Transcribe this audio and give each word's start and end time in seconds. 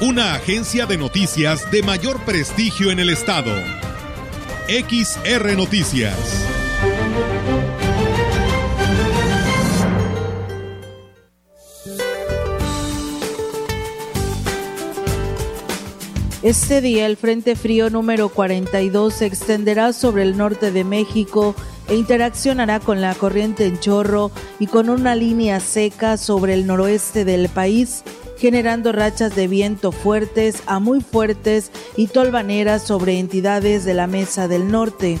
una 0.00 0.34
agencia 0.34 0.86
de 0.86 0.98
noticias 0.98 1.70
de 1.70 1.82
mayor 1.82 2.20
prestigio 2.24 2.90
en 2.90 2.98
el 2.98 3.10
estado. 3.10 3.52
XR 4.66 5.56
Noticias. 5.56 6.16
Este 16.42 16.80
día 16.80 17.06
el 17.06 17.16
Frente 17.16 17.54
Frío 17.54 17.88
número 17.88 18.28
42 18.28 19.14
se 19.14 19.26
extenderá 19.26 19.92
sobre 19.92 20.24
el 20.24 20.36
norte 20.36 20.72
de 20.72 20.82
México 20.82 21.54
e 21.88 21.94
interaccionará 21.94 22.80
con 22.80 23.00
la 23.00 23.14
corriente 23.14 23.64
en 23.66 23.78
chorro 23.78 24.32
y 24.58 24.66
con 24.66 24.90
una 24.90 25.14
línea 25.14 25.60
seca 25.60 26.16
sobre 26.16 26.54
el 26.54 26.66
noroeste 26.66 27.24
del 27.24 27.48
país 27.48 28.02
generando 28.36 28.92
rachas 28.92 29.34
de 29.34 29.48
viento 29.48 29.92
fuertes 29.92 30.62
a 30.66 30.78
muy 30.78 31.00
fuertes 31.00 31.70
y 31.96 32.08
tolvaneras 32.08 32.82
sobre 32.82 33.18
entidades 33.18 33.84
de 33.84 33.94
la 33.94 34.06
Mesa 34.06 34.48
del 34.48 34.70
Norte. 34.70 35.18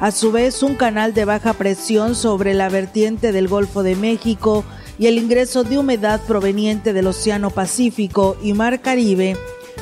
A 0.00 0.10
su 0.10 0.30
vez, 0.30 0.62
un 0.62 0.74
canal 0.74 1.14
de 1.14 1.24
baja 1.24 1.54
presión 1.54 2.14
sobre 2.14 2.52
la 2.52 2.68
vertiente 2.68 3.32
del 3.32 3.48
Golfo 3.48 3.82
de 3.82 3.96
México 3.96 4.64
y 4.98 5.06
el 5.06 5.18
ingreso 5.18 5.64
de 5.64 5.78
humedad 5.78 6.20
proveniente 6.26 6.92
del 6.92 7.06
Océano 7.06 7.50
Pacífico 7.50 8.36
y 8.42 8.52
Mar 8.52 8.80
Caribe 8.82 9.36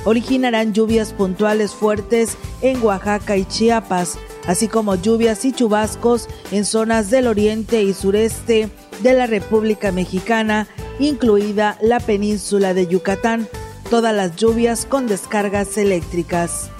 originarán 0.04 0.72
lluvias 0.72 1.12
puntuales 1.12 1.72
fuertes 1.72 2.36
en 2.62 2.82
Oaxaca 2.82 3.36
y 3.36 3.44
Chiapas, 3.44 4.18
así 4.46 4.68
como 4.68 4.96
lluvias 4.96 5.44
y 5.44 5.52
chubascos 5.52 6.28
en 6.52 6.64
zonas 6.64 7.10
del 7.10 7.26
oriente 7.26 7.82
y 7.82 7.94
sureste 7.94 8.68
de 9.02 9.12
la 9.14 9.26
República 9.26 9.92
Mexicana 9.92 10.68
incluida 10.98 11.78
la 11.80 12.00
península 12.00 12.74
de 12.74 12.86
Yucatán, 12.86 13.48
todas 13.90 14.14
las 14.14 14.36
lluvias 14.36 14.86
con 14.86 15.06
descargas 15.06 15.76
eléctricas. 15.76 16.70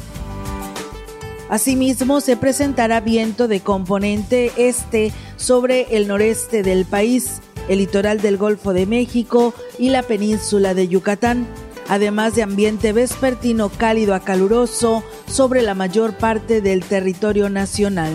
Asimismo, 1.48 2.20
se 2.20 2.36
presentará 2.36 3.00
viento 3.00 3.48
de 3.48 3.60
componente 3.60 4.50
este 4.56 5.12
sobre 5.36 5.96
el 5.96 6.08
noreste 6.08 6.62
del 6.62 6.84
país, 6.86 7.42
el 7.68 7.78
litoral 7.78 8.20
del 8.20 8.38
Golfo 8.38 8.72
de 8.72 8.86
México 8.86 9.54
y 9.78 9.90
la 9.90 10.02
península 10.02 10.74
de 10.74 10.88
Yucatán, 10.88 11.46
además 11.88 12.34
de 12.34 12.42
ambiente 12.42 12.92
vespertino 12.92 13.68
cálido 13.68 14.14
a 14.14 14.20
caluroso 14.20 15.04
sobre 15.26 15.62
la 15.62 15.74
mayor 15.74 16.16
parte 16.16 16.60
del 16.60 16.82
territorio 16.82 17.50
nacional. 17.50 18.12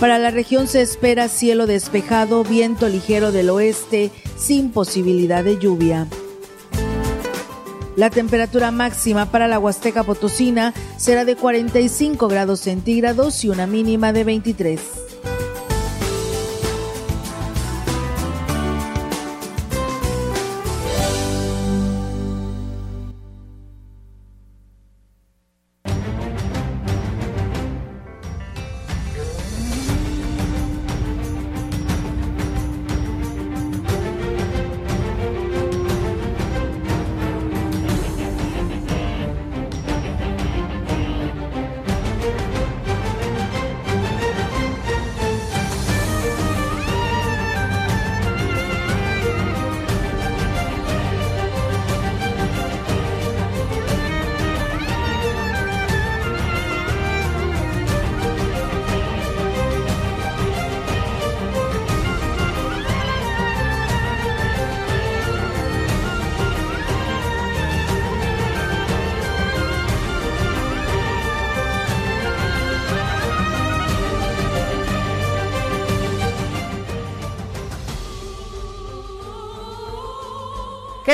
Para 0.00 0.20
la 0.20 0.30
región 0.30 0.68
se 0.68 0.80
espera 0.80 1.28
cielo 1.28 1.66
despejado, 1.66 2.44
viento 2.44 2.88
ligero 2.88 3.32
del 3.32 3.50
oeste, 3.50 4.12
sin 4.36 4.70
posibilidad 4.70 5.42
de 5.42 5.58
lluvia. 5.58 6.06
La 7.96 8.08
temperatura 8.08 8.70
máxima 8.70 9.26
para 9.32 9.48
la 9.48 9.58
Huasteca 9.58 10.04
Potosina 10.04 10.72
será 10.96 11.24
de 11.24 11.34
45 11.34 12.28
grados 12.28 12.60
centígrados 12.60 13.44
y 13.44 13.48
una 13.48 13.66
mínima 13.66 14.12
de 14.12 14.22
23. 14.22 14.97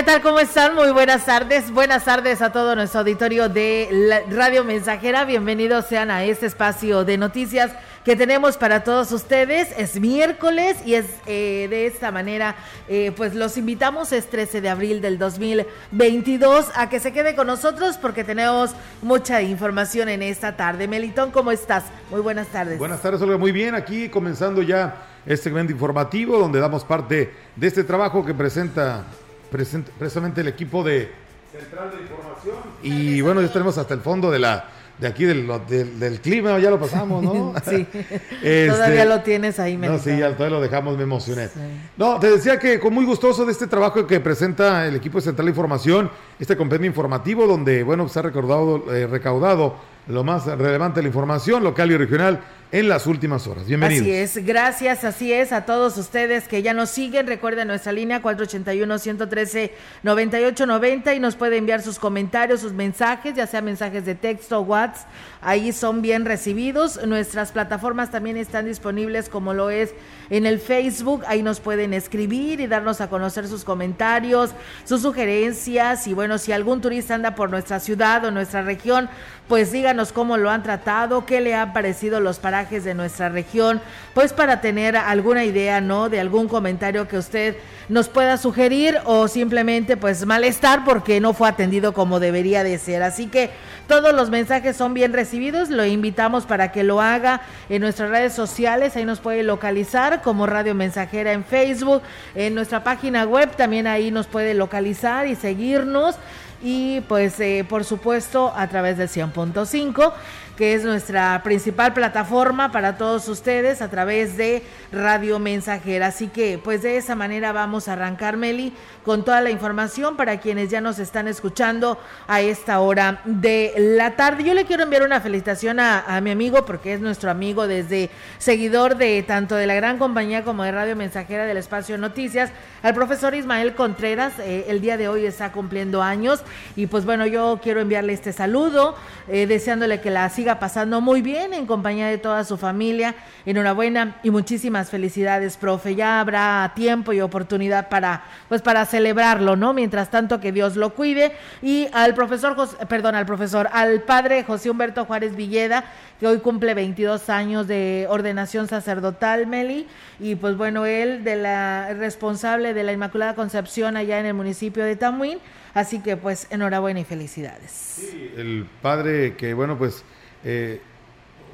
Tal? 0.05 0.21
¿Cómo 0.21 0.39
están? 0.39 0.75
Muy 0.75 0.91
buenas 0.91 1.25
tardes. 1.25 1.71
Buenas 1.71 2.05
tardes 2.05 2.43
a 2.43 2.53
todo 2.53 2.75
nuestro 2.77 3.01
auditorio 3.01 3.49
de 3.49 4.23
Radio 4.29 4.63
Mensajera. 4.63 5.25
Bienvenidos 5.25 5.87
sean 5.87 6.11
a 6.11 6.25
este 6.25 6.45
espacio 6.45 7.05
de 7.05 7.17
noticias 7.17 7.73
que 8.05 8.15
tenemos 8.15 8.59
para 8.59 8.85
todos 8.85 9.13
ustedes. 9.13 9.73
Es 9.79 9.99
miércoles 9.99 10.77
y 10.85 10.95
es 10.95 11.07
eh, 11.27 11.69
de 11.71 11.87
esta 11.87 12.11
manera, 12.11 12.55
eh, 12.87 13.13
pues 13.17 13.35
los 13.35 13.57
invitamos, 13.57 14.13
es 14.13 14.29
13 14.29 14.61
de 14.61 14.69
abril 14.69 15.01
del 15.01 15.19
2022, 15.19 16.67
a 16.75 16.91
que 16.91 17.01
se 17.01 17.13
quede 17.13 17.35
con 17.35 17.47
nosotros 17.47 17.97
porque 17.97 18.25
tenemos 18.25 18.73
mucha 19.01 19.41
información 19.41 20.11
en 20.11 20.23
esta 20.23 20.55
tarde. 20.55 20.87
Melitón, 20.87 21.31
¿cómo 21.31 21.51
estás? 21.51 21.85
Muy 22.11 22.21
buenas 22.21 22.49
tardes. 22.49 22.79
Buenas 22.79 23.01
tardes, 23.01 23.23
Olga. 23.23 23.39
Muy 23.39 23.53
bien, 23.53 23.75
aquí 23.75 24.11
comenzando 24.11 24.61
ya 24.61 25.07
este 25.25 25.45
segmento 25.45 25.73
informativo 25.73 26.37
donde 26.37 26.61
damos 26.61 26.85
parte 26.85 27.33
de 27.57 27.67
este 27.67 27.85
trabajo 27.85 28.23
que 28.23 28.35
presenta 28.35 29.07
precisamente 29.55 30.41
el 30.41 30.49
equipo 30.49 30.83
de 30.83 31.11
Central 31.53 31.91
de 31.91 32.03
Información. 32.03 32.57
Y 32.83 33.21
bueno, 33.21 33.41
ya 33.41 33.53
tenemos 33.53 33.79
hasta 33.79 33.95
el 33.95 34.01
fondo 34.01 34.31
de 34.31 34.39
la 34.39 34.69
de 34.99 35.09
aquí 35.09 35.25
del, 35.25 35.51
del, 35.99 36.21
clima, 36.21 36.57
ya 36.61 36.71
lo 36.71 36.79
pasamos, 36.79 37.23
¿no? 37.23 37.53
sí. 37.69 37.87
Este, 38.43 38.69
todavía 38.69 39.05
lo 39.05 39.21
tienes 39.23 39.59
ahí, 39.59 39.77
No, 39.77 39.99
sí, 39.99 40.17
ya 40.17 40.33
todavía 40.33 40.59
lo 40.59 40.61
dejamos, 40.61 40.97
me 40.97 41.03
emocioné. 41.03 41.49
No, 41.97 42.21
te 42.21 42.31
decía 42.31 42.59
que 42.59 42.79
con 42.79 42.93
muy 42.95 43.05
gustoso 43.05 43.45
de 43.45 43.53
este 43.53 43.67
trabajo 43.67 44.07
que 44.07 44.21
presenta 44.21 44.87
el 44.87 44.97
equipo 44.97 45.19
de 45.19 45.23
Central 45.23 45.47
de 45.47 45.51
Información, 45.51 46.11
este 46.39 46.57
compendio 46.57 46.87
informativo 46.87 47.47
donde, 47.47 47.83
bueno, 47.83 48.09
se 48.09 48.19
ha 48.19 48.23
recordado, 48.23 48.93
eh, 48.93 49.07
recaudado 49.07 49.77
lo 50.07 50.25
más 50.25 50.47
relevante 50.47 51.01
de 51.01 51.05
la 51.05 51.09
información 51.09 51.65
local 51.65 51.91
y 51.91 51.97
regional 51.97 52.41
en 52.73 52.89
las 52.89 53.07
últimas 53.07 53.47
horas. 53.47 53.67
Bienvenidos. 53.67 54.03
Así 54.03 54.11
es, 54.11 54.45
gracias, 54.45 55.05
así 55.05 55.33
es 55.33 55.53
a 55.53 55.65
todos 55.65 55.97
ustedes 55.97 56.49
que 56.49 56.61
ya 56.61 56.75
nos 56.75 56.91
siguen. 56.91 57.29
Recuerden 57.29 57.69
nuestra 57.69 57.93
línea 57.93 58.21
481-113-9890 58.21 61.17
y 61.17 61.21
nos 61.21 61.37
puede 61.37 61.57
enviar 61.57 61.83
sus 61.83 62.01
comentarios, 62.01 62.61
sus 62.61 62.73
mensajes, 62.73 63.37
ya 63.37 63.47
sea 63.47 63.63
mensajes 63.63 64.05
de 64.05 64.17
texto 64.17 64.59
o 64.59 64.63
WhatsApp. 64.63 65.07
Ahí 65.47 65.73
son 65.73 66.01
bien 66.01 66.25
recibidos. 66.25 67.05
Nuestras 67.07 67.53
plataformas 67.53 68.11
también 68.11 68.39
están 68.39 68.65
disponibles 68.65 69.29
como 69.29 69.53
lo 69.53 69.69
es 69.69 69.95
en 70.31 70.47
el 70.47 70.59
Facebook. 70.59 71.23
Ahí 71.27 71.43
nos 71.43 71.61
pueden 71.61 71.93
escribir 71.93 72.61
y 72.61 72.67
darnos 72.67 73.03
a 73.03 73.11
conocer 73.11 73.47
sus 73.47 73.63
comentarios, 73.63 74.53
sus 74.85 75.03
sugerencias. 75.03 76.07
Y 76.07 76.15
bueno, 76.15 76.39
si 76.39 76.53
algún 76.53 76.81
turista 76.81 77.15
anda 77.15 77.35
por 77.35 77.51
nuestra 77.51 77.79
ciudad 77.79 78.25
o 78.25 78.31
nuestra 78.31 78.63
región, 78.63 79.11
pues 79.47 79.71
díganos 79.71 80.13
cómo 80.13 80.39
lo 80.39 80.49
han 80.49 80.63
tratado, 80.63 81.27
qué 81.27 81.43
le 81.43 81.55
han 81.55 81.75
parecido 81.75 82.21
los 82.21 82.39
parajes 82.39 82.83
de 82.85 82.95
nuestra 82.95 83.29
región, 83.29 83.83
pues 84.15 84.33
para 84.33 84.63
tener 84.63 84.97
alguna 84.97 85.45
idea, 85.45 85.83
¿no? 85.83 86.09
De 86.09 86.21
algún 86.21 86.49
comentario 86.49 87.07
que 87.07 87.19
usted 87.19 87.57
nos 87.91 88.09
pueda 88.09 88.39
sugerir 88.39 88.99
o 89.05 89.29
simplemente 89.29 89.99
pues 89.99 90.25
malestar 90.25 90.85
porque 90.87 91.21
no 91.21 91.35
fue 91.35 91.49
atendido 91.49 91.93
como 91.93 92.21
debería 92.21 92.65
de 92.65 92.79
ser. 92.79 93.03
Así 93.03 93.27
que 93.27 93.51
todos 93.87 94.15
los 94.15 94.31
mensajes 94.31 94.77
son 94.77 94.95
bien 94.95 95.13
recibidos, 95.13 95.71
lo 95.71 95.85
invitamos 95.85 96.47
para 96.47 96.73
que 96.73 96.83
lo 96.85 97.01
haga 97.01 97.43
en 97.69 97.83
nuestras 97.83 98.11
redes 98.11 98.33
sociales, 98.33 98.97
ahí 98.97 99.05
nos 99.05 99.21
puede 99.21 99.43
localizar 99.43 100.23
como 100.23 100.47
Radio 100.47 100.75
Mensajera 100.75 101.33
en 101.33 101.45
Facebook, 101.45 102.03
en 102.35 102.55
nuestra 102.55 102.83
página 102.85 103.25
web 103.25 103.55
también 103.57 103.87
ahí 103.87 104.11
nos 104.11 104.27
puede 104.27 104.55
localizar 104.55 105.27
y 105.27 105.35
seguirnos 105.35 106.17
y 106.63 107.03
pues 107.03 107.39
eh, 107.41 107.65
por 107.69 107.85
supuesto 107.85 108.53
a 108.57 108.67
través 108.69 108.97
del 108.97 109.09
100.5 109.09 110.13
que 110.57 110.75
es 110.75 110.85
nuestra 110.85 111.43
principal 111.43 111.93
plataforma 111.95 112.71
para 112.71 112.97
todos 112.97 113.29
ustedes 113.29 113.83
a 113.83 113.91
través 113.91 114.37
de 114.37 114.63
Radio 114.93 115.39
Mensajera. 115.39 116.09
Así 116.09 116.29
que 116.29 116.61
pues 116.63 116.83
de 116.83 116.97
esa 116.97 117.17
manera 117.17 117.53
vamos 117.53 117.89
a 117.89 117.95
arrancar, 117.95 118.37
Meli, 118.37 118.73
con 119.05 119.25
toda 119.25 119.41
la 119.41 119.51
información 119.51 120.17
para 120.17 120.39
quienes 120.39 120.71
ya 120.71 120.81
nos 120.81 120.99
están 120.99 121.27
escuchando 121.27 121.99
a 122.29 122.41
esta 122.41 122.79
hora 122.81 123.21
de 123.25 123.73
la 123.77 124.13
tarde. 124.13 124.45
Yo 124.45 124.55
le 124.55 124.65
quiero 124.65 124.85
enviar 124.85 125.03
una 125.03 125.21
felicitación 125.21 125.81
a, 125.81 126.21
mi 126.23 126.31
amigo 126.31 126.65
porque 126.65 126.95
es 126.95 127.01
nuestro 127.01 127.31
amigo 127.31 127.67
desde 127.67 128.09
seguidor 128.39 128.97
de 128.97 129.23
tanto 129.25 129.57
de 129.57 129.67
la 129.67 129.75
gran 129.75 129.99
compañía 129.99 130.45
como 130.45 130.63
de 130.63 130.73
Radio 130.73 130.95
Mensajera 130.95 131.45
del 131.45 131.57
Espacio 131.57 131.99
Noticias, 131.99 132.51
al 132.83 132.95
profesor 132.95 133.35
Ismael 133.35 133.75
Contreras. 133.75 134.35
Eh, 134.39 134.67
el 134.69 134.81
día 134.81 134.97
de 134.97 135.09
hoy 135.09 135.27
está 135.27 135.51
cumpliendo 135.53 136.03
años 136.03 136.43
y 136.77 136.87
pues 136.87 137.05
bueno, 137.05 137.27
yo 137.27 137.59
quiero 137.63 137.81
enviarle 137.81 138.13
este 138.13 138.33
saludo, 138.33 138.95
eh, 139.29 139.47
deseándole 139.47 140.01
que 140.01 140.11
la 140.11 140.29
siga 140.31 140.44
pasando 140.45 141.01
muy 141.01 141.23
bien 141.23 141.55
en 141.55 141.67
compañía 141.67 142.07
de 142.09 142.19
toda 142.19 142.45
su 142.45 142.57
familia. 142.57 143.15
Enhorabuena 143.47 144.17
y 144.23 144.31
muchísimas 144.31 144.91
felicidades, 144.91 145.57
profe. 145.57 145.95
Ya 145.95 146.21
habrá 146.21 146.73
tiempo 146.75 147.13
y 147.13 147.21
oportunidad 147.21 147.89
para, 147.89 148.25
pues, 148.49 148.63
para 148.63 148.85
celebrarlo, 148.87 149.57
¿no? 149.57 149.73
Mientras 149.73 150.11
tanto, 150.11 150.41
que 150.41 150.53
Dios 150.53 150.77
lo 150.77 150.95
cuide. 150.95 151.33
Y 151.63 151.89
al 151.93 152.15
profesor, 152.15 152.57
perdón, 152.89 153.15
al 153.15 153.27
profesor, 153.27 153.69
al 153.73 154.03
padre 154.03 154.45
José 154.45 154.71
Humberto 154.71 155.05
Juárez 155.05 155.35
Villeda, 155.35 155.85
que 156.21 156.27
hoy 156.27 156.39
cumple 156.39 156.75
22 156.75 157.29
años 157.31 157.67
de 157.67 158.07
ordenación 158.09 158.69
sacerdotal, 158.69 159.47
Meli. 159.47 159.87
Y 160.21 160.35
pues 160.37 160.57
bueno, 160.57 160.87
él 160.87 161.25
de 161.25 161.37
la 161.37 161.95
responsable 161.95 162.75
de 162.75 162.85
la 162.85 162.93
Inmaculada 162.93 163.35
Concepción 163.35 163.97
allá 163.97 164.21
en 164.21 164.27
el 164.27 164.35
municipio 164.35 164.85
de 164.85 164.97
Tamuín. 164.97 165.39
Así 165.75 165.99
que 165.99 166.17
pues 166.17 166.47
enhorabuena 166.51 167.01
y 167.01 167.05
felicidades. 167.05 167.71
Sí, 167.71 168.33
el 168.37 168.67
padre 168.81 169.35
que 169.37 169.55
bueno 169.55 169.77
pues 169.77 170.05
eh, 170.45 170.81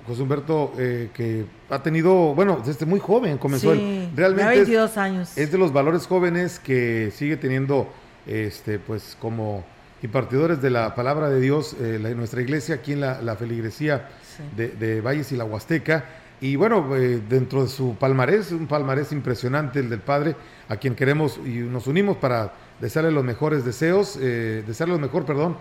José 0.06 0.22
Humberto 0.22 0.72
eh, 0.78 1.10
que 1.14 1.44
ha 1.68 1.82
tenido, 1.82 2.34
bueno, 2.34 2.60
desde 2.64 2.86
muy 2.86 3.00
joven 3.00 3.38
comenzó 3.38 3.74
sí, 3.74 4.10
realmente 4.14 4.56
22 4.56 4.96
años. 4.96 5.38
Es 5.38 5.52
de 5.52 5.58
los 5.58 5.72
valores 5.72 6.06
jóvenes 6.06 6.58
que 6.58 7.12
sigue 7.14 7.36
teniendo 7.36 7.88
este 8.26 8.78
pues 8.78 9.16
como 9.20 9.64
impartidores 10.02 10.62
de 10.62 10.70
la 10.70 10.94
palabra 10.94 11.28
de 11.28 11.40
Dios 11.40 11.76
eh, 11.80 11.98
nuestra 12.16 12.40
iglesia 12.40 12.76
aquí 12.76 12.92
en 12.92 13.00
la, 13.00 13.36
feligresía 13.36 14.08
de, 14.56 14.68
de, 14.68 15.00
Valles 15.00 15.32
y 15.32 15.36
la 15.36 15.44
Huasteca. 15.44 16.04
Y 16.40 16.56
bueno, 16.56 16.96
eh, 16.96 17.20
dentro 17.28 17.62
de 17.62 17.68
su 17.68 17.96
palmarés, 17.96 18.50
un 18.50 18.66
palmarés 18.66 19.12
impresionante 19.12 19.80
el 19.80 19.90
del 19.90 20.00
Padre, 20.00 20.36
a 20.68 20.76
quien 20.76 20.94
queremos 20.94 21.38
y 21.44 21.58
nos 21.58 21.86
unimos 21.86 22.16
para 22.16 22.54
desearle 22.80 23.10
los 23.10 23.24
mejores 23.24 23.64
deseos, 23.64 24.18
eh, 24.20 24.64
desearle 24.66 24.94
lo 24.94 25.00
mejor, 25.00 25.26
perdón, 25.26 25.58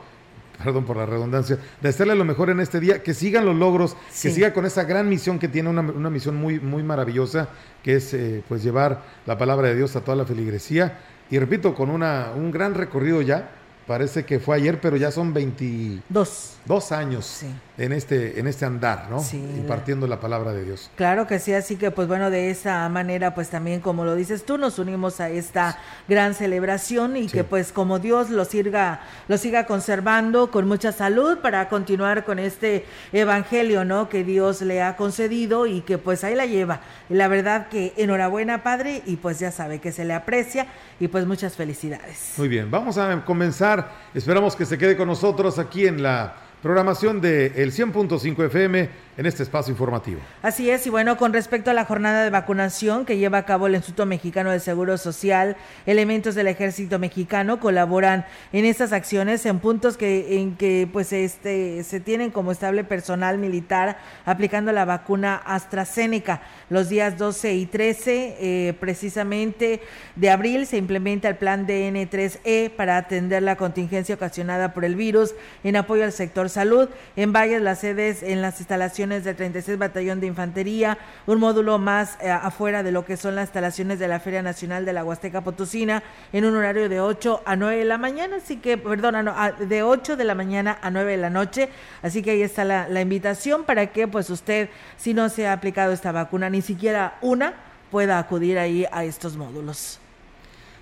perdón 0.64 0.86
por 0.86 0.98
la 0.98 1.06
redundancia, 1.06 1.58
desearle 1.82 2.16
lo 2.16 2.26
mejor 2.26 2.50
en 2.50 2.60
este 2.60 2.80
día, 2.80 3.02
que 3.02 3.14
sigan 3.14 3.46
los 3.46 3.56
logros, 3.56 3.96
que 4.22 4.30
siga 4.32 4.54
con 4.54 4.66
esa 4.66 4.84
gran 4.84 5.08
misión 5.08 5.40
que 5.40 5.48
tiene, 5.48 5.70
una, 5.70 6.10
misión 6.10 6.36
muy, 6.36 6.60
muy 6.60 6.84
maravillosa, 6.84 7.50
que 7.84 7.96
es 7.96 8.14
eh, 8.14 8.44
pues 8.48 8.64
llevar 8.64 9.04
la 9.26 9.38
palabra 9.38 9.70
de 9.70 9.76
Dios 9.76 9.96
a 9.96 10.02
toda 10.02 10.18
la 10.18 10.26
feligresía. 10.26 11.00
Y 11.32 11.38
repito, 11.38 11.76
con 11.76 11.90
una, 11.90 12.32
un 12.36 12.52
gran 12.52 12.74
recorrido 12.74 13.22
ya, 13.22 13.52
parece 13.90 14.24
que 14.24 14.40
fue 14.40 14.56
ayer, 14.56 14.80
pero 14.80 14.98
ya 14.98 15.10
son 15.10 15.34
22 15.34 16.60
dos 16.70 16.92
años 16.92 17.42
en, 17.80 17.94
este, 17.94 18.40
en 18.40 18.46
este 18.46 18.64
andar, 18.64 19.08
¿no? 19.10 19.22
Sí, 19.22 19.38
Impartiendo 19.58 20.06
la... 20.06 20.20
palabra 20.20 20.54
de 20.54 20.66
Dios. 20.66 20.92
Claro 20.96 21.26
que 21.26 21.40
sí, 21.40 21.54
así 21.54 21.78
que 21.78 21.90
pues 21.90 22.08
bueno, 22.08 22.30
de 22.30 22.52
esa 22.52 22.88
manera 22.90 23.34
pues 23.34 23.50
también 23.50 23.80
como 23.80 24.06
lo 24.06 24.16
dices 24.16 24.46
tú, 24.46 24.60
nos 24.60 24.78
unimos 24.78 25.20
a 25.20 25.30
esta 25.30 25.80
gran 26.08 26.36
celebración 26.36 27.18
y 27.18 27.28
que 27.28 27.44
pues 27.44 27.72
como 27.72 27.98
Dios 27.98 28.30
lo 28.30 28.46
siga, 28.46 29.00
lo 29.28 29.38
siga 29.40 29.66
conservando 29.66 30.52
con 30.52 30.68
mucha 30.68 30.92
salud 30.92 31.40
para 31.40 31.70
continuar 31.70 32.24
con 32.24 32.38
este 32.38 32.86
evangelio, 33.14 33.84
¿no? 33.84 34.08
Que 34.10 34.24
Dios 34.24 34.62
le 34.62 34.84
ha 34.84 34.96
concedido 34.96 35.66
y 35.66 35.82
que 35.82 35.98
pues 35.98 36.24
ahí 36.24 36.36
la 36.36 36.46
lleva. 36.46 36.82
La 37.08 37.28
verdad 37.28 37.70
que 37.70 37.94
enhorabuena, 37.98 38.62
Padre, 38.62 39.02
y 39.08 39.16
pues 39.16 39.40
ya 39.40 39.52
sabe 39.52 39.80
que 39.80 39.92
se 39.92 40.06
le 40.06 40.14
aprecia 40.14 40.68
y 41.00 41.08
pues 41.08 41.26
muchas 41.26 41.56
felicidades. 41.56 42.34
Muy 42.38 42.50
bien, 42.50 42.70
vamos 42.70 42.98
a 43.00 43.26
comenzar. 43.26 43.79
Esperamos 44.14 44.56
que 44.56 44.66
se 44.66 44.78
quede 44.78 44.98
con 44.98 45.08
nosotros 45.08 45.60
aquí 45.60 45.88
en 45.88 46.04
la 46.04 46.36
programación 46.62 47.22
de 47.22 47.48
el 47.56 47.72
100.5 47.72 48.46
FM 48.46 48.90
en 49.20 49.26
este 49.26 49.44
espacio 49.44 49.72
informativo. 49.72 50.22
Así 50.42 50.70
es, 50.70 50.88
y 50.88 50.90
bueno, 50.90 51.18
con 51.18 51.34
respecto 51.34 51.70
a 51.70 51.74
la 51.74 51.84
jornada 51.84 52.24
de 52.24 52.30
vacunación 52.30 53.06
que 53.06 53.18
lleva 53.18 53.40
a 53.40 53.46
cabo 53.46 53.68
el 53.68 53.76
Instituto 53.76 54.06
Mexicano 54.06 54.50
de 54.50 54.62
Seguro 54.62 54.98
Social, 54.98 55.58
elementos 55.86 56.36
del 56.36 56.48
Ejército 56.48 57.00
Mexicano 57.00 57.60
colaboran 57.60 58.26
en 58.54 58.64
estas 58.64 58.94
acciones 58.94 59.46
en 59.46 59.60
puntos 59.60 59.98
que 59.98 60.40
en 60.40 60.56
que 60.56 60.88
pues 60.92 61.12
este 61.12 61.84
se 61.84 62.00
tienen 62.00 62.32
como 62.32 62.54
estable 62.54 62.86
personal 62.86 63.38
militar 63.38 63.98
aplicando 64.26 64.72
la 64.72 64.86
vacuna 64.86 65.36
AstraZeneca. 65.36 66.42
Los 66.70 66.88
días 66.88 67.18
12 67.18 67.56
y 67.56 67.66
13 67.66 68.38
eh, 68.40 68.74
precisamente 68.80 69.82
de 70.16 70.30
abril 70.30 70.66
se 70.66 70.78
implementa 70.78 71.28
el 71.28 71.36
plan 71.36 71.68
DN3E 71.68 72.70
para 72.70 72.98
atender 72.98 73.44
la 73.44 73.58
contingencia 73.58 74.16
ocasionada 74.16 74.74
por 74.74 74.86
el 74.86 74.96
virus 74.96 75.36
en 75.64 75.76
apoyo 75.76 76.04
al 76.04 76.14
sector 76.14 76.49
salud. 76.50 76.90
En 77.16 77.32
varias 77.32 77.62
las 77.62 77.80
sedes 77.80 78.24
en 78.24 78.42
las 78.42 78.60
instalaciones 78.60 79.24
del 79.24 79.36
36 79.36 79.78
Batallón 79.78 80.20
de 80.20 80.28
Infantería, 80.28 80.98
un 81.26 81.40
módulo 81.40 81.80
más 81.80 82.18
eh, 82.22 82.30
afuera 82.30 82.84
de 82.84 82.92
lo 82.92 83.06
que 83.06 83.18
son 83.18 83.36
las 83.36 83.46
instalaciones 83.46 84.00
de 84.00 84.08
la 84.08 84.20
Feria 84.20 84.42
Nacional 84.42 84.86
de 84.86 84.94
la 84.94 85.04
Huasteca 85.04 85.42
Potosina, 85.42 86.04
en 86.34 86.46
un 86.46 86.56
horario 86.56 86.90
de 86.90 87.00
8 87.00 87.44
a 87.46 87.56
9 87.56 87.78
de 87.78 87.86
la 87.86 87.98
mañana, 87.98 88.38
así 88.38 88.58
que, 88.58 88.78
perdona, 88.78 89.24
no, 89.24 89.34
de 89.60 89.84
8 89.84 90.18
de 90.18 90.24
la 90.24 90.36
mañana 90.36 90.78
a 90.82 90.92
9 90.92 91.12
de 91.12 91.18
la 91.18 91.30
noche, 91.30 91.70
así 92.02 92.22
que 92.22 92.32
ahí 92.32 92.42
está 92.42 92.66
la, 92.66 92.90
la 92.90 93.02
invitación 93.02 93.64
para 93.64 93.88
que 93.88 94.08
pues 94.08 94.30
usted, 94.30 94.70
si 94.98 95.14
no 95.14 95.30
se 95.30 95.48
ha 95.48 95.54
aplicado 95.54 95.94
esta 95.94 96.12
vacuna, 96.12 96.50
ni 96.50 96.62
siquiera 96.62 97.18
una, 97.22 97.54
pueda 97.92 98.20
acudir 98.20 98.60
ahí 98.60 98.86
a 98.92 99.04
estos 99.04 99.36
módulos. 99.36 100.00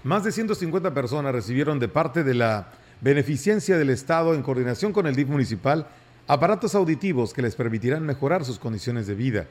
Más 0.03 0.23
de 0.23 0.31
150 0.31 0.93
personas 0.93 1.33
recibieron 1.33 1.79
de 1.79 1.87
parte 1.87 2.23
de 2.23 2.33
la 2.33 2.67
beneficencia 3.01 3.77
del 3.77 3.89
Estado 3.89 4.33
en 4.33 4.41
coordinación 4.41 4.93
con 4.93 5.07
el 5.07 5.15
DIF 5.15 5.29
municipal 5.29 5.87
aparatos 6.27 6.75
auditivos 6.75 7.33
que 7.33 7.41
les 7.41 7.55
permitirán 7.55 8.03
mejorar 8.03 8.43
sus 8.43 8.59
condiciones 8.59 9.07
de 9.07 9.15
vida. 9.15 9.45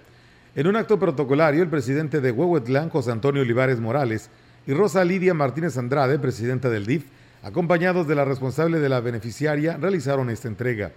En 0.54 0.66
un 0.66 0.76
acto 0.76 0.98
protocolario, 0.98 1.62
el 1.62 1.68
presidente 1.68 2.20
de 2.20 2.32
Huehuetlán, 2.32 2.90
José 2.90 3.12
Antonio 3.12 3.42
Olivares 3.42 3.80
Morales, 3.80 4.30
y 4.66 4.72
Rosa 4.72 5.04
Lidia 5.04 5.32
Martínez 5.32 5.76
Andrade, 5.78 6.18
presidenta 6.18 6.68
del 6.68 6.86
DIF, 6.86 7.04
acompañados 7.42 8.08
de 8.08 8.14
la 8.14 8.24
responsable 8.24 8.80
de 8.80 8.88
la 8.88 9.00
beneficiaria, 9.00 9.76
realizaron 9.76 10.28
esta 10.30 10.48
entrega. 10.48 10.92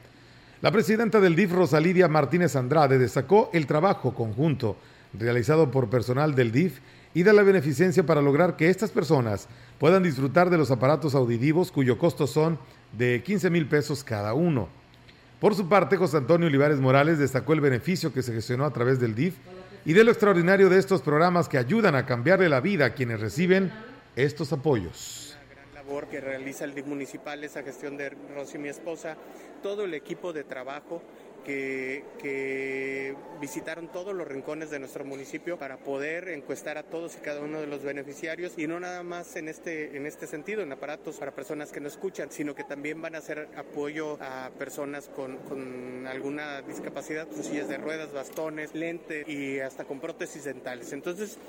La 0.61 0.71
presidenta 0.71 1.19
del 1.19 1.35
DIF, 1.35 1.53
Rosa 1.53 1.79
Lidia 1.79 2.07
Martínez 2.07 2.55
Andrade, 2.55 2.97
destacó 2.97 3.49
el 3.53 3.67
trabajo 3.67 4.13
conjunto 4.13 4.75
realizado 5.17 5.71
por 5.71 5.89
personal 5.89 6.35
del 6.35 6.51
DIF 6.51 6.79
y 7.13 7.23
de 7.23 7.33
la 7.33 7.43
beneficencia 7.43 8.05
para 8.05 8.21
lograr 8.21 8.55
que 8.55 8.69
estas 8.69 8.91
personas 8.91 9.47
puedan 9.79 10.03
disfrutar 10.03 10.49
de 10.49 10.57
los 10.57 10.71
aparatos 10.71 11.15
auditivos 11.15 11.71
cuyo 11.71 11.97
costo 11.97 12.27
son 12.27 12.59
de 12.97 13.23
15 13.23 13.49
mil 13.49 13.67
pesos 13.67 14.03
cada 14.03 14.33
uno. 14.33 14.69
Por 15.39 15.55
su 15.55 15.69
parte, 15.69 15.95
José 15.95 16.17
Antonio 16.17 16.47
Olivares 16.47 16.79
Morales 16.79 17.17
destacó 17.17 17.53
el 17.53 17.61
beneficio 17.61 18.13
que 18.13 18.21
se 18.21 18.33
gestionó 18.33 18.65
a 18.65 18.73
través 18.73 18.99
del 18.99 19.15
DIF 19.15 19.35
y 19.85 19.93
de 19.93 20.03
lo 20.03 20.11
extraordinario 20.11 20.69
de 20.69 20.77
estos 20.77 21.01
programas 21.01 21.47
que 21.47 21.57
ayudan 21.57 21.95
a 21.95 22.05
cambiarle 22.05 22.49
la 22.49 22.59
vida 22.59 22.85
a 22.85 22.93
quienes 22.93 23.21
reciben 23.21 23.71
estos 24.15 24.51
apoyos. 24.51 25.37
Una 25.45 25.55
gran 25.55 25.73
labor 25.73 26.07
que 26.07 26.19
realiza 26.19 26.65
el 26.65 26.75
DIF 26.75 26.85
municipal, 26.85 27.41
esa 27.43 27.63
gestión 27.63 27.95
de 27.95 28.09
Rosy, 28.35 28.57
mi 28.57 28.67
esposa, 28.67 29.15
todo 29.63 29.85
el 29.85 29.93
equipo 29.93 30.33
de 30.33 30.43
trabajo 30.43 31.01
que, 31.43 33.15
visitaron 33.39 33.87
todos 33.87 34.13
los 34.13 34.27
rincones 34.27 34.69
de 34.69 34.79
nuestro 34.79 35.05
municipio 35.05 35.57
para 35.57 35.77
poder 35.77 36.27
encuestar 36.27 36.77
a 36.77 36.83
todos 36.83 37.15
y 37.15 37.19
cada 37.19 37.39
uno 37.39 37.61
de 37.61 37.67
los 37.67 37.83
beneficiarios 37.83 38.57
y 38.57 38.67
no 38.67 38.81
nada 38.81 39.01
más 39.01 39.37
en 39.37 39.47
este, 39.47 39.95
en 39.95 40.05
este 40.05 40.27
sentido, 40.27 40.61
en 40.61 40.71
aparatos 40.73 41.15
para 41.15 41.31
personas 41.31 41.71
que 41.71 41.79
no 41.79 41.87
escuchan, 41.87 42.31
sino 42.31 42.53
que 42.53 42.65
también 42.65 43.01
van 43.01 43.15
a 43.15 43.19
hacer 43.19 43.47
apoyo 43.55 44.17
a 44.21 44.51
personas 44.59 45.07
con, 45.07 45.37
con 45.37 46.05
alguna 46.05 46.61
discapacidad, 46.61 47.27
con 47.29 47.41
sillas 47.41 47.69
de 47.69 47.77
ruedas, 47.77 48.11
bastones, 48.11 48.75
lentes 48.75 49.27
y 49.27 49.61
hasta 49.61 49.85
con 49.85 50.01
prótesis 50.01 50.43
dentales. 50.43 50.91
Entonces, 50.91 51.39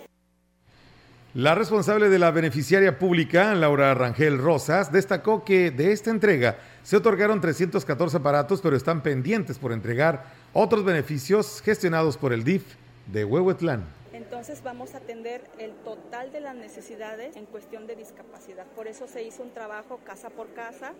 la 1.34 1.54
responsable 1.54 2.08
de 2.08 2.18
la 2.18 2.32
beneficiaria 2.32 2.98
pública, 2.98 3.54
Laura 3.54 3.94
Rangel 3.94 4.36
Rosas, 4.36 4.90
destacó 4.90 5.44
que 5.44 5.70
de 5.70 5.92
esta 5.92 6.10
entrega 6.10 6.58
se 6.82 6.96
otorgaron 6.96 7.40
314 7.40 8.16
aparatos, 8.16 8.60
pero 8.60 8.76
están 8.76 9.00
pendientes 9.00 9.56
por 9.56 9.70
entregar 9.72 10.24
otros 10.52 10.84
beneficios 10.84 11.62
gestionados 11.62 12.16
por 12.16 12.32
el 12.32 12.42
DIF 12.42 12.64
de 13.06 13.24
Huehuetlán 13.24 13.84
Entonces 14.12 14.60
vamos 14.64 14.94
a 14.94 14.98
atender 14.98 15.44
el 15.60 15.70
total 15.84 16.32
de 16.32 16.40
las 16.40 16.56
necesidades 16.56 17.36
en 17.36 17.46
cuestión 17.46 17.86
de 17.86 17.94
discapacidad. 17.94 18.66
Por 18.74 18.88
eso 18.88 19.06
se 19.06 19.22
hizo 19.22 19.44
un 19.44 19.50
trabajo 19.50 20.00
casa 20.04 20.30
por 20.30 20.52
casa, 20.54 20.94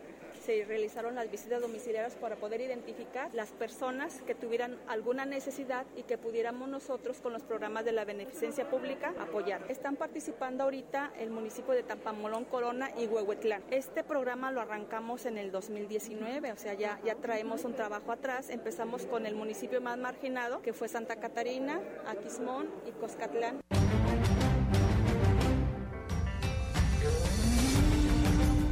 se 0.44 0.64
realizaron 0.64 1.14
las 1.14 1.30
visitas 1.30 1.61
domiciliarias 1.61 2.14
para 2.14 2.37
poder 2.37 2.61
identificar 2.61 3.30
las 3.35 3.50
personas 3.50 4.23
que 4.26 4.35
tuvieran 4.35 4.78
alguna 4.88 5.26
necesidad 5.26 5.87
y 5.97 6.02
que 6.02 6.18
pudiéramos 6.18 6.68
nosotros 6.68 7.20
con 7.20 7.32
los 7.32 7.42
programas 7.42 7.85
de 7.85 7.92
la 7.92 8.04
beneficencia 8.04 8.68
pública 8.68 9.14
apoyar. 9.20 9.62
Están 9.68 9.97
participando 9.97 10.64
ahorita 10.64 11.12
el 11.18 11.30
municipio 11.30 11.75
de 11.75 11.82
Tampamolón, 11.82 12.44
Corona 12.44 12.90
y 12.99 13.06
Huehuetlán. 13.06 13.62
Este 13.70 14.02
programa 14.02 14.50
lo 14.50 14.61
arrancamos 14.61 15.26
en 15.26 15.38
el 15.38 15.50
2019, 15.50 16.52
o 16.52 16.56
sea, 16.56 16.75
ya, 16.75 16.99
ya 17.04 17.14
traemos 17.16 17.64
un 17.64 17.75
trabajo 17.75 18.12
atrás. 18.12 18.49
Empezamos 18.50 19.06
con 19.06 19.26
el 19.26 19.35
municipio 19.35 19.80
más 19.80 19.99
marginado, 19.99 20.62
que 20.62 20.73
fue 20.73 20.88
Santa 20.88 21.16
Catarina, 21.16 21.80
Aquismón 22.06 22.68
y 22.87 22.92
Coscatlán. 22.92 23.61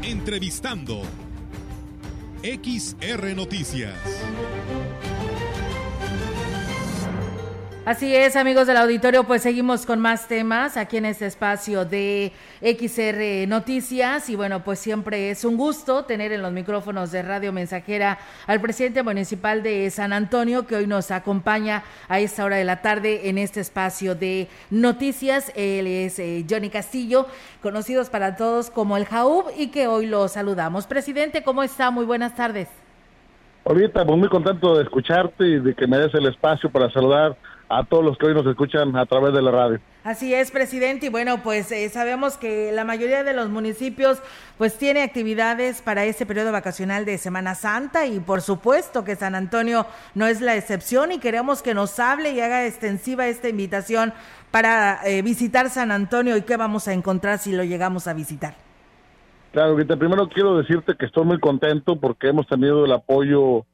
Entrevistando 0.02 1.02
XR 2.42 3.34
Noticias. 3.34 3.92
Así 7.88 8.14
es, 8.14 8.36
amigos 8.36 8.66
del 8.66 8.76
auditorio, 8.76 9.24
pues 9.24 9.40
seguimos 9.40 9.86
con 9.86 9.98
más 9.98 10.28
temas 10.28 10.76
aquí 10.76 10.98
en 10.98 11.06
este 11.06 11.24
espacio 11.24 11.86
de 11.86 12.32
XR 12.60 13.48
Noticias 13.48 14.28
y 14.28 14.36
bueno, 14.36 14.62
pues 14.62 14.78
siempre 14.78 15.30
es 15.30 15.42
un 15.42 15.56
gusto 15.56 16.04
tener 16.04 16.30
en 16.32 16.42
los 16.42 16.52
micrófonos 16.52 17.12
de 17.12 17.22
Radio 17.22 17.50
Mensajera 17.50 18.18
al 18.46 18.60
presidente 18.60 19.02
municipal 19.02 19.62
de 19.62 19.88
San 19.88 20.12
Antonio 20.12 20.66
que 20.66 20.76
hoy 20.76 20.86
nos 20.86 21.10
acompaña 21.10 21.82
a 22.10 22.20
esta 22.20 22.44
hora 22.44 22.56
de 22.56 22.64
la 22.66 22.82
tarde 22.82 23.30
en 23.30 23.38
este 23.38 23.60
espacio 23.60 24.14
de 24.14 24.48
noticias. 24.68 25.50
Él 25.56 25.86
es 25.86 26.18
eh, 26.18 26.44
Johnny 26.46 26.68
Castillo, 26.68 27.26
conocidos 27.62 28.10
para 28.10 28.36
todos 28.36 28.68
como 28.68 28.98
el 28.98 29.06
Jaub 29.06 29.46
y 29.56 29.68
que 29.68 29.86
hoy 29.86 30.04
lo 30.04 30.28
saludamos. 30.28 30.86
Presidente, 30.86 31.42
¿cómo 31.42 31.62
está? 31.62 31.90
Muy 31.90 32.04
buenas 32.04 32.36
tardes. 32.36 32.68
Ahorita, 33.64 34.04
pues 34.04 34.18
muy 34.18 34.28
contento 34.28 34.76
de 34.76 34.82
escucharte 34.82 35.46
y 35.46 35.58
de 35.58 35.74
que 35.74 35.86
me 35.86 35.96
des 35.96 36.12
el 36.12 36.26
espacio 36.26 36.70
para 36.70 36.90
saludar 36.90 37.34
a 37.68 37.84
todos 37.84 38.04
los 38.04 38.16
que 38.16 38.26
hoy 38.26 38.34
nos 38.34 38.46
escuchan 38.46 38.96
a 38.96 39.06
través 39.06 39.34
de 39.34 39.42
la 39.42 39.50
radio. 39.50 39.80
Así 40.04 40.32
es, 40.32 40.50
presidente, 40.50 41.06
y 41.06 41.08
bueno, 41.10 41.42
pues 41.42 41.70
eh, 41.70 41.88
sabemos 41.90 42.38
que 42.38 42.72
la 42.72 42.84
mayoría 42.84 43.24
de 43.24 43.34
los 43.34 43.50
municipios 43.50 44.22
pues 44.56 44.78
tiene 44.78 45.02
actividades 45.02 45.82
para 45.82 46.04
este 46.06 46.24
periodo 46.24 46.50
vacacional 46.50 47.04
de 47.04 47.18
Semana 47.18 47.54
Santa 47.54 48.06
y 48.06 48.18
por 48.20 48.40
supuesto 48.40 49.04
que 49.04 49.16
San 49.16 49.34
Antonio 49.34 49.86
no 50.14 50.26
es 50.26 50.40
la 50.40 50.56
excepción 50.56 51.12
y 51.12 51.18
queremos 51.18 51.62
que 51.62 51.74
nos 51.74 51.98
hable 51.98 52.32
y 52.32 52.40
haga 52.40 52.64
extensiva 52.64 53.26
esta 53.26 53.48
invitación 53.48 54.14
para 54.50 55.00
eh, 55.04 55.20
visitar 55.20 55.68
San 55.68 55.90
Antonio 55.90 56.36
y 56.36 56.42
qué 56.42 56.56
vamos 56.56 56.88
a 56.88 56.94
encontrar 56.94 57.38
si 57.38 57.52
lo 57.52 57.64
llegamos 57.64 58.06
a 58.08 58.14
visitar. 58.14 58.54
Claro, 59.52 59.76
que 59.76 59.84
primero 59.84 60.28
quiero 60.28 60.56
decirte 60.58 60.94
que 60.96 61.06
estoy 61.06 61.24
muy 61.24 61.40
contento 61.40 61.96
porque 61.96 62.28
hemos 62.28 62.46
tenido 62.46 62.84
el 62.84 62.92
apoyo 62.92 63.66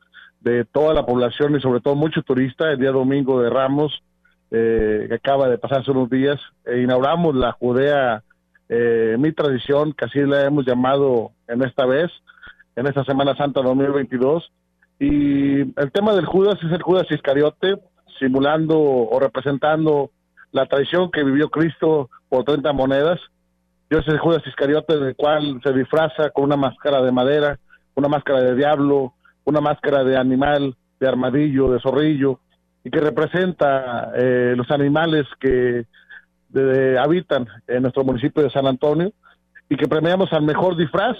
de 0.44 0.66
toda 0.66 0.92
la 0.92 1.06
población 1.06 1.56
y 1.56 1.60
sobre 1.60 1.80
todo 1.80 1.94
mucho 1.94 2.22
turista 2.22 2.70
el 2.70 2.78
día 2.78 2.92
domingo 2.92 3.40
de 3.40 3.48
Ramos, 3.48 4.02
eh, 4.50 5.06
que 5.08 5.14
acaba 5.14 5.48
de 5.48 5.56
pasarse 5.56 5.90
unos 5.90 6.10
días. 6.10 6.38
E 6.66 6.82
inauguramos 6.82 7.34
la 7.34 7.52
Judea, 7.52 8.22
eh, 8.68 9.16
mi 9.18 9.32
tradición, 9.32 9.94
que 9.94 10.04
así 10.04 10.20
la 10.20 10.44
hemos 10.44 10.66
llamado 10.66 11.30
en 11.48 11.62
esta 11.62 11.86
vez, 11.86 12.10
en 12.76 12.86
esta 12.86 13.04
Semana 13.04 13.34
Santa 13.36 13.62
2022. 13.62 14.52
Y 15.00 15.60
el 15.60 15.90
tema 15.92 16.14
del 16.14 16.26
Judas 16.26 16.58
es 16.62 16.70
el 16.70 16.82
Judas 16.82 17.06
Iscariote, 17.10 17.76
simulando 18.18 18.78
o 18.78 19.18
representando 19.18 20.10
la 20.52 20.66
tradición 20.66 21.10
que 21.10 21.24
vivió 21.24 21.48
Cristo 21.48 22.10
por 22.28 22.44
30 22.44 22.70
monedas. 22.74 23.18
Yo 23.88 24.02
soy 24.02 24.18
Judas 24.18 24.46
Iscariote, 24.46 24.98
del 24.98 25.16
cual 25.16 25.58
se 25.64 25.72
disfraza 25.72 26.28
con 26.30 26.44
una 26.44 26.56
máscara 26.56 27.00
de 27.00 27.12
madera, 27.12 27.58
una 27.94 28.08
máscara 28.08 28.42
de 28.42 28.54
diablo, 28.54 29.14
una 29.44 29.60
máscara 29.60 30.04
de 30.04 30.16
animal, 30.16 30.74
de 30.98 31.08
armadillo, 31.08 31.70
de 31.70 31.80
zorrillo, 31.80 32.40
y 32.84 32.90
que 32.90 33.00
representa 33.00 34.12
eh, 34.14 34.54
los 34.56 34.70
animales 34.70 35.26
que 35.40 35.86
habitan 37.00 37.48
en 37.66 37.82
nuestro 37.82 38.04
municipio 38.04 38.42
de 38.42 38.50
San 38.50 38.66
Antonio 38.66 39.10
y 39.68 39.76
que 39.76 39.88
premiamos 39.88 40.32
al 40.32 40.42
mejor 40.42 40.76
disfraz. 40.76 41.16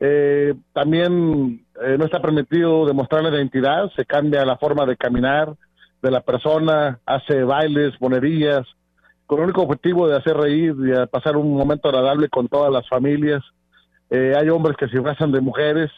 Eh, 0.00 0.54
también 0.74 1.64
eh, 1.82 1.96
no 1.98 2.04
está 2.04 2.20
permitido 2.20 2.84
demostrar 2.84 3.22
la 3.22 3.30
identidad, 3.30 3.90
se 3.96 4.04
cambia 4.04 4.44
la 4.44 4.58
forma 4.58 4.84
de 4.84 4.96
caminar 4.96 5.54
de 6.02 6.10
la 6.10 6.20
persona, 6.20 6.98
hace 7.06 7.44
bailes, 7.44 7.94
monerías, 8.00 8.66
con 9.26 9.38
el 9.38 9.44
único 9.44 9.62
objetivo 9.62 10.06
de 10.06 10.16
hacer 10.16 10.36
reír 10.36 10.74
y 10.78 10.90
de 10.90 11.06
pasar 11.06 11.36
un 11.36 11.56
momento 11.56 11.88
agradable 11.88 12.28
con 12.28 12.48
todas 12.48 12.72
las 12.72 12.88
familias. 12.88 13.42
hay 14.10 14.48
hombres 14.48 14.76
que 14.76 14.86
se 14.86 14.96
disfrazan 14.96 15.32
de 15.32 15.40
mujeres 15.40 15.90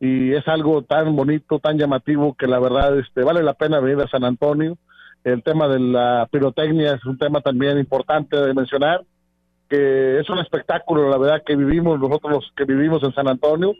y 0.00 0.32
es 0.32 0.46
algo 0.46 0.82
tan 0.82 1.14
bonito, 1.16 1.58
tan 1.58 1.78
llamativo 1.78 2.34
que 2.34 2.46
la 2.46 2.60
verdad 2.60 2.98
este 2.98 3.22
vale 3.24 3.42
la 3.42 3.54
pena 3.54 3.80
venir 3.80 4.02
a 4.02 4.08
San 4.08 4.24
Antonio. 4.24 4.76
El 5.24 5.42
tema 5.42 5.66
de 5.68 5.80
la 5.80 6.28
pirotecnia 6.30 6.94
es 6.94 7.04
un 7.04 7.18
tema 7.18 7.40
también 7.40 7.78
importante 7.78 8.36
de 8.36 8.54
mencionar, 8.54 9.02
que 9.68 10.20
es 10.20 10.30
un 10.30 10.38
espectáculo, 10.38 11.10
la 11.10 11.18
verdad, 11.18 11.42
que 11.44 11.56
vivimos 11.56 11.98
nosotros 11.98 12.32
los 12.32 12.52
que 12.56 12.64
vivimos 12.64 13.02
en 13.02 13.12
San 13.12 13.28
Antonio 13.28 13.72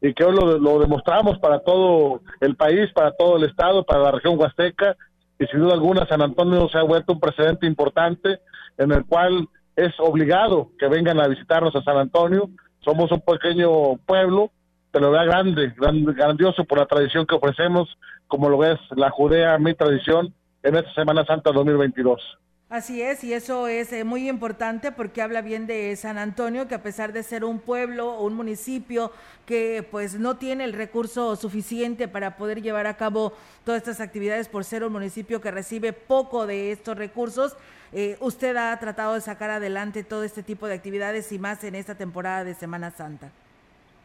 y 0.00 0.14
que 0.14 0.24
hoy 0.24 0.34
lo, 0.36 0.58
lo 0.58 0.78
demostramos 0.78 1.38
para 1.38 1.60
todo 1.60 2.20
el 2.40 2.54
país, 2.56 2.90
para 2.94 3.12
todo 3.12 3.36
el 3.36 3.44
estado, 3.44 3.84
para 3.84 4.02
la 4.02 4.12
región 4.12 4.38
huasteca 4.38 4.96
y 5.38 5.46
sin 5.46 5.60
duda 5.60 5.74
alguna 5.74 6.06
San 6.06 6.22
Antonio 6.22 6.68
se 6.68 6.78
ha 6.78 6.82
vuelto 6.82 7.14
un 7.14 7.20
precedente 7.20 7.66
importante 7.66 8.38
en 8.78 8.92
el 8.92 9.04
cual 9.04 9.48
es 9.74 9.92
obligado 9.98 10.70
que 10.78 10.88
vengan 10.88 11.20
a 11.20 11.26
visitarnos 11.26 11.74
a 11.74 11.82
San 11.82 11.96
Antonio. 11.96 12.48
Somos 12.84 13.10
un 13.10 13.20
pequeño 13.20 13.96
pueblo 14.06 14.52
pero 14.94 15.10
lo 15.10 15.24
grande, 15.24 15.74
grandioso 15.76 16.64
por 16.64 16.78
la 16.78 16.86
tradición 16.86 17.26
que 17.26 17.34
ofrecemos, 17.34 17.98
como 18.28 18.48
lo 18.48 18.64
es 18.64 18.78
la 18.94 19.10
Judea, 19.10 19.58
mi 19.58 19.74
tradición, 19.74 20.32
en 20.62 20.76
esta 20.76 20.94
Semana 20.94 21.26
Santa 21.26 21.50
2022. 21.50 22.38
Así 22.68 23.02
es, 23.02 23.24
y 23.24 23.32
eso 23.32 23.66
es 23.66 23.92
eh, 23.92 24.04
muy 24.04 24.28
importante 24.28 24.92
porque 24.92 25.20
habla 25.20 25.42
bien 25.42 25.66
de 25.66 25.96
San 25.96 26.16
Antonio, 26.16 26.68
que 26.68 26.76
a 26.76 26.82
pesar 26.84 27.12
de 27.12 27.24
ser 27.24 27.44
un 27.44 27.58
pueblo 27.58 28.08
o 28.12 28.24
un 28.24 28.34
municipio 28.34 29.10
que 29.46 29.84
pues 29.90 30.14
no 30.14 30.36
tiene 30.36 30.62
el 30.62 30.72
recurso 30.72 31.34
suficiente 31.34 32.06
para 32.06 32.36
poder 32.36 32.62
llevar 32.62 32.86
a 32.86 32.96
cabo 32.96 33.32
todas 33.64 33.80
estas 33.80 34.00
actividades 34.00 34.48
por 34.48 34.62
ser 34.62 34.84
un 34.84 34.92
municipio 34.92 35.40
que 35.40 35.50
recibe 35.50 35.92
poco 35.92 36.46
de 36.46 36.70
estos 36.70 36.96
recursos, 36.96 37.56
eh, 37.92 38.16
usted 38.20 38.56
ha 38.56 38.78
tratado 38.78 39.14
de 39.14 39.20
sacar 39.20 39.50
adelante 39.50 40.04
todo 40.04 40.22
este 40.22 40.44
tipo 40.44 40.68
de 40.68 40.74
actividades 40.74 41.32
y 41.32 41.40
más 41.40 41.64
en 41.64 41.74
esta 41.74 41.96
temporada 41.96 42.44
de 42.44 42.54
Semana 42.54 42.92
Santa. 42.92 43.32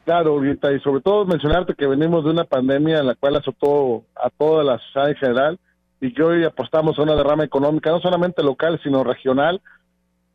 Claro, 0.05 0.43
y 0.43 0.79
sobre 0.79 1.01
todo 1.01 1.25
mencionarte 1.25 1.75
que 1.75 1.85
venimos 1.85 2.23
de 2.23 2.31
una 2.31 2.43
pandemia 2.43 2.99
en 2.99 3.07
la 3.07 3.15
cual 3.15 3.35
azotó 3.35 4.05
a 4.15 4.29
toda 4.29 4.63
la 4.63 4.79
sociedad 4.79 5.09
en 5.09 5.15
general 5.15 5.59
y 6.01 6.13
que 6.13 6.23
hoy 6.23 6.43
apostamos 6.43 6.97
a 6.97 7.03
una 7.03 7.15
derrama 7.15 7.43
económica, 7.43 7.91
no 7.91 7.99
solamente 7.99 8.41
local, 8.41 8.79
sino 8.81 9.03
regional, 9.03 9.61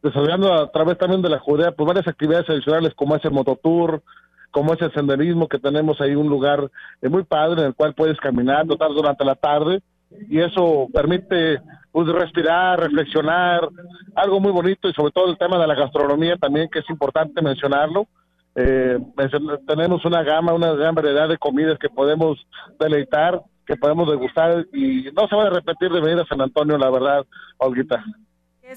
desarrollando 0.03 0.53
a 0.53 0.71
través 0.71 0.99
también 0.99 1.23
de 1.23 1.31
la 1.31 1.39
Judea, 1.39 1.73
pues 1.73 1.87
varias 1.87 2.07
actividades 2.07 2.49
adicionales 2.49 2.95
como 2.95 3.17
es 3.17 3.25
el 3.25 3.33
mototour, 3.33 4.03
como 4.51 4.75
es 4.75 4.83
el 4.83 4.93
senderismo, 4.93 5.49
que 5.49 5.59
tenemos 5.59 6.01
ahí 6.01 6.15
un 6.15 6.29
lugar 6.29 6.71
eh, 7.03 7.09
muy 7.09 7.25
padre 7.25 7.63
en 7.63 7.69
el 7.69 7.75
cual 7.75 7.95
puedes 7.95 8.19
caminar, 8.21 8.67
notar 8.67 8.91
durante 8.91 9.25
la 9.25 9.35
tarde, 9.35 9.83
y 10.29 10.39
eso 10.39 10.87
permite 10.93 11.61
pues, 11.91 12.07
respirar, 12.07 12.79
reflexionar, 12.79 13.69
algo 14.15 14.39
muy 14.39 14.53
bonito, 14.53 14.89
y 14.89 14.93
sobre 14.93 15.11
todo 15.11 15.31
el 15.31 15.39
tema 15.39 15.59
de 15.59 15.67
la 15.67 15.75
gastronomía 15.75 16.37
también, 16.37 16.69
que 16.71 16.79
es 16.81 16.91
importante 16.91 17.43
mencionarlo, 17.43 18.07
eh, 18.55 18.99
tenemos 19.67 20.05
una 20.05 20.23
gama, 20.23 20.55
una 20.55 20.73
gran 20.73 20.95
variedad 20.95 21.29
de 21.29 21.39
comidas 21.39 21.79
que 21.79 21.89
podemos 21.89 22.39
deleitar, 22.79 23.43
que 23.67 23.77
podemos 23.77 24.09
degustar 24.09 24.67
y 24.73 25.11
no 25.13 25.27
se 25.29 25.37
va 25.37 25.47
a 25.47 25.51
repetir 25.51 25.91
de 25.91 26.01
venir 26.01 26.21
a 26.21 26.27
San 26.27 26.41
Antonio, 26.41 26.79
la 26.79 26.91
verdad, 26.91 27.25
Olguita. 27.59 28.05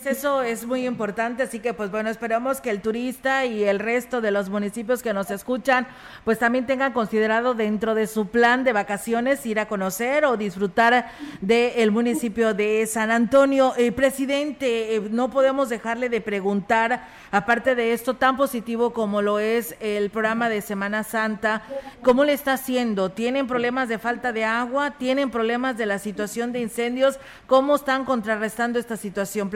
Eso 0.06 0.44
es 0.44 0.66
muy 0.66 0.86
importante, 0.86 1.44
así 1.44 1.60
que 1.60 1.74
pues 1.74 1.90
bueno, 1.92 2.10
esperamos 2.10 2.62
que 2.62 2.70
el 2.70 2.82
turista 2.82 3.46
y 3.46 3.64
el 3.64 3.80
resto 3.80 4.22
de 4.22 4.32
los 4.32 4.50
municipios 4.50 5.02
que 5.02 5.14
nos 5.14 5.32
escuchan 5.32 5.88
pues 6.24 6.40
también 6.40 6.66
tengan 6.66 6.94
considerado 6.94 7.56
dentro 7.56 7.96
de 7.96 8.06
su 8.08 8.28
plan 8.28 8.64
de 8.64 8.74
vacaciones 8.74 9.46
ir 9.46 9.60
a 9.60 9.68
conocer 9.68 10.26
o 10.26 10.38
disfrutar 10.38 11.10
del 11.42 11.92
municipio 11.92 12.54
de 12.54 12.86
San 12.86 13.12
Antonio. 13.12 13.74
Eh, 13.78 13.92
presidente, 13.92 14.96
eh, 14.96 15.02
no 15.10 15.30
podemos 15.32 15.70
dejarle 15.70 16.10
de 16.10 16.22
preguntar, 16.22 17.08
aparte 17.32 17.76
de 17.76 17.94
esto 17.94 18.14
tan 18.14 18.38
positivo 18.38 18.94
como 18.94 19.22
lo 19.22 19.40
es 19.40 19.76
el 19.80 20.10
programa 20.10 20.50
de 20.50 20.62
Semana 20.62 21.04
Santa, 21.04 21.64
¿cómo 22.04 22.24
le 22.24 22.34
está 22.34 22.54
haciendo? 22.54 23.12
¿Tienen 23.12 23.48
problemas 23.48 23.90
de 23.90 24.00
falta 24.00 24.32
de 24.32 24.46
agua? 24.46 24.92
¿Tienen 24.92 25.32
problemas 25.32 25.78
de 25.78 25.86
la 25.86 26.00
situación 26.00 26.52
de 26.52 26.62
incendios? 26.62 27.20
¿Cómo 27.48 27.76
están 27.76 28.06
contrarrestando 28.06 28.80
esta 28.80 28.98
situación? 28.98 29.50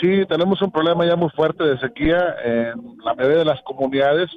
Sí, 0.00 0.24
tenemos 0.28 0.60
un 0.60 0.70
problema 0.72 1.06
ya 1.06 1.16
muy 1.16 1.30
fuerte 1.30 1.62
de 1.64 1.78
sequía 1.78 2.34
en 2.44 2.98
la 3.04 3.14
mayoría 3.14 3.38
de 3.38 3.44
las 3.44 3.62
comunidades, 3.62 4.28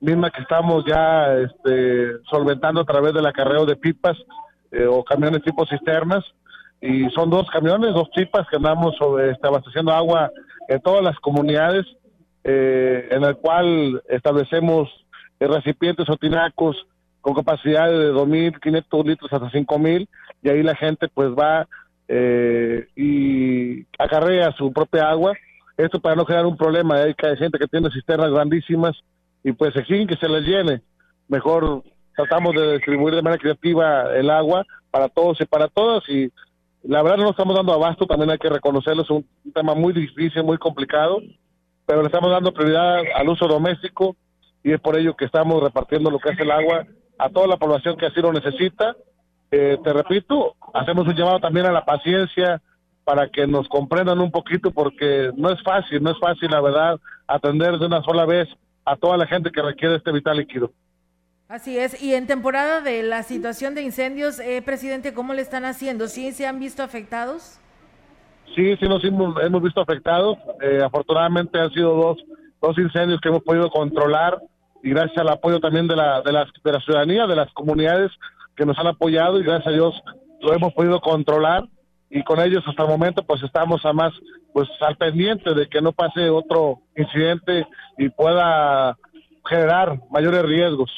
misma 0.00 0.30
que 0.30 0.42
estamos 0.42 0.84
ya 0.86 1.34
este, 1.38 2.18
solventando 2.30 2.82
a 2.82 2.84
través 2.84 3.14
del 3.14 3.24
acarreo 3.24 3.64
de 3.64 3.76
pipas 3.76 4.16
eh, 4.70 4.86
o 4.86 5.02
camiones 5.02 5.42
tipo 5.42 5.66
cisternas. 5.66 6.24
y 6.82 7.08
son 7.10 7.30
dos 7.30 7.48
camiones, 7.50 7.94
dos 7.94 8.10
chipas 8.10 8.46
que 8.48 8.56
andamos 8.56 8.94
sobre, 8.96 9.30
este, 9.30 9.46
abasteciendo 9.46 9.90
agua 9.92 10.30
en 10.68 10.80
todas 10.82 11.02
las 11.02 11.18
comunidades, 11.20 11.86
eh, 12.42 13.08
en 13.10 13.24
el 13.24 13.36
cual 13.36 14.02
establecemos 14.08 14.90
recipientes 15.40 16.08
o 16.08 16.16
tinacos 16.16 16.86
con 17.20 17.34
capacidad 17.34 17.88
de 17.88 18.12
2.500 18.12 19.04
litros 19.06 19.32
hasta 19.32 19.50
5.000 19.50 20.06
y 20.42 20.48
ahí 20.48 20.62
la 20.62 20.74
gente 20.74 21.08
pues 21.08 21.30
va 21.30 21.66
eh, 22.08 22.86
y 22.96 23.86
acarrea 23.98 24.52
su 24.52 24.72
propia 24.72 25.08
agua. 25.08 25.34
Esto 25.76 26.00
para 26.00 26.14
no 26.16 26.24
crear 26.24 26.46
un 26.46 26.56
problema, 26.56 26.96
hay 26.96 27.14
gente 27.36 27.58
que 27.58 27.66
tiene 27.66 27.90
cisternas 27.90 28.30
grandísimas 28.30 28.96
y 29.42 29.52
pues 29.52 29.74
exigen 29.74 30.06
que 30.06 30.16
se 30.16 30.28
les 30.28 30.42
llene. 30.42 30.82
Mejor 31.28 31.82
tratamos 32.14 32.54
de 32.54 32.74
distribuir 32.74 33.14
de 33.14 33.22
manera 33.22 33.40
creativa 33.40 34.14
el 34.14 34.30
agua 34.30 34.64
para 34.90 35.08
todos 35.08 35.40
y 35.40 35.44
para 35.44 35.68
todas 35.68 36.08
y 36.08 36.30
la 36.84 37.02
verdad 37.02 37.16
no 37.16 37.30
estamos 37.30 37.56
dando 37.56 37.72
abasto, 37.72 38.06
también 38.06 38.30
hay 38.30 38.38
que 38.38 38.50
reconocerlo, 38.50 39.02
es 39.02 39.10
un 39.10 39.26
tema 39.54 39.74
muy 39.74 39.92
difícil, 39.92 40.44
muy 40.44 40.58
complicado, 40.58 41.18
pero 41.86 42.02
le 42.02 42.06
estamos 42.06 42.30
dando 42.30 42.52
prioridad 42.52 43.00
al 43.14 43.28
uso 43.28 43.48
doméstico 43.48 44.16
y 44.62 44.72
es 44.72 44.80
por 44.80 44.96
ello 44.96 45.16
que 45.16 45.24
estamos 45.24 45.62
repartiendo 45.62 46.10
lo 46.10 46.18
que 46.18 46.30
es 46.30 46.38
el 46.38 46.50
agua 46.50 46.86
a 47.18 47.30
toda 47.30 47.46
la 47.46 47.56
población 47.56 47.96
que 47.96 48.06
así 48.06 48.20
lo 48.20 48.32
necesita. 48.32 48.96
Eh, 49.56 49.78
te 49.84 49.92
repito, 49.92 50.56
hacemos 50.72 51.06
un 51.06 51.14
llamado 51.14 51.38
también 51.38 51.66
a 51.66 51.70
la 51.70 51.84
paciencia 51.84 52.60
para 53.04 53.28
que 53.28 53.46
nos 53.46 53.68
comprendan 53.68 54.18
un 54.18 54.32
poquito 54.32 54.72
porque 54.72 55.30
no 55.36 55.48
es 55.48 55.62
fácil, 55.62 56.02
no 56.02 56.10
es 56.10 56.18
fácil 56.18 56.50
la 56.50 56.60
verdad 56.60 56.98
atender 57.28 57.78
de 57.78 57.86
una 57.86 58.02
sola 58.02 58.24
vez 58.26 58.48
a 58.84 58.96
toda 58.96 59.16
la 59.16 59.28
gente 59.28 59.52
que 59.52 59.62
requiere 59.62 59.94
este 59.94 60.10
vital 60.10 60.38
líquido. 60.38 60.72
Así 61.48 61.78
es, 61.78 62.02
y 62.02 62.14
en 62.14 62.26
temporada 62.26 62.80
de 62.80 63.04
la 63.04 63.22
situación 63.22 63.76
de 63.76 63.82
incendios, 63.82 64.40
eh, 64.40 64.60
presidente, 64.60 65.14
¿cómo 65.14 65.34
le 65.34 65.42
están 65.42 65.64
haciendo? 65.64 66.08
¿Sí 66.08 66.32
se 66.32 66.48
han 66.48 66.58
visto 66.58 66.82
afectados? 66.82 67.60
Sí, 68.56 68.76
sí 68.80 68.88
nos 68.88 69.04
hemos, 69.04 69.62
visto 69.62 69.80
afectados. 69.80 70.36
Eh, 70.62 70.80
afortunadamente 70.84 71.60
han 71.60 71.70
sido 71.70 71.94
dos, 71.94 72.18
dos 72.60 72.76
incendios 72.76 73.20
que 73.20 73.28
hemos 73.28 73.44
podido 73.44 73.70
controlar 73.70 74.36
y 74.82 74.90
gracias 74.90 75.18
al 75.18 75.28
apoyo 75.28 75.60
también 75.60 75.86
de 75.86 75.94
la, 75.94 76.22
de, 76.22 76.32
la, 76.32 76.44
de 76.64 76.72
la 76.72 76.80
ciudadanía, 76.80 77.28
de 77.28 77.36
las 77.36 77.52
comunidades 77.52 78.10
que 78.56 78.66
nos 78.66 78.78
han 78.78 78.86
apoyado 78.86 79.38
y 79.38 79.44
gracias 79.44 79.68
a 79.68 79.70
Dios 79.70 80.02
lo 80.40 80.52
hemos 80.52 80.72
podido 80.72 81.00
controlar 81.00 81.64
y 82.10 82.22
con 82.22 82.40
ellos 82.40 82.62
hasta 82.66 82.82
el 82.82 82.88
momento 82.88 83.24
pues 83.24 83.42
estamos 83.42 83.84
a 83.84 83.92
más 83.92 84.12
pues 84.52 84.68
al 84.80 84.96
pendiente 84.96 85.52
de 85.52 85.68
que 85.68 85.80
no 85.80 85.92
pase 85.92 86.30
otro 86.30 86.80
incidente 86.96 87.66
y 87.98 88.08
pueda 88.10 88.96
generar 89.44 90.00
mayores 90.10 90.42
riesgos. 90.42 90.90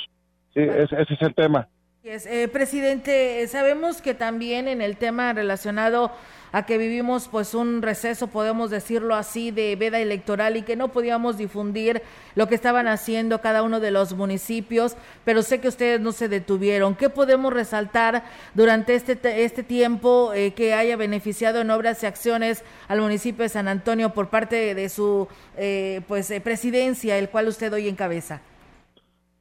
Sí, 0.52 0.60
ese, 0.60 1.00
ese 1.00 1.14
es 1.14 1.22
el 1.22 1.34
tema. 1.34 1.66
Eh, 2.08 2.46
presidente, 2.46 3.44
sabemos 3.48 4.00
que 4.00 4.14
también 4.14 4.68
en 4.68 4.80
el 4.80 4.96
tema 4.96 5.32
relacionado 5.32 6.12
a 6.52 6.64
que 6.64 6.78
vivimos 6.78 7.26
pues 7.26 7.52
un 7.52 7.82
receso, 7.82 8.28
podemos 8.28 8.70
decirlo 8.70 9.16
así, 9.16 9.50
de 9.50 9.74
veda 9.74 9.98
electoral 9.98 10.56
y 10.56 10.62
que 10.62 10.76
no 10.76 10.92
podíamos 10.92 11.36
difundir 11.36 12.02
lo 12.36 12.46
que 12.46 12.54
estaban 12.54 12.86
haciendo 12.86 13.40
cada 13.40 13.64
uno 13.64 13.80
de 13.80 13.90
los 13.90 14.14
municipios, 14.14 14.96
pero 15.24 15.42
sé 15.42 15.58
que 15.58 15.66
ustedes 15.66 16.00
no 16.00 16.12
se 16.12 16.28
detuvieron. 16.28 16.94
¿Qué 16.94 17.10
podemos 17.10 17.52
resaltar 17.52 18.22
durante 18.54 18.94
este, 18.94 19.42
este 19.42 19.64
tiempo 19.64 20.32
eh, 20.32 20.52
que 20.54 20.74
haya 20.74 20.96
beneficiado 20.96 21.60
en 21.60 21.72
obras 21.72 22.04
y 22.04 22.06
acciones 22.06 22.62
al 22.86 23.00
municipio 23.00 23.42
de 23.42 23.48
San 23.48 23.66
Antonio 23.66 24.14
por 24.14 24.28
parte 24.28 24.76
de 24.76 24.88
su 24.90 25.26
eh, 25.56 26.02
pues 26.06 26.30
eh, 26.30 26.40
presidencia, 26.40 27.18
el 27.18 27.30
cual 27.30 27.48
usted 27.48 27.72
hoy 27.72 27.88
encabeza? 27.88 28.42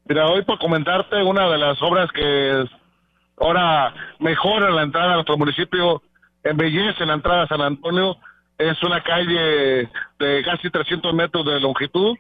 Mira, 0.07 0.27
hoy 0.27 0.43
por 0.43 0.59
comentarte 0.59 1.23
una 1.23 1.49
de 1.49 1.57
las 1.57 1.81
obras 1.81 2.11
que 2.11 2.63
ahora 3.39 3.91
mejora 4.19 4.69
la 4.69 4.83
entrada 4.83 5.13
a 5.13 5.15
nuestro 5.15 5.35
municipio 5.35 6.03
embellece 6.43 7.07
la 7.07 7.15
entrada 7.15 7.43
a 7.43 7.47
San 7.47 7.61
Antonio. 7.61 8.15
Es 8.55 8.81
una 8.83 9.01
calle 9.01 9.89
de 10.19 10.43
casi 10.45 10.69
300 10.69 11.11
metros 11.11 11.43
de 11.43 11.59
longitud, 11.59 12.15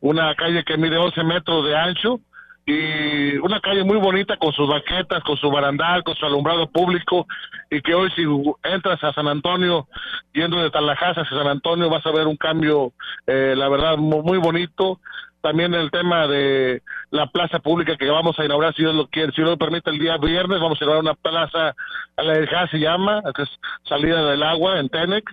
una 0.00 0.34
calle 0.34 0.64
que 0.64 0.76
mide 0.76 0.96
11 0.96 1.22
metros 1.22 1.64
de 1.64 1.76
ancho 1.76 2.18
y 2.66 3.36
una 3.38 3.60
calle 3.60 3.84
muy 3.84 3.98
bonita 3.98 4.36
con 4.36 4.52
sus 4.52 4.68
baquetas, 4.68 5.22
con 5.22 5.36
su 5.36 5.48
barandal, 5.48 6.02
con 6.02 6.16
su 6.16 6.26
alumbrado 6.26 6.68
público 6.68 7.24
y 7.70 7.80
que 7.82 7.94
hoy 7.94 8.10
si 8.16 8.24
entras 8.64 9.02
a 9.04 9.12
San 9.12 9.28
Antonio, 9.28 9.86
yendo 10.34 10.60
de 10.60 10.70
Tallahassee 10.70 11.22
hacia 11.22 11.38
San 11.38 11.46
Antonio, 11.46 11.88
vas 11.88 12.04
a 12.04 12.10
ver 12.10 12.26
un 12.26 12.36
cambio, 12.36 12.92
eh, 13.28 13.54
la 13.56 13.68
verdad, 13.68 13.96
muy 13.96 14.38
bonito 14.38 14.98
también 15.40 15.74
el 15.74 15.90
tema 15.90 16.26
de 16.26 16.82
la 17.10 17.26
plaza 17.26 17.58
pública 17.60 17.96
que 17.96 18.10
vamos 18.10 18.38
a 18.38 18.44
inaugurar, 18.44 18.74
si 18.74 18.82
Dios 18.82 18.94
lo 18.94 19.08
quiere, 19.08 19.32
si 19.32 19.36
Dios 19.36 19.50
lo 19.50 19.56
permite, 19.56 19.90
el 19.90 19.98
día 19.98 20.16
viernes 20.16 20.60
vamos 20.60 20.80
a 20.80 20.84
inaugurar 20.84 21.02
una 21.02 21.14
plaza, 21.14 21.74
a 22.16 22.22
la 22.22 22.32
de 22.34 22.48
se 22.70 22.78
llama, 22.78 23.22
que 23.34 23.42
es 23.42 23.50
salida 23.88 24.30
del 24.30 24.42
agua 24.42 24.78
en 24.80 24.88
Tenec. 24.88 25.24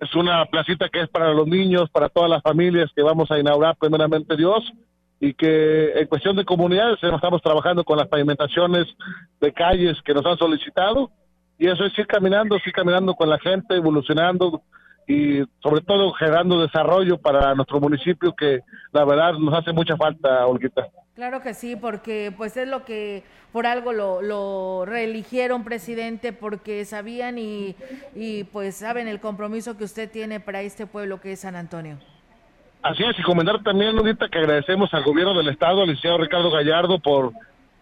Es 0.00 0.14
una 0.14 0.44
placita 0.46 0.88
que 0.88 1.00
es 1.00 1.08
para 1.08 1.32
los 1.32 1.46
niños, 1.48 1.90
para 1.90 2.08
todas 2.08 2.30
las 2.30 2.42
familias 2.42 2.90
que 2.94 3.02
vamos 3.02 3.30
a 3.30 3.38
inaugurar 3.38 3.76
primeramente 3.76 4.36
Dios 4.36 4.62
y 5.20 5.34
que 5.34 5.92
en 5.92 6.06
cuestión 6.06 6.36
de 6.36 6.44
comunidades 6.44 7.02
estamos 7.02 7.42
trabajando 7.42 7.82
con 7.82 7.98
las 7.98 8.06
pavimentaciones 8.06 8.86
de 9.40 9.52
calles 9.52 10.00
que 10.04 10.14
nos 10.14 10.24
han 10.24 10.38
solicitado 10.38 11.10
y 11.58 11.66
eso 11.66 11.84
es 11.84 11.98
ir 11.98 12.06
caminando, 12.06 12.56
ir 12.64 12.72
caminando 12.72 13.14
con 13.14 13.28
la 13.28 13.38
gente, 13.40 13.74
evolucionando, 13.74 14.62
y 15.08 15.42
sobre 15.60 15.80
todo 15.80 16.12
generando 16.12 16.60
desarrollo 16.60 17.16
para 17.18 17.54
nuestro 17.54 17.80
municipio 17.80 18.34
que 18.36 18.60
la 18.92 19.06
verdad 19.06 19.32
nos 19.32 19.54
hace 19.54 19.72
mucha 19.72 19.96
falta, 19.96 20.46
Olguita. 20.46 20.86
Claro 21.14 21.40
que 21.42 21.54
sí, 21.54 21.74
porque 21.74 22.32
pues 22.36 22.56
es 22.58 22.68
lo 22.68 22.84
que 22.84 23.24
por 23.50 23.66
algo 23.66 23.94
lo, 23.94 24.20
lo 24.20 24.84
reeligieron 24.84 25.64
presidente, 25.64 26.34
porque 26.34 26.84
sabían 26.84 27.38
y, 27.38 27.74
y 28.14 28.44
pues 28.44 28.76
saben 28.76 29.08
el 29.08 29.18
compromiso 29.18 29.78
que 29.78 29.84
usted 29.84 30.10
tiene 30.10 30.40
para 30.40 30.60
este 30.60 30.86
pueblo 30.86 31.20
que 31.20 31.32
es 31.32 31.40
San 31.40 31.56
Antonio. 31.56 31.98
Así 32.82 33.02
es, 33.02 33.18
y 33.18 33.22
comentar 33.22 33.62
también, 33.64 33.96
ahorita 33.98 34.28
que 34.28 34.38
agradecemos 34.38 34.92
al 34.92 35.02
gobierno 35.02 35.34
del 35.34 35.48
estado, 35.48 35.80
al 35.80 35.88
licenciado 35.88 36.18
Ricardo 36.18 36.50
Gallardo, 36.50 37.00
por 37.00 37.32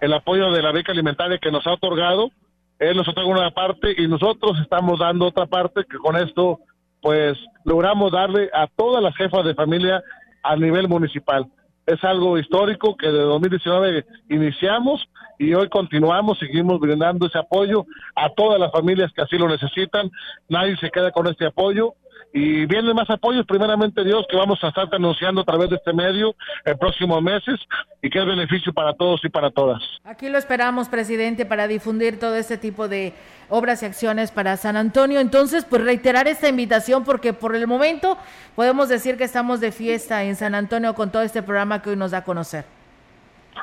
el 0.00 0.12
apoyo 0.12 0.52
de 0.52 0.62
la 0.62 0.72
beca 0.72 0.92
alimentaria 0.92 1.38
que 1.38 1.50
nos 1.50 1.66
ha 1.66 1.72
otorgado. 1.72 2.30
Él 2.78 2.96
nos 2.96 3.08
otorga 3.08 3.30
una 3.30 3.50
parte 3.50 3.94
y 3.98 4.06
nosotros 4.06 4.58
estamos 4.60 4.98
dando 5.00 5.26
otra 5.26 5.46
parte 5.46 5.84
que 5.90 5.98
con 5.98 6.16
esto 6.16 6.60
pues 7.00 7.38
logramos 7.64 8.12
darle 8.12 8.50
a 8.52 8.66
todas 8.66 9.02
las 9.02 9.16
jefas 9.16 9.44
de 9.44 9.54
familia 9.54 10.02
a 10.42 10.56
nivel 10.56 10.88
municipal. 10.88 11.46
Es 11.86 12.02
algo 12.02 12.38
histórico 12.38 12.96
que 12.96 13.06
de 13.06 13.20
2019 13.20 14.04
iniciamos 14.28 15.08
y 15.38 15.54
hoy 15.54 15.68
continuamos, 15.68 16.38
seguimos 16.38 16.80
brindando 16.80 17.26
ese 17.26 17.38
apoyo 17.38 17.86
a 18.14 18.30
todas 18.30 18.58
las 18.58 18.72
familias 18.72 19.12
que 19.12 19.22
así 19.22 19.36
lo 19.36 19.48
necesitan. 19.48 20.10
Nadie 20.48 20.76
se 20.78 20.90
queda 20.90 21.12
con 21.12 21.26
este 21.28 21.46
apoyo 21.46 21.94
y 22.32 22.66
vienen 22.66 22.94
más 22.94 23.08
apoyos, 23.08 23.46
primeramente 23.46 24.04
Dios, 24.04 24.26
que 24.28 24.36
vamos 24.36 24.62
a 24.62 24.68
estar 24.68 24.88
anunciando 24.92 25.40
a 25.40 25.44
través 25.44 25.70
de 25.70 25.76
este 25.76 25.92
medio 25.92 26.34
en 26.64 26.76
próximos 26.76 27.22
meses 27.22 27.58
y 28.02 28.10
que 28.10 28.18
es 28.18 28.26
beneficio 28.26 28.72
para 28.72 28.92
todos 28.94 29.24
y 29.24 29.28
para 29.28 29.50
todas. 29.50 29.82
Aquí 30.04 30.28
lo 30.28 30.36
esperamos, 30.36 30.88
presidente, 30.88 31.46
para 31.46 31.66
difundir 31.66 32.18
todo 32.20 32.36
este 32.36 32.58
tipo 32.58 32.88
de 32.88 33.14
obras 33.48 33.82
y 33.82 33.86
acciones 33.86 34.32
para 34.32 34.56
San 34.56 34.76
Antonio. 34.76 35.20
Entonces, 35.20 35.64
pues 35.64 35.82
reiterar 35.82 36.28
esta 36.28 36.48
invitación 36.48 37.04
porque 37.04 37.32
por 37.32 37.56
el 37.56 37.66
momento 37.66 38.18
podemos 38.54 38.88
decir 38.88 39.16
que 39.16 39.24
estamos 39.24 39.60
de 39.60 39.72
fiesta 39.72 40.24
en 40.24 40.36
San 40.36 40.54
Antonio 40.54 40.94
con 40.94 41.10
todo 41.10 41.22
este 41.22 41.42
programa 41.42 41.80
que 41.80 41.90
hoy 41.90 41.96
nos 41.96 42.10
da 42.10 42.18
a 42.18 42.24
conocer. 42.24 42.64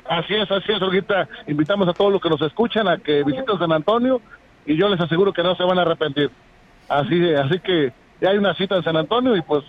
Así 0.06 0.34
es, 0.34 0.50
así 0.50 0.72
es, 0.72 0.82
Olguita. 0.82 1.28
Invitamos 1.48 1.88
a 1.88 1.94
todos 1.94 2.12
los 2.12 2.22
que 2.22 2.30
nos 2.30 2.42
escuchan 2.42 2.88
a 2.88 2.98
que 2.98 3.24
visiten 3.24 3.60
San 3.60 3.72
Antonio 3.72 4.22
y 4.66 4.76
yo 4.76 4.90
les 4.90 5.00
aseguro 5.00 5.34
que 5.34 5.44
no 5.44 5.56
se 5.56 5.64
van 5.64 5.78
a 5.78 5.84
arrepentir. 5.84 6.32
Así, 6.90 7.34
así 7.34 7.60
que 7.60 7.94
ya 8.22 8.30
hay 8.30 8.38
una 8.38 8.56
cita 8.56 8.76
en 8.76 8.84
San 8.84 8.98
Antonio 8.98 9.36
y 9.36 9.42
pues 9.42 9.64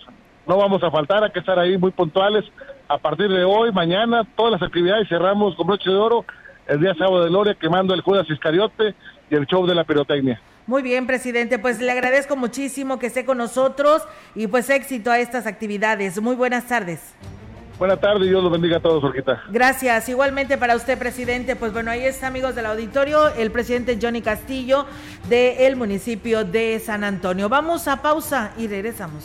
no 0.47 0.57
vamos 0.57 0.83
a 0.83 0.91
faltar, 0.91 1.25
hay 1.25 1.31
que 1.31 1.41
estar 1.41 1.59
ahí 1.59 1.79
muy 1.79 1.91
puntuales. 1.91 2.45
A 2.89 2.99
partir 2.99 3.29
de 3.29 3.45
hoy, 3.45 3.73
mañana, 3.73 4.27
todas 4.37 4.53
las 4.53 4.63
actividades 4.63 5.09
cerramos 5.09 5.55
con 5.57 5.67
broche 5.67 5.91
de 5.91 5.97
oro 5.97 6.25
el 6.67 6.81
día 6.81 6.95
sábado 6.95 7.25
de 7.25 7.31
Gloria 7.31 7.55
quemando 7.55 7.95
el 7.95 8.01
Judas 8.01 8.29
Iscariote 8.29 8.95
y 9.31 9.35
el 9.35 9.47
show 9.47 9.67
de 9.67 9.75
la 9.75 9.85
pirotecnia. 9.85 10.41
Muy 10.67 10.83
bien, 10.83 11.07
presidente, 11.07 11.59
pues 11.59 11.81
le 11.81 11.91
agradezco 11.91 12.37
muchísimo 12.37 12.99
que 12.99 13.07
esté 13.07 13.27
con 13.27 13.37
nosotros 13.37 14.03
y 14.35 14.47
pues 14.47 14.71
éxito 14.71 15.11
a 15.11 15.19
estas 15.19 15.47
actividades. 15.47 16.21
Muy 16.21 16.37
buenas 16.37 16.67
tardes. 16.67 17.15
Buenas 17.79 18.01
tardes 18.01 18.29
Dios 18.29 18.43
los 18.43 18.53
bendiga 18.53 18.77
a 18.77 18.81
todos, 18.81 19.03
Orquita. 19.03 19.43
Gracias. 19.49 20.09
Igualmente 20.09 20.57
para 20.57 20.77
usted, 20.77 20.97
presidente. 20.99 21.57
Pues 21.57 21.73
bueno, 21.73 21.91
ahí 21.91 22.05
está, 22.05 22.29
amigos 22.29 22.55
del 22.55 22.67
auditorio, 22.67 23.29
el 23.35 23.51
presidente 23.51 23.99
Johnny 24.01 24.23
Castillo 24.23 24.87
del 25.29 25.75
municipio 25.77 26.45
de 26.45 26.81
San 26.85 27.03
Antonio. 27.03 27.49
Vamos 27.49 27.89
a 27.89 28.01
pausa 28.01 28.53
y 28.57 28.69
regresamos. 28.69 29.25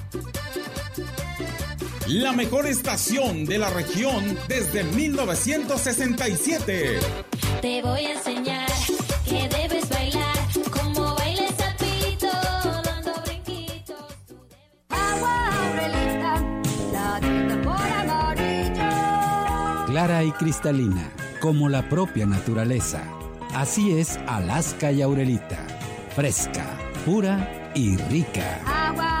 La 2.07 2.31
mejor 2.33 2.65
estación 2.65 3.45
de 3.45 3.57
la 3.59 3.69
región 3.69 4.37
desde 4.47 4.83
1967. 4.83 6.99
Te 7.61 7.81
voy 7.81 8.05
a 8.05 8.13
enseñar 8.13 8.69
que 9.23 9.47
debes 9.47 9.87
bailar 9.89 10.35
como 10.71 11.15
baila 11.15 11.47
el 11.47 11.55
sapito, 11.55 12.27
dando 12.83 13.13
brinquitos. 13.23 14.03
Agua 14.89 15.55
Aurelita, 15.55 16.43
la 16.91 17.19
tinta 17.19 17.61
por 17.61 17.75
amarillo. 17.75 19.85
Clara 19.87 20.23
y 20.23 20.31
cristalina, 20.31 21.11
como 21.39 21.69
la 21.69 21.87
propia 21.87 22.25
naturaleza. 22.25 23.03
Así 23.53 23.97
es 23.97 24.17
Alaska 24.27 24.91
y 24.91 25.01
Aurelita. 25.01 25.65
Fresca, 26.15 26.65
pura 27.05 27.71
y 27.75 27.95
rica. 27.97 28.59
Agua 28.65 29.20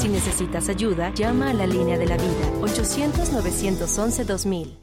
Si 0.00 0.08
necesitas 0.08 0.68
ayuda, 0.70 1.12
llama 1.12 1.50
a 1.50 1.52
la 1.52 1.66
línea 1.66 1.98
de 1.98 2.06
la 2.06 2.16
vida 2.16 2.50
800-911-2000. 2.62 4.78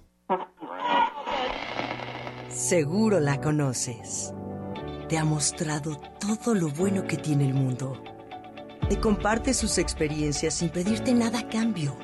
Seguro 2.50 3.20
la 3.20 3.42
conoces. 3.42 4.32
Te 5.10 5.18
ha 5.18 5.26
mostrado 5.26 6.00
todo 6.20 6.54
lo 6.54 6.70
bueno 6.70 7.08
que 7.08 7.18
tiene 7.18 7.48
el 7.48 7.56
mundo. 7.56 8.00
Te 8.90 9.00
comparte 9.00 9.56
sus 9.56 9.80
experiencias 9.80 10.54
sin 10.54 10.70
pedirte 10.70 11.16
nada 11.16 11.40
a 11.40 11.50
cambio. 11.50 11.98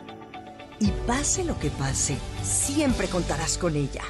Y 0.79 0.87
pase 1.05 1.43
lo 1.43 1.59
que 1.59 1.69
pase, 1.69 2.17
siempre 2.41 3.07
contarás 3.09 3.59
con 3.59 3.75
ella. 3.75 4.01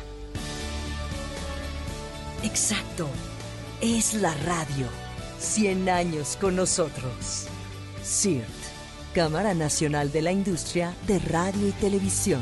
Exacto. 2.41 3.09
Es 3.81 4.13
la 4.13 4.33
radio. 4.45 4.87
100 5.39 5.89
años 5.89 6.37
con 6.39 6.55
nosotros. 6.55 7.47
CIRT, 8.01 8.62
Cámara 9.13 9.53
Nacional 9.53 10.11
de 10.11 10.23
la 10.23 10.31
Industria 10.31 10.95
de 11.05 11.19
Radio 11.19 11.67
y 11.67 11.71
Televisión. 11.73 12.41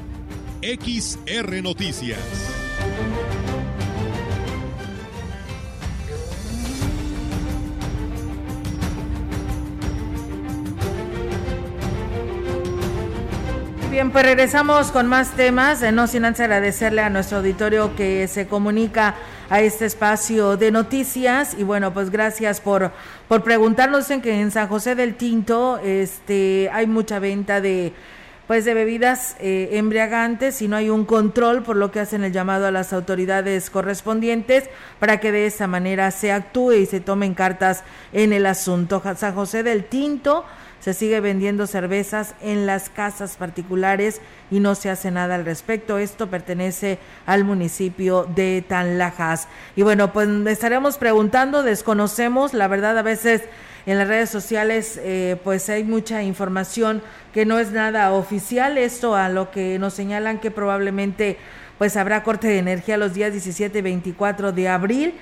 XR 0.61 1.63
Noticias. 1.63 2.19
Bien, 13.89 14.11
pues 14.11 14.23
regresamos 14.23 14.91
con 14.91 15.07
más 15.07 15.31
temas, 15.31 15.81
eh, 15.81 15.91
no 15.91 16.05
sin 16.05 16.25
antes 16.25 16.41
agradecerle 16.41 17.01
a 17.01 17.09
nuestro 17.09 17.39
auditorio 17.39 17.95
que 17.95 18.27
se 18.27 18.45
comunica 18.45 19.15
a 19.49 19.61
este 19.61 19.85
espacio 19.85 20.57
de 20.57 20.71
noticias 20.71 21.55
y 21.57 21.63
bueno, 21.63 21.91
pues 21.91 22.11
gracias 22.11 22.61
por, 22.61 22.91
por 23.27 23.43
preguntarnos 23.43 24.11
en 24.11 24.21
que 24.21 24.39
en 24.39 24.51
San 24.51 24.67
José 24.67 24.93
del 24.93 25.15
Tinto 25.15 25.79
este, 25.79 26.69
hay 26.71 26.85
mucha 26.85 27.17
venta 27.17 27.61
de 27.61 27.93
pues 28.51 28.65
de 28.65 28.73
bebidas 28.73 29.37
eh, 29.39 29.69
embriagantes 29.77 30.61
y 30.61 30.67
no 30.67 30.75
hay 30.75 30.89
un 30.89 31.05
control, 31.05 31.63
por 31.63 31.77
lo 31.77 31.89
que 31.89 32.01
hacen 32.01 32.25
el 32.25 32.33
llamado 32.33 32.67
a 32.67 32.71
las 32.71 32.91
autoridades 32.91 33.69
correspondientes 33.69 34.69
para 34.99 35.21
que 35.21 35.31
de 35.31 35.45
esa 35.45 35.67
manera 35.67 36.11
se 36.11 36.33
actúe 36.33 36.73
y 36.73 36.85
se 36.85 36.99
tomen 36.99 37.33
cartas 37.33 37.85
en 38.11 38.33
el 38.33 38.45
asunto. 38.45 39.01
San 39.15 39.35
José 39.35 39.63
del 39.63 39.85
Tinto 39.85 40.43
se 40.81 40.93
sigue 40.95 41.19
vendiendo 41.19 41.67
cervezas 41.67 42.33
en 42.41 42.65
las 42.65 42.89
casas 42.89 43.37
particulares 43.37 44.19
y 44.49 44.59
no 44.59 44.75
se 44.75 44.89
hace 44.89 45.11
nada 45.11 45.35
al 45.35 45.45
respecto. 45.45 45.99
Esto 45.99 46.27
pertenece 46.27 46.97
al 47.25 47.45
municipio 47.45 48.27
de 48.35 48.65
Tanlajas. 48.67 49.47
Y 49.75 49.83
bueno, 49.83 50.11
pues 50.11 50.27
estaremos 50.47 50.97
preguntando, 50.97 51.63
desconocemos, 51.63 52.53
la 52.53 52.67
verdad 52.67 52.97
a 52.97 53.03
veces 53.03 53.43
en 53.85 53.97
las 53.97 54.07
redes 54.07 54.29
sociales 54.29 54.99
eh, 55.03 55.37
pues 55.43 55.69
hay 55.69 55.83
mucha 55.83 56.23
información 56.23 57.01
que 57.33 57.45
no 57.45 57.59
es 57.59 57.71
nada 57.71 58.11
oficial, 58.11 58.77
esto 58.77 59.15
a 59.15 59.29
lo 59.29 59.51
que 59.51 59.79
nos 59.79 59.93
señalan 59.93 60.39
que 60.39 60.51
probablemente 60.51 61.37
pues 61.77 61.95
habrá 61.95 62.23
corte 62.23 62.47
de 62.47 62.59
energía 62.59 62.97
los 62.97 63.13
días 63.13 63.31
17 63.31 63.79
y 63.79 63.81
24 63.81 64.51
de 64.51 64.67
abril. 64.67 65.13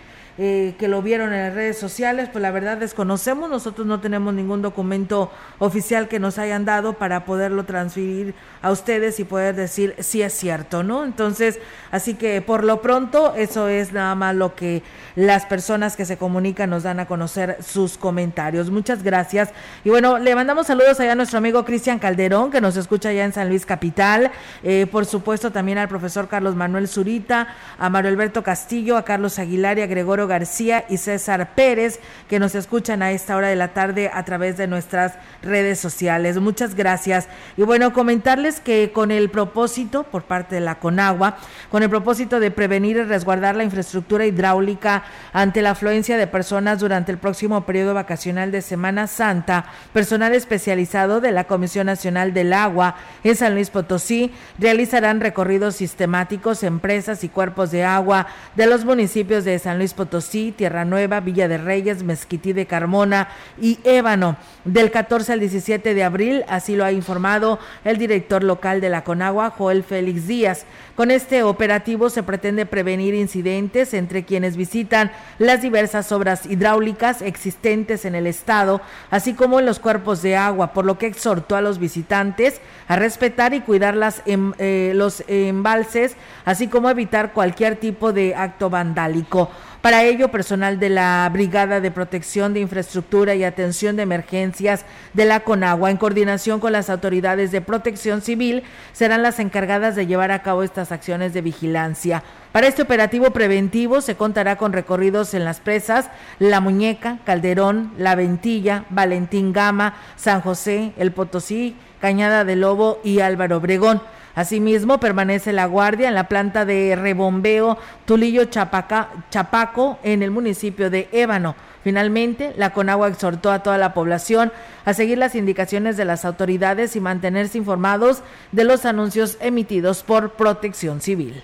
Eh, 0.41 0.75
que 0.80 0.88
lo 0.88 1.02
vieron 1.02 1.34
en 1.34 1.41
las 1.41 1.54
redes 1.54 1.78
sociales, 1.78 2.30
pues 2.32 2.41
la 2.41 2.49
verdad 2.49 2.78
desconocemos, 2.78 3.49
nosotros 3.49 3.86
no 3.86 3.99
tenemos 3.99 4.34
ningún 4.34 4.62
documento 4.62 5.30
oficial 5.58 6.08
que 6.08 6.17
nos 6.17 6.38
hayan 6.38 6.63
dado 6.63 6.93
para 6.93 7.25
poderlo 7.25 7.65
transferir 7.65 8.34
a 8.62 8.71
ustedes 8.71 9.19
y 9.19 9.25
poder 9.25 9.54
decir 9.54 9.95
si 9.99 10.21
es 10.21 10.32
cierto, 10.32 10.82
¿no? 10.82 11.04
Entonces, 11.04 11.60
así 11.91 12.13
que 12.13 12.41
por 12.41 12.63
lo 12.63 12.82
pronto 12.82 13.36
eso 13.36 13.67
es 13.67 13.91
nada 13.91 14.15
más 14.15 14.34
lo 14.34 14.56
que 14.56 14.82
las 15.17 15.45
personas 15.45 15.97
que 15.97 16.06
se 16.06 16.15
comunican 16.15 16.69
nos 16.69 16.84
dan 16.84 17.02
a 17.02 17.06
conocer 17.06 17.58
sus 17.62 17.97
comentarios. 17.97 18.69
Muchas 18.69 19.04
gracias. 19.04 19.49
Y 19.84 19.89
bueno, 19.89 20.19
le 20.19 20.36
mandamos 20.36 20.67
saludos 20.67 21.02
allá 21.02 21.12
a 21.12 21.15
nuestro 21.15 21.39
amigo 21.39 21.65
Cristian 21.65 21.99
Calderón, 21.99 22.49
que 22.49 22.62
nos 22.62 22.78
escucha 22.78 23.10
allá 23.10 23.25
en 23.25 23.34
San 23.34 23.49
Luis 23.49 23.65
Capital. 23.65 24.32
Eh, 24.63 24.88
por 24.89 25.06
supuesto, 25.06 25.52
también 25.52 25.80
al 25.80 25.89
profesor 25.89 26.30
Carlos 26.30 26.56
Manuel 26.56 26.88
Zurita, 26.88 27.49
a 27.78 27.89
Mario 27.89 28.10
Alberto 28.10 28.41
Castillo, 28.41 28.95
a 28.95 29.04
Carlos 29.04 29.38
Aguilar 29.38 29.78
y 29.80 29.82
a 29.82 29.88
Gregorio 29.88 30.28
García 30.29 30.85
y 30.87 30.95
César 30.95 31.55
Pérez, 31.55 31.99
que 32.29 32.39
nos 32.39 32.55
escuchan 32.55 33.01
a 33.01 33.11
esta 33.11 33.35
hora 33.35 33.49
de 33.49 33.57
la 33.57 33.73
tarde 33.73 34.09
a 34.13 34.23
través 34.23 34.55
de 34.55 34.67
nuestras 34.67 35.15
redes 35.41 35.77
sociales. 35.77 36.37
Muchas 36.37 36.75
gracias. 36.75 37.27
Y 37.57 37.63
bueno, 37.63 37.91
comentarles 37.91 38.61
que 38.61 38.93
con 38.93 39.11
el 39.11 39.29
propósito, 39.29 40.03
por 40.03 40.23
parte 40.23 40.55
de 40.55 40.61
la 40.61 40.75
CONAGUA, 40.75 41.37
con 41.69 41.83
el 41.83 41.89
propósito 41.89 42.39
de 42.39 42.51
prevenir 42.51 42.95
y 42.95 43.03
resguardar 43.03 43.57
la 43.57 43.65
infraestructura 43.65 44.25
hidráulica 44.25 45.03
ante 45.33 45.61
la 45.61 45.71
afluencia 45.71 46.17
de 46.17 46.27
personas 46.27 46.79
durante 46.79 47.11
el 47.11 47.17
próximo 47.17 47.65
periodo 47.65 47.93
vacacional 47.93 48.51
de 48.51 48.61
Semana 48.61 49.07
Santa, 49.07 49.65
personal 49.91 50.33
especializado 50.33 51.19
de 51.19 51.31
la 51.31 51.45
Comisión 51.45 51.87
Nacional 51.87 52.33
del 52.33 52.53
Agua 52.53 52.95
en 53.23 53.35
San 53.35 53.55
Luis 53.55 53.69
Potosí 53.69 54.31
realizarán 54.57 55.19
recorridos 55.19 55.75
sistemáticos, 55.75 56.63
empresas 56.63 57.23
y 57.23 57.29
cuerpos 57.29 57.71
de 57.71 57.83
agua 57.83 58.27
de 58.55 58.67
los 58.67 58.85
municipios 58.85 59.45
de 59.45 59.57
San 59.59 59.77
Luis 59.77 59.93
Potosí 59.93 60.09
Tierra 60.10 60.86
Nueva, 60.86 61.19
Villa 61.19 61.48
de 61.48 61.58
Reyes, 61.58 62.04
Mezquití 62.04 62.54
de 62.54 62.65
Carmona 62.65 63.30
y 63.62 63.80
Ébano. 63.84 64.38
Del 64.65 64.91
14 64.91 65.34
al 65.34 65.39
17 65.39 65.93
de 65.93 66.04
abril, 66.04 66.43
así 66.48 66.76
lo 66.76 66.84
ha 66.84 66.91
informado 66.91 67.60
el 67.84 67.98
director 67.98 68.43
local 68.43 68.82
de 68.82 68.89
la 68.89 69.04
Conagua, 69.04 69.52
Joel 69.52 69.84
Félix 69.84 70.28
Díaz. 70.28 70.65
Con 70.95 71.12
este 71.12 71.43
operativo 71.43 72.10
se 72.10 72.24
pretende 72.24 72.65
prevenir 72.65 73.13
incidentes 73.13 73.93
entre 73.93 74.26
quienes 74.26 74.58
visitan 74.58 75.12
las 75.38 75.62
diversas 75.62 76.12
obras 76.12 76.45
hidráulicas 76.45 77.22
existentes 77.22 78.04
en 78.06 78.15
el 78.15 78.28
estado, 78.28 78.82
así 79.10 79.34
como 79.34 79.60
en 79.60 79.65
los 79.65 79.80
cuerpos 79.80 80.22
de 80.22 80.36
agua, 80.36 80.74
por 80.74 80.86
lo 80.86 80.98
que 80.98 81.08
exhortó 81.08 81.56
a 81.56 81.62
los 81.62 81.80
visitantes 81.80 82.60
a 82.88 82.95
respetar 82.95 83.54
y 83.54 83.62
cuidar 83.62 83.98
em, 84.26 84.54
eh, 84.58 84.91
los 84.95 85.24
embalses, 85.28 86.15
así 86.45 86.67
como 86.67 86.89
evitar 86.89 87.32
cualquier 87.34 87.78
tipo 87.78 88.12
de 88.12 88.36
acto 88.36 88.69
vandálico. 88.69 89.50
Para 89.81 90.03
ello, 90.03 90.27
personal 90.27 90.77
de 90.77 90.89
la 90.89 91.29
Brigada 91.31 91.79
de 91.79 91.89
Protección 91.89 92.53
de 92.53 92.59
Infraestructura 92.59 93.35
y 93.35 93.45
Atención 93.45 93.95
de 93.95 94.03
Emergencias 94.03 94.83
de 95.13 95.23
la 95.23 95.39
Conagua, 95.39 95.89
en 95.89 95.95
coordinación 95.95 96.59
con 96.59 96.73
las 96.73 96.89
autoridades 96.89 97.53
de 97.53 97.61
protección 97.61 98.21
civil, 98.21 98.63
serán 98.91 99.23
las 99.23 99.39
encargadas 99.39 99.95
de 99.95 100.05
llevar 100.05 100.31
a 100.31 100.41
cabo 100.41 100.63
estas 100.63 100.91
acciones 100.91 101.33
de 101.33 101.39
vigilancia. 101.39 102.23
Para 102.51 102.67
este 102.67 102.81
operativo 102.81 103.31
preventivo 103.31 104.01
se 104.01 104.15
contará 104.15 104.57
con 104.57 104.73
recorridos 104.73 105.33
en 105.33 105.45
las 105.45 105.61
presas 105.61 106.09
La 106.39 106.59
Muñeca, 106.59 107.19
Calderón, 107.23 107.93
La 107.97 108.15
Ventilla, 108.15 108.83
Valentín 108.89 109.53
Gama, 109.53 109.93
San 110.17 110.41
José, 110.41 110.91
El 110.97 111.13
Potosí, 111.13 111.77
Cañada 112.01 112.43
de 112.43 112.57
Lobo 112.57 112.99
y 113.01 113.21
Álvaro 113.21 113.55
Obregón. 113.57 114.01
Asimismo, 114.35 114.99
permanece 114.99 115.53
la 115.53 115.65
guardia 115.65 116.07
en 116.07 116.15
la 116.15 116.27
planta 116.27 116.65
de 116.65 116.95
rebombeo 116.95 117.77
Tulillo 118.05 118.45
Chapaco 118.45 119.99
en 120.03 120.23
el 120.23 120.31
municipio 120.31 120.89
de 120.89 121.09
Ébano. 121.11 121.55
Finalmente, 121.83 122.53
la 122.57 122.73
Conagua 122.73 123.07
exhortó 123.07 123.51
a 123.51 123.63
toda 123.63 123.77
la 123.77 123.93
población 123.93 124.51
a 124.85 124.93
seguir 124.93 125.17
las 125.17 125.35
indicaciones 125.35 125.97
de 125.97 126.05
las 126.05 126.25
autoridades 126.25 126.95
y 126.95 126.99
mantenerse 126.99 127.57
informados 127.57 128.21
de 128.51 128.65
los 128.65 128.85
anuncios 128.85 129.37
emitidos 129.39 130.03
por 130.03 130.31
Protección 130.33 131.01
Civil. 131.01 131.41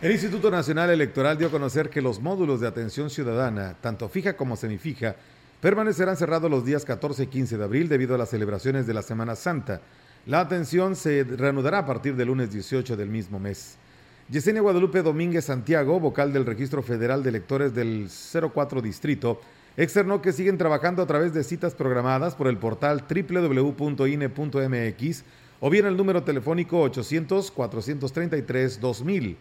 El 0.00 0.10
Instituto 0.10 0.50
Nacional 0.50 0.90
Electoral 0.90 1.38
dio 1.38 1.46
a 1.46 1.50
conocer 1.52 1.88
que 1.88 2.02
los 2.02 2.20
módulos 2.20 2.60
de 2.60 2.66
atención 2.66 3.08
ciudadana, 3.08 3.76
tanto 3.80 4.08
fija 4.08 4.36
como 4.36 4.56
semifija, 4.56 5.14
permanecerán 5.60 6.16
cerrados 6.16 6.50
los 6.50 6.64
días 6.64 6.84
14 6.84 7.22
y 7.22 7.26
15 7.28 7.56
de 7.56 7.62
abril 7.62 7.88
debido 7.88 8.16
a 8.16 8.18
las 8.18 8.30
celebraciones 8.30 8.84
de 8.88 8.94
la 8.94 9.02
Semana 9.02 9.36
Santa. 9.36 9.80
La 10.24 10.38
atención 10.38 10.94
se 10.94 11.24
reanudará 11.24 11.78
a 11.78 11.86
partir 11.86 12.14
del 12.14 12.28
lunes 12.28 12.52
18 12.52 12.96
del 12.96 13.08
mismo 13.08 13.40
mes. 13.40 13.76
Yesenia 14.30 14.62
Guadalupe 14.62 15.02
Domínguez 15.02 15.46
Santiago, 15.46 15.98
vocal 15.98 16.32
del 16.32 16.46
Registro 16.46 16.80
Federal 16.80 17.24
de 17.24 17.30
Electores 17.30 17.74
del 17.74 18.08
04 18.54 18.80
Distrito, 18.80 19.40
externó 19.76 20.22
que 20.22 20.32
siguen 20.32 20.58
trabajando 20.58 21.02
a 21.02 21.06
través 21.06 21.34
de 21.34 21.42
citas 21.42 21.74
programadas 21.74 22.36
por 22.36 22.46
el 22.46 22.56
portal 22.56 23.02
www.ine.mx 23.08 24.04
o 25.58 25.70
bien 25.70 25.86
el 25.86 25.96
número 25.96 26.22
telefónico 26.22 26.88
800-433-2000. 26.88 29.36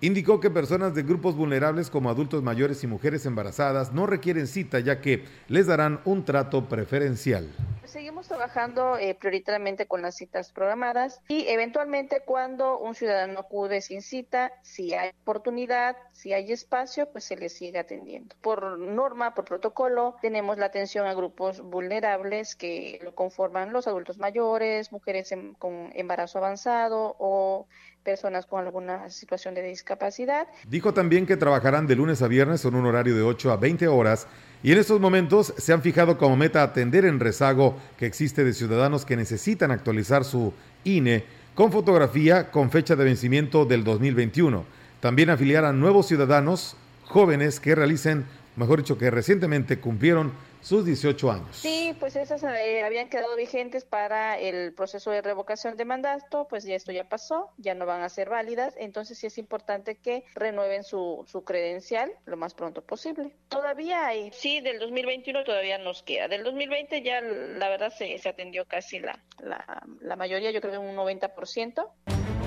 Indicó 0.00 0.38
que 0.38 0.48
personas 0.48 0.94
de 0.94 1.02
grupos 1.02 1.34
vulnerables 1.34 1.90
como 1.90 2.08
adultos 2.08 2.40
mayores 2.40 2.84
y 2.84 2.86
mujeres 2.86 3.26
embarazadas 3.26 3.92
no 3.92 4.06
requieren 4.06 4.46
cita 4.46 4.78
ya 4.78 5.00
que 5.00 5.24
les 5.48 5.66
darán 5.66 6.00
un 6.04 6.24
trato 6.24 6.68
preferencial. 6.68 7.48
Seguimos 7.84 8.28
trabajando 8.28 8.96
eh, 8.96 9.16
prioritariamente 9.18 9.86
con 9.88 10.00
las 10.02 10.14
citas 10.14 10.52
programadas 10.52 11.20
y 11.26 11.48
eventualmente 11.48 12.22
cuando 12.24 12.78
un 12.78 12.94
ciudadano 12.94 13.40
acude 13.40 13.80
sin 13.80 14.02
cita, 14.02 14.52
si 14.62 14.94
hay 14.94 15.10
oportunidad, 15.22 15.96
si 16.12 16.32
hay 16.32 16.52
espacio, 16.52 17.10
pues 17.10 17.24
se 17.24 17.36
le 17.36 17.48
sigue 17.48 17.78
atendiendo. 17.80 18.36
Por 18.40 18.78
norma, 18.78 19.34
por 19.34 19.46
protocolo, 19.46 20.14
tenemos 20.22 20.58
la 20.58 20.66
atención 20.66 21.06
a 21.08 21.14
grupos 21.14 21.60
vulnerables 21.60 22.54
que 22.54 23.00
lo 23.02 23.16
conforman 23.16 23.72
los 23.72 23.88
adultos 23.88 24.18
mayores, 24.18 24.92
mujeres 24.92 25.32
en- 25.32 25.54
con 25.54 25.90
embarazo 25.94 26.38
avanzado 26.38 27.16
o 27.18 27.66
personas 28.02 28.46
con 28.46 28.64
alguna 28.64 29.10
situación 29.10 29.54
de 29.54 29.62
discapacidad. 29.62 30.48
Dijo 30.66 30.94
también 30.94 31.26
que 31.26 31.36
trabajarán 31.36 31.86
de 31.86 31.96
lunes 31.96 32.22
a 32.22 32.28
viernes 32.28 32.64
en 32.64 32.74
un 32.74 32.86
horario 32.86 33.14
de 33.14 33.22
8 33.22 33.52
a 33.52 33.56
20 33.56 33.88
horas 33.88 34.26
y 34.62 34.72
en 34.72 34.78
estos 34.78 35.00
momentos 35.00 35.54
se 35.56 35.72
han 35.72 35.82
fijado 35.82 36.18
como 36.18 36.36
meta 36.36 36.62
atender 36.62 37.04
en 37.04 37.20
rezago 37.20 37.76
que 37.96 38.06
existe 38.06 38.44
de 38.44 38.52
ciudadanos 38.52 39.04
que 39.04 39.16
necesitan 39.16 39.70
actualizar 39.70 40.24
su 40.24 40.52
INE 40.84 41.24
con 41.54 41.72
fotografía 41.72 42.50
con 42.50 42.70
fecha 42.70 42.96
de 42.96 43.04
vencimiento 43.04 43.64
del 43.64 43.84
2021. 43.84 44.64
También 45.00 45.30
afiliar 45.30 45.64
a 45.64 45.72
nuevos 45.72 46.06
ciudadanos 46.06 46.76
jóvenes 47.04 47.60
que 47.60 47.74
realicen, 47.74 48.26
mejor 48.56 48.78
dicho, 48.78 48.98
que 48.98 49.10
recientemente 49.10 49.78
cumplieron 49.78 50.32
sus 50.60 50.84
18 50.84 51.30
años. 51.30 51.56
Sí, 51.56 51.94
pues 51.98 52.16
esas 52.16 52.42
eh, 52.42 52.82
habían 52.84 53.08
quedado 53.08 53.36
vigentes 53.36 53.84
para 53.84 54.38
el 54.38 54.72
proceso 54.74 55.10
de 55.10 55.22
revocación 55.22 55.76
de 55.76 55.84
mandato, 55.84 56.46
pues 56.48 56.64
ya 56.64 56.74
esto 56.74 56.92
ya 56.92 57.08
pasó, 57.08 57.50
ya 57.56 57.74
no 57.74 57.86
van 57.86 58.02
a 58.02 58.08
ser 58.08 58.28
válidas, 58.28 58.74
entonces 58.78 59.18
sí 59.18 59.26
es 59.26 59.38
importante 59.38 59.96
que 59.96 60.24
renueven 60.34 60.84
su, 60.84 61.24
su 61.26 61.44
credencial 61.44 62.10
lo 62.26 62.36
más 62.36 62.54
pronto 62.54 62.82
posible. 62.82 63.34
Todavía 63.48 64.06
hay, 64.06 64.30
sí, 64.32 64.60
del 64.60 64.78
2021 64.78 65.44
todavía 65.44 65.78
nos 65.78 66.02
queda, 66.02 66.28
del 66.28 66.44
2020 66.44 67.02
ya 67.02 67.20
la 67.20 67.68
verdad 67.68 67.92
se, 67.96 68.18
se 68.18 68.28
atendió 68.28 68.66
casi 68.66 68.98
la, 69.00 69.18
la, 69.40 69.82
la 70.00 70.16
mayoría, 70.16 70.50
yo 70.50 70.60
creo 70.60 70.72
que 70.72 70.78
un 70.78 70.96
90%. 70.96 72.37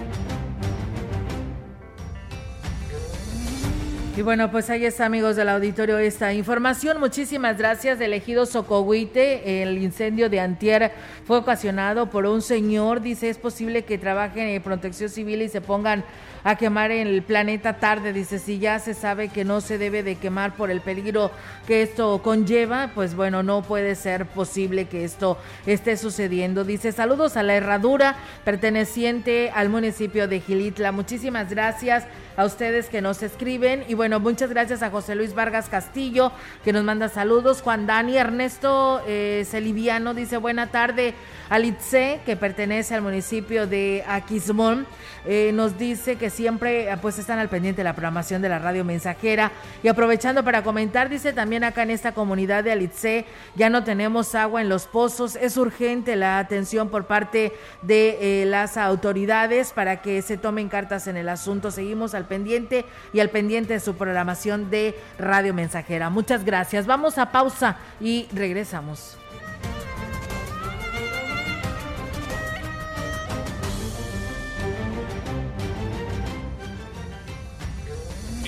Y 4.22 4.24
bueno, 4.24 4.52
pues 4.52 4.70
ahí 4.70 4.86
está, 4.86 5.08
amigos 5.08 5.36
del 5.36 5.50
auditorio, 5.50 5.98
esta 5.98 6.32
información. 6.32 7.00
Muchísimas 7.00 7.58
gracias. 7.58 8.00
Elegido 8.00 8.46
Socohuite, 8.46 9.64
el 9.64 9.80
incendio 9.80 10.30
de 10.30 10.40
Antier 10.40 10.92
fue 11.26 11.38
ocasionado 11.38 12.12
por 12.12 12.28
un 12.28 12.44
señor. 12.44 13.02
Dice, 13.02 13.30
es 13.30 13.40
posible 13.40 13.84
que 13.84 13.98
trabajen 13.98 14.48
en 14.48 14.62
protección 14.62 15.10
civil 15.10 15.42
y 15.42 15.50
se 15.50 15.60
pongan 15.60 16.04
a 16.44 16.56
quemar 16.56 16.92
el 16.92 17.24
planeta 17.24 17.80
tarde. 17.80 18.14
Dice, 18.14 18.38
si 18.38 18.60
ya 18.60 18.78
se 18.78 18.94
sabe 18.94 19.30
que 19.30 19.44
no 19.44 19.60
se 19.60 19.80
debe 19.80 20.04
de 20.04 20.16
quemar 20.18 20.56
por 20.56 20.70
el 20.70 20.82
peligro 20.82 21.32
que 21.66 21.82
esto 21.82 22.22
conlleva, 22.24 22.92
pues 22.94 23.16
bueno, 23.16 23.42
no 23.42 23.64
puede 23.64 23.96
ser 23.96 24.28
posible 24.28 24.86
que 24.86 25.04
esto 25.04 25.40
esté 25.66 25.98
sucediendo. 25.98 26.64
Dice, 26.64 26.92
saludos 26.92 27.38
a 27.38 27.44
la 27.44 27.56
herradura 27.56 28.16
perteneciente 28.46 29.52
al 29.54 29.70
municipio 29.70 30.28
de 30.28 30.42
Gilitla. 30.42 30.92
Muchísimas 30.92 31.50
gracias 31.50 32.06
a 32.38 32.46
ustedes 32.46 32.90
que 32.90 33.02
nos 33.02 33.24
escriben. 33.24 33.84
Y 33.88 33.94
bueno, 33.94 34.20
muchas 34.20 34.50
gracias 34.50 34.84
a 34.84 34.90
José 34.90 35.16
Luis 35.16 35.34
Vargas 35.34 35.70
Castillo 35.70 36.32
que 36.64 36.74
nos 36.74 36.84
manda 36.84 37.10
saludos, 37.10 37.62
Juan 37.62 37.88
Dani 37.88 38.18
Ernesto 38.18 39.02
eh, 39.08 39.46
Celiviano 39.50 40.14
dice 40.14 40.38
buena 40.38 40.68
tarde, 40.68 41.14
Alitze 41.50 42.22
que 42.26 42.36
pertenece 42.36 42.96
al 42.96 43.02
municipio 43.02 43.68
de 43.68 44.04
Aquismón. 44.08 44.86
Eh, 45.26 45.52
nos 45.54 45.78
dice 45.78 46.16
que 46.16 46.32
siempre 46.32 46.90
eh, 46.92 46.98
pues 47.00 47.20
están 47.20 47.38
al 47.38 47.50
pendiente 47.50 47.82
de 47.82 47.84
la 47.84 47.94
programación 47.94 48.42
de 48.42 48.50
la 48.50 48.58
radio 48.58 48.84
mensajera. 48.84 49.52
Y 49.84 49.88
aprovechando 49.88 50.44
para 50.44 50.64
comentar, 50.64 51.10
dice 51.10 51.34
también 51.34 51.64
acá 51.64 51.84
en 51.84 51.92
esta 51.92 52.14
comunidad 52.14 52.64
de 52.64 52.72
Alitze 52.72 53.26
ya 53.56 53.70
no 53.70 53.84
tenemos 53.84 54.34
agua 54.34 54.62
en 54.62 54.70
los 54.70 54.88
pozos, 54.88 55.36
es 55.36 55.58
urgente 55.58 56.16
la 56.16 56.40
atención 56.40 56.90
por 56.90 57.06
parte 57.06 57.54
de 57.82 58.42
eh, 58.42 58.46
las 58.46 58.78
autoridades 58.78 59.72
para 59.74 60.02
que 60.02 60.22
se 60.22 60.38
tomen 60.38 60.70
cartas 60.70 61.08
en 61.08 61.18
el 61.18 61.30
asunto, 61.30 61.70
seguimos 61.70 62.14
al 62.16 62.21
pendiente 62.26 62.86
y 63.14 63.20
al 63.20 63.30
pendiente 63.30 63.74
de 63.74 63.80
su 63.80 63.96
programación 63.96 64.70
de 64.70 64.96
radio 65.18 65.54
mensajera. 65.54 66.10
Muchas 66.10 66.46
gracias, 66.46 66.86
vamos 66.86 67.18
a 67.18 67.32
pausa 67.32 67.78
y 68.00 68.28
regresamos. 68.34 69.18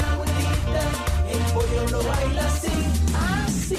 baila 2.11 2.45
así, 2.47 2.67
así. 3.47 3.77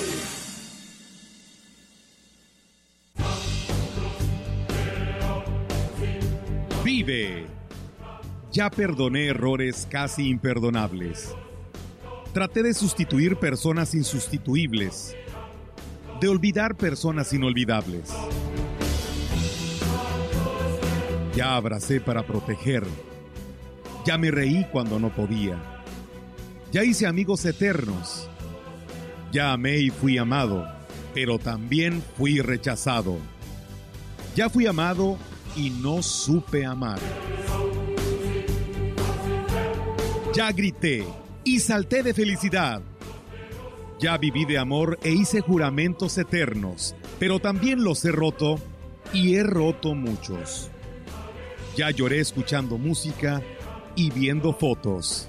Vive. 6.85 7.47
Ya 8.53 8.71
perdoné 8.71 9.29
errores 9.29 9.87
casi 9.91 10.29
imperdonables. 10.29 11.35
Traté 12.35 12.63
de 12.63 12.75
sustituir 12.75 13.37
personas 13.37 13.95
insustituibles. 13.95 15.17
De 16.21 16.29
olvidar 16.29 16.77
personas 16.77 17.33
inolvidables. 17.33 18.11
Ya 21.35 21.57
abracé 21.57 22.01
para 22.01 22.27
proteger. 22.27 22.85
Ya 24.05 24.19
me 24.19 24.31
reí 24.31 24.67
cuando 24.71 24.99
no 24.99 25.11
podía. 25.15 25.72
Ya 26.73 26.83
hice 26.85 27.07
amigos 27.07 27.45
eternos. 27.45 28.31
Ya 29.31 29.53
amé 29.53 29.77
y 29.77 29.91
fui 29.91 30.17
amado, 30.17 30.67
pero 31.13 31.39
también 31.39 32.03
fui 32.17 32.41
rechazado. 32.41 33.19
Ya 34.35 34.49
fui 34.49 34.67
amado 34.67 35.19
y 35.55 35.69
no 35.69 36.03
supe 36.03 36.65
amar. 36.65 36.99
Ya 40.35 40.51
grité 40.51 41.05
y 41.45 41.61
salté 41.61 42.03
de 42.03 42.15
felicidad. 42.15 42.81
Ya 44.01 44.17
viví 44.17 44.47
de 44.47 44.57
amor 44.57 44.99
e 45.03 45.11
hice 45.11 45.43
juramentos 45.43 46.17
eternos, 46.17 46.97
pero 47.19 47.39
también 47.39 47.85
los 47.85 48.03
he 48.07 48.13
roto 48.13 48.59
y 49.13 49.35
he 49.35 49.43
roto 49.43 49.95
muchos. 49.95 50.71
Ya 51.77 51.91
lloré 51.91 52.21
escuchando 52.21 52.79
música 52.79 53.43
y 53.95 54.11
viendo 54.11 54.55
fotos. 54.55 55.29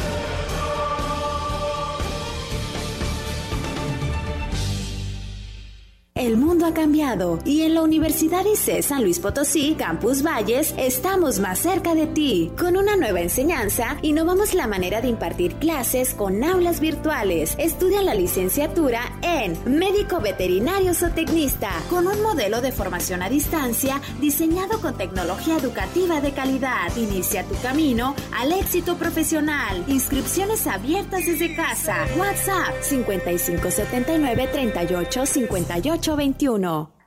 El 6.21 6.37
mundo 6.37 6.67
ha 6.67 6.73
cambiado 6.75 7.39
y 7.45 7.63
en 7.63 7.73
la 7.73 7.81
Universidad 7.81 8.45
ICE 8.45 8.83
San 8.83 9.01
Luis 9.01 9.17
Potosí, 9.17 9.73
Campus 9.73 10.21
Valles, 10.21 10.71
estamos 10.77 11.39
más 11.39 11.57
cerca 11.57 11.95
de 11.95 12.05
ti. 12.05 12.51
Con 12.59 12.77
una 12.77 12.95
nueva 12.95 13.21
enseñanza, 13.21 13.97
innovamos 14.03 14.53
la 14.53 14.67
manera 14.67 15.01
de 15.01 15.07
impartir 15.07 15.55
clases 15.55 16.13
con 16.13 16.43
aulas 16.43 16.79
virtuales. 16.79 17.55
Estudia 17.57 18.03
la 18.03 18.13
licenciatura 18.13 19.01
en 19.23 19.57
Médico 19.65 20.19
Veterinario 20.19 20.93
Zootecnista, 20.93 21.71
con 21.89 22.05
un 22.05 22.21
modelo 22.21 22.61
de 22.61 22.71
formación 22.71 23.23
a 23.23 23.29
distancia 23.29 23.99
diseñado 24.19 24.79
con 24.79 24.95
tecnología 24.95 25.57
educativa 25.57 26.21
de 26.21 26.33
calidad. 26.33 26.95
Inicia 26.97 27.45
tu 27.45 27.55
camino 27.63 28.13
al 28.37 28.51
éxito 28.51 28.95
profesional. 28.95 29.83
Inscripciones 29.87 30.67
abiertas 30.67 31.25
desde 31.25 31.55
casa. 31.55 32.05
WhatsApp 32.15 32.79
5579 32.83 34.49
38 34.51 35.25
58 35.25 36.10
21. 36.15 37.00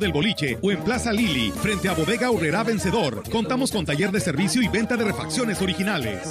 del 0.00 0.12
boliche, 0.12 0.58
o 0.62 0.72
en 0.72 0.82
Plaza 0.82 1.12
Lili, 1.12 1.52
frente 1.52 1.88
a 1.88 1.94
Bodega 1.94 2.30
Urrera 2.30 2.64
Vencedor. 2.64 3.22
Contamos 3.30 3.70
con 3.70 3.84
taller 3.84 4.10
de 4.10 4.20
servicio 4.20 4.62
y 4.62 4.68
venta 4.68 4.96
de 4.96 5.04
refacciones 5.04 5.62
originales. 5.62 6.28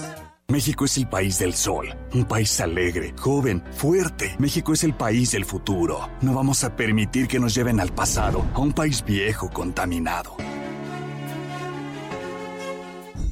México 0.49 0.85
es 0.85 0.97
el 0.97 1.07
país 1.07 1.37
del 1.37 1.53
sol, 1.53 1.95
un 2.11 2.25
país 2.25 2.59
alegre, 2.59 3.13
joven, 3.19 3.63
fuerte. 3.71 4.35
México 4.39 4.73
es 4.73 4.83
el 4.83 4.95
país 4.95 5.31
del 5.31 5.45
futuro. 5.45 6.09
No 6.21 6.33
vamos 6.33 6.63
a 6.63 6.75
permitir 6.75 7.27
que 7.27 7.39
nos 7.39 7.53
lleven 7.53 7.79
al 7.79 7.93
pasado, 7.93 8.43
a 8.55 8.59
un 8.59 8.73
país 8.73 9.05
viejo, 9.05 9.51
contaminado. 9.51 10.35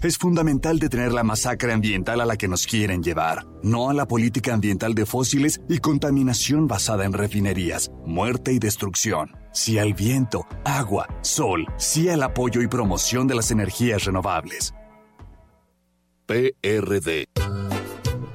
Es 0.03 0.19
fundamental 0.19 0.77
detener 0.77 1.11
la 1.11 1.23
masacre 1.23 1.73
ambiental 1.73 2.21
a 2.21 2.25
la 2.25 2.37
que 2.37 2.47
nos 2.47 2.67
quieren 2.67 3.01
llevar, 3.01 3.47
no 3.63 3.89
a 3.89 3.95
la 3.95 4.07
política 4.07 4.53
ambiental 4.53 4.93
de 4.93 5.07
fósiles 5.07 5.59
y 5.67 5.79
contaminación 5.79 6.67
basada 6.67 7.03
en 7.03 7.13
refinerías, 7.13 7.91
muerte 8.05 8.53
y 8.53 8.59
destrucción. 8.59 9.35
Sí 9.51 9.79
al 9.79 9.95
viento, 9.95 10.45
agua, 10.63 11.07
sol, 11.21 11.65
sí 11.77 12.09
al 12.09 12.21
apoyo 12.21 12.61
y 12.61 12.67
promoción 12.67 13.25
de 13.27 13.35
las 13.35 13.49
energías 13.49 14.05
renovables. 14.05 14.75
PRD. 16.27 17.25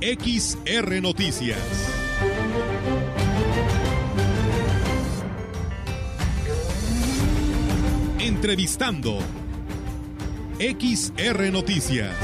XR 0.00 1.02
Noticias. 1.02 1.58
Entrevistando. 8.18 9.18
XR 10.58 11.52
Noticias. 11.52 12.16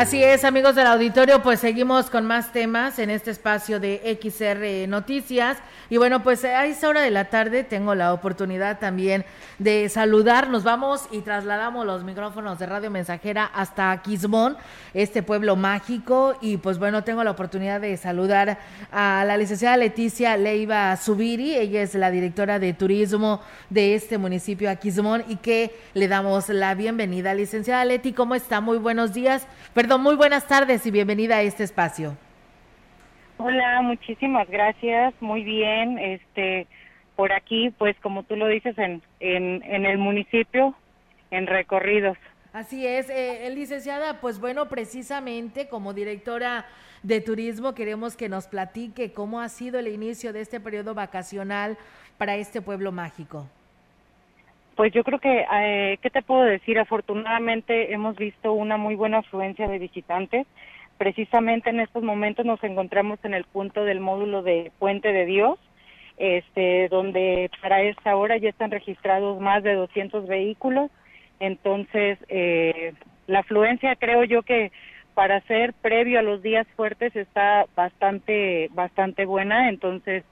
Así 0.00 0.24
es, 0.24 0.44
amigos 0.44 0.76
del 0.76 0.86
auditorio, 0.86 1.42
pues 1.42 1.60
seguimos 1.60 2.08
con 2.08 2.24
más 2.24 2.52
temas 2.52 2.98
en 2.98 3.10
este 3.10 3.30
espacio 3.32 3.78
de 3.80 4.18
XR 4.18 4.88
Noticias. 4.88 5.58
Y 5.90 5.98
bueno, 5.98 6.22
pues 6.22 6.42
a 6.42 6.64
esta 6.64 6.88
hora 6.88 7.02
de 7.02 7.10
la 7.10 7.26
tarde 7.26 7.64
tengo 7.64 7.94
la 7.94 8.14
oportunidad 8.14 8.78
también 8.78 9.26
de 9.58 9.90
saludar. 9.90 10.48
Nos 10.48 10.64
vamos 10.64 11.02
y 11.10 11.20
trasladamos 11.20 11.84
los 11.84 12.02
micrófonos 12.02 12.58
de 12.58 12.64
Radio 12.64 12.90
Mensajera 12.90 13.44
hasta 13.44 14.00
Quismón, 14.00 14.56
este 14.94 15.22
pueblo 15.22 15.54
mágico. 15.54 16.34
Y 16.40 16.56
pues 16.56 16.78
bueno, 16.78 17.04
tengo 17.04 17.22
la 17.22 17.32
oportunidad 17.32 17.82
de 17.82 17.94
saludar 17.98 18.58
a 18.90 19.22
la 19.26 19.36
licenciada 19.36 19.76
Leticia 19.76 20.34
Leiva 20.38 20.96
Subiri. 20.96 21.56
Ella 21.56 21.82
es 21.82 21.94
la 21.94 22.10
directora 22.10 22.58
de 22.58 22.72
turismo 22.72 23.42
de 23.68 23.96
este 23.96 24.16
municipio, 24.16 24.70
Aquismón, 24.70 25.24
y 25.28 25.36
que 25.36 25.76
le 25.92 26.08
damos 26.08 26.48
la 26.48 26.74
bienvenida. 26.74 27.34
Licenciada 27.34 27.84
Leti, 27.84 28.14
¿cómo 28.14 28.34
está? 28.34 28.62
Muy 28.62 28.78
buenos 28.78 29.12
días. 29.12 29.46
Perdón, 29.74 29.89
muy 29.98 30.14
buenas 30.14 30.46
tardes 30.46 30.86
y 30.86 30.90
bienvenida 30.90 31.36
a 31.36 31.42
este 31.42 31.64
espacio. 31.64 32.16
Hola, 33.38 33.80
muchísimas 33.82 34.48
gracias. 34.48 35.14
Muy 35.20 35.42
bien. 35.42 35.98
Este, 35.98 36.66
por 37.16 37.32
aquí, 37.32 37.70
pues 37.78 37.96
como 38.00 38.22
tú 38.22 38.36
lo 38.36 38.46
dices, 38.46 38.76
en, 38.78 39.02
en, 39.20 39.62
en 39.62 39.86
el 39.86 39.98
municipio, 39.98 40.74
en 41.30 41.46
recorridos. 41.46 42.16
Así 42.52 42.86
es, 42.86 43.08
eh, 43.10 43.48
licenciada, 43.54 44.20
pues 44.20 44.40
bueno, 44.40 44.68
precisamente 44.68 45.68
como 45.68 45.94
directora 45.94 46.66
de 47.02 47.20
turismo 47.20 47.74
queremos 47.74 48.16
que 48.16 48.28
nos 48.28 48.48
platique 48.48 49.12
cómo 49.12 49.40
ha 49.40 49.48
sido 49.48 49.78
el 49.78 49.88
inicio 49.88 50.32
de 50.32 50.40
este 50.40 50.60
periodo 50.60 50.92
vacacional 50.92 51.78
para 52.18 52.36
este 52.36 52.60
pueblo 52.60 52.92
mágico. 52.92 53.46
Pues 54.76 54.92
yo 54.92 55.04
creo 55.04 55.18
que, 55.18 55.44
eh, 55.52 55.98
¿qué 56.00 56.10
te 56.10 56.22
puedo 56.22 56.42
decir? 56.42 56.78
Afortunadamente 56.78 57.92
hemos 57.92 58.16
visto 58.16 58.52
una 58.52 58.76
muy 58.76 58.94
buena 58.94 59.18
afluencia 59.18 59.68
de 59.68 59.78
visitantes. 59.78 60.46
Precisamente 60.96 61.70
en 61.70 61.80
estos 61.80 62.02
momentos 62.02 62.46
nos 62.46 62.62
encontramos 62.62 63.18
en 63.24 63.34
el 63.34 63.44
punto 63.44 63.84
del 63.84 64.00
módulo 64.00 64.42
de 64.42 64.72
Puente 64.78 65.12
de 65.12 65.26
Dios, 65.26 65.58
este, 66.18 66.88
donde 66.88 67.50
para 67.62 67.82
esta 67.82 68.16
hora 68.16 68.36
ya 68.36 68.50
están 68.50 68.70
registrados 68.70 69.40
más 69.40 69.62
de 69.62 69.74
200 69.74 70.26
vehículos. 70.26 70.90
Entonces, 71.40 72.18
eh, 72.28 72.92
la 73.26 73.40
afluencia 73.40 73.96
creo 73.96 74.24
yo 74.24 74.42
que 74.42 74.72
para 75.14 75.40
ser 75.42 75.72
previo 75.74 76.18
a 76.18 76.22
los 76.22 76.42
días 76.42 76.66
fuertes 76.76 77.14
está 77.16 77.66
bastante, 77.74 78.68
bastante 78.72 79.24
buena. 79.24 79.68
Entonces, 79.68 80.24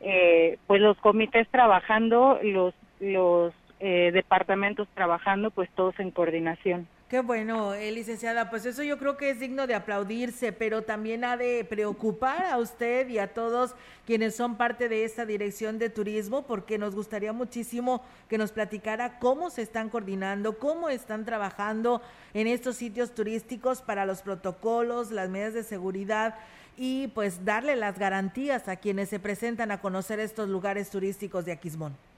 eh, 0.00 0.58
pues 0.66 0.80
los 0.80 0.96
comités 0.98 1.48
trabajando, 1.48 2.38
los, 2.42 2.74
los 3.00 3.52
eh, 3.80 4.10
departamentos 4.12 4.88
trabajando, 4.94 5.50
pues 5.50 5.70
todos 5.74 5.98
en 5.98 6.10
coordinación. 6.10 6.86
Qué 7.10 7.22
bueno, 7.22 7.74
eh, 7.74 7.90
licenciada, 7.90 8.50
pues 8.50 8.64
eso 8.66 8.84
yo 8.84 8.96
creo 8.96 9.16
que 9.16 9.30
es 9.30 9.40
digno 9.40 9.66
de 9.66 9.74
aplaudirse, 9.74 10.52
pero 10.52 10.82
también 10.82 11.24
ha 11.24 11.36
de 11.36 11.64
preocupar 11.64 12.44
a 12.44 12.58
usted 12.58 13.08
y 13.08 13.18
a 13.18 13.34
todos 13.34 13.74
quienes 14.06 14.36
son 14.36 14.56
parte 14.56 14.88
de 14.88 15.02
esta 15.04 15.26
dirección 15.26 15.80
de 15.80 15.90
turismo, 15.90 16.42
porque 16.46 16.78
nos 16.78 16.94
gustaría 16.94 17.32
muchísimo 17.32 18.04
que 18.28 18.38
nos 18.38 18.52
platicara 18.52 19.18
cómo 19.18 19.50
se 19.50 19.62
están 19.62 19.88
coordinando, 19.88 20.56
cómo 20.58 20.88
están 20.88 21.24
trabajando 21.24 22.00
en 22.32 22.46
estos 22.46 22.76
sitios 22.76 23.12
turísticos 23.12 23.82
para 23.82 24.06
los 24.06 24.22
protocolos, 24.22 25.10
las 25.10 25.30
medidas 25.30 25.54
de 25.54 25.64
seguridad 25.64 26.36
y 26.76 27.08
pues 27.08 27.44
darle 27.44 27.74
las 27.74 27.98
garantías 27.98 28.68
a 28.68 28.76
quienes 28.76 29.08
se 29.08 29.18
presentan 29.18 29.72
a 29.72 29.80
conocer 29.80 30.20
estos 30.20 30.48
lugares 30.48 30.90
turísticos 30.90 31.44
de 31.44 31.52
Aquismón. 31.52 32.09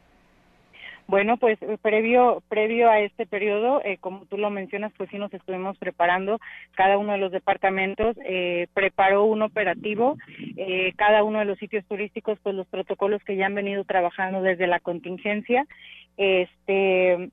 Bueno, 1.07 1.37
pues 1.37 1.61
eh, 1.63 1.79
previo 1.81 2.43
previo 2.49 2.91
a 2.91 3.01
este 3.01 3.27
periodo, 3.27 3.83
eh, 3.85 3.99
como 3.99 4.25
tú 4.27 4.39
lo 4.39 4.51
mencionas, 4.51 4.93
pues 4.97 5.11
sí 5.11 5.19
nos 5.19 5.33
estuvimos 5.35 5.77
preparando. 5.79 6.39
Cada 6.75 6.97
uno 6.99 7.13
de 7.13 7.19
los 7.19 7.33
departamentos 7.33 8.17
eh, 8.25 8.69
preparó 8.73 9.25
un 9.25 9.43
operativo. 9.43 10.17
Eh, 10.57 10.93
cada 10.97 11.23
uno 11.23 11.41
de 11.41 11.45
los 11.45 11.59
sitios 11.59 11.85
turísticos, 11.87 12.39
pues 12.43 12.55
los 12.55 12.67
protocolos 12.67 13.23
que 13.25 13.37
ya 13.37 13.47
han 13.47 13.55
venido 13.55 13.85
trabajando 13.85 14.43
desde 14.43 14.67
la 14.67 14.81
contingencia. 14.81 15.67
Este 16.17 17.31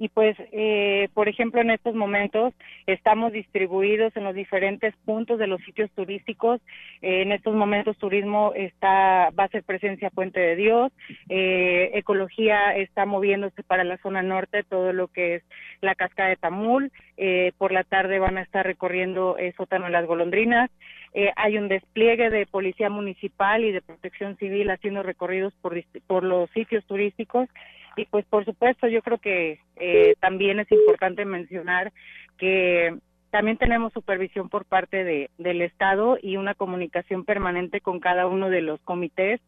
y 0.00 0.08
pues, 0.08 0.34
eh, 0.52 1.10
por 1.12 1.28
ejemplo, 1.28 1.60
en 1.60 1.70
estos 1.70 1.94
momentos 1.94 2.54
estamos 2.86 3.32
distribuidos 3.32 4.16
en 4.16 4.24
los 4.24 4.34
diferentes 4.34 4.94
puntos 5.04 5.38
de 5.38 5.46
los 5.46 5.60
sitios 5.60 5.90
turísticos. 5.90 6.58
Eh, 7.02 7.20
en 7.20 7.32
estos 7.32 7.54
momentos 7.54 7.98
turismo 7.98 8.52
está 8.56 9.28
va 9.38 9.44
a 9.44 9.48
ser 9.48 9.62
presencia 9.62 10.08
Puente 10.08 10.40
de 10.40 10.56
Dios, 10.56 10.90
eh, 11.28 11.90
ecología 11.92 12.74
está 12.76 13.04
moviéndose 13.04 13.62
para 13.62 13.84
la 13.84 13.98
zona 13.98 14.22
norte, 14.22 14.62
todo 14.62 14.94
lo 14.94 15.08
que 15.08 15.34
es 15.34 15.42
la 15.82 15.94
cascada 15.94 16.30
de 16.30 16.36
Tamul. 16.36 16.90
Eh, 17.18 17.52
por 17.58 17.70
la 17.70 17.84
tarde 17.84 18.18
van 18.18 18.38
a 18.38 18.42
estar 18.42 18.64
recorriendo 18.64 19.36
eh, 19.36 19.52
sótano 19.58 19.84
de 19.84 19.90
las 19.90 20.06
golondrinas. 20.06 20.70
Hay 21.34 21.58
un 21.58 21.66
despliegue 21.66 22.30
de 22.30 22.46
policía 22.46 22.88
municipal 22.88 23.64
y 23.64 23.72
de 23.72 23.82
protección 23.82 24.36
civil 24.36 24.70
haciendo 24.70 25.02
recorridos 25.02 25.52
por, 25.60 25.74
por 26.06 26.22
los 26.22 26.48
sitios 26.50 26.84
turísticos 26.86 27.48
y 27.96 28.04
pues 28.06 28.24
por 28.26 28.44
supuesto 28.44 28.88
yo 28.88 29.02
creo 29.02 29.18
que 29.18 29.60
eh, 29.76 30.14
también 30.20 30.60
es 30.60 30.70
importante 30.70 31.24
mencionar 31.24 31.92
que 32.38 32.96
también 33.30 33.56
tenemos 33.56 33.92
supervisión 33.92 34.48
por 34.48 34.64
parte 34.64 35.04
de, 35.04 35.30
del 35.38 35.62
Estado 35.62 36.18
y 36.20 36.36
una 36.36 36.54
comunicación 36.54 37.24
permanente 37.24 37.80
con 37.80 38.00
cada 38.00 38.26
uno 38.26 38.50
de 38.50 38.62
los 38.62 38.80
comités 38.80 39.40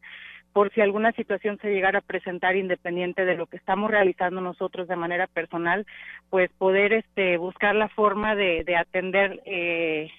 por 0.53 0.73
si 0.73 0.81
alguna 0.81 1.13
situación 1.13 1.59
se 1.63 1.71
llegara 1.71 2.01
a 2.01 2.03
presentar 2.03 2.57
independiente 2.57 3.25
de 3.25 3.37
lo 3.37 3.47
que 3.47 3.57
estamos 3.57 3.91
realizando 3.91 4.41
nosotros 4.41 4.87
de 4.87 4.97
manera 4.97 5.27
personal, 5.27 5.87
pues 6.29 6.51
poder 6.59 6.93
este 6.93 7.39
buscar 7.39 7.75
la 7.75 7.89
forma 7.89 8.35
de, 8.35 8.63
de 8.65 8.77
atender 8.77 9.41
eh, 9.47 10.11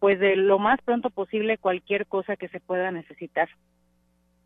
pues 0.00 0.18
de 0.18 0.36
lo 0.36 0.58
más 0.58 0.80
pronto 0.82 1.10
posible 1.10 1.56
cualquier 1.56 2.06
cosa 2.06 2.36
que 2.36 2.48
se 2.48 2.60
pueda 2.60 2.90
necesitar. 2.90 3.48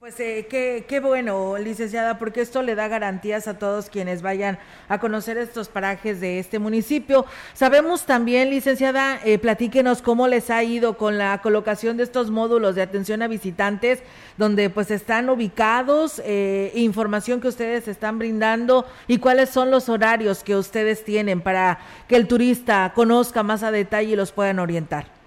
Pues 0.01 0.21
eh, 0.21 0.47
qué, 0.49 0.85
qué 0.87 1.01
bueno, 1.01 1.59
licenciada, 1.59 2.21
porque 2.21 2.41
esto 2.41 2.63
le 2.63 2.77
da 2.77 2.87
garantías 2.87 3.49
a 3.49 3.59
todos 3.59 3.91
quienes 3.91 4.23
vayan 4.23 4.57
a 4.89 5.01
conocer 5.01 5.37
estos 5.39 5.69
parajes 5.69 6.21
de 6.21 6.39
este 6.39 6.61
municipio. 6.61 7.27
Sabemos 7.53 8.07
también, 8.07 8.49
licenciada, 8.49 9.19
eh, 9.25 9.39
platíquenos 9.39 10.01
cómo 10.01 10.29
les 10.29 10.51
ha 10.51 10.63
ido 10.63 10.97
con 10.97 11.19
la 11.19 11.43
colocación 11.43 11.97
de 11.97 12.05
estos 12.05 12.31
módulos 12.31 12.77
de 12.77 12.83
atención 12.83 13.23
a 13.23 13.27
visitantes, 13.27 13.99
donde 14.37 14.71
pues 14.71 14.93
están 14.93 15.29
ubicados, 15.31 16.23
eh, 16.25 16.71
información 16.77 17.41
que 17.41 17.49
ustedes 17.49 17.89
están 17.89 18.21
brindando 18.21 18.87
y 19.09 19.19
cuáles 19.19 19.51
son 19.51 19.73
los 19.73 19.89
horarios 19.89 20.45
que 20.45 20.55
ustedes 20.55 21.03
tienen 21.03 21.41
para 21.41 21.81
que 22.07 22.15
el 22.15 22.29
turista 22.29 22.93
conozca 22.95 23.43
más 23.43 23.65
a 23.65 23.73
detalle 23.73 24.13
y 24.13 24.17
los 24.17 24.31
puedan 24.31 24.61
orientar. 24.61 25.18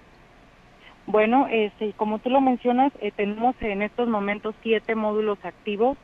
Bueno, 1.12 1.46
este, 1.50 1.92
como 1.92 2.20
tú 2.20 2.30
lo 2.30 2.40
mencionas, 2.40 2.90
eh, 3.02 3.12
tenemos 3.14 3.54
en 3.60 3.82
estos 3.82 4.08
momentos 4.08 4.54
siete 4.62 4.94
módulos 4.94 5.38
activos. 5.44 5.98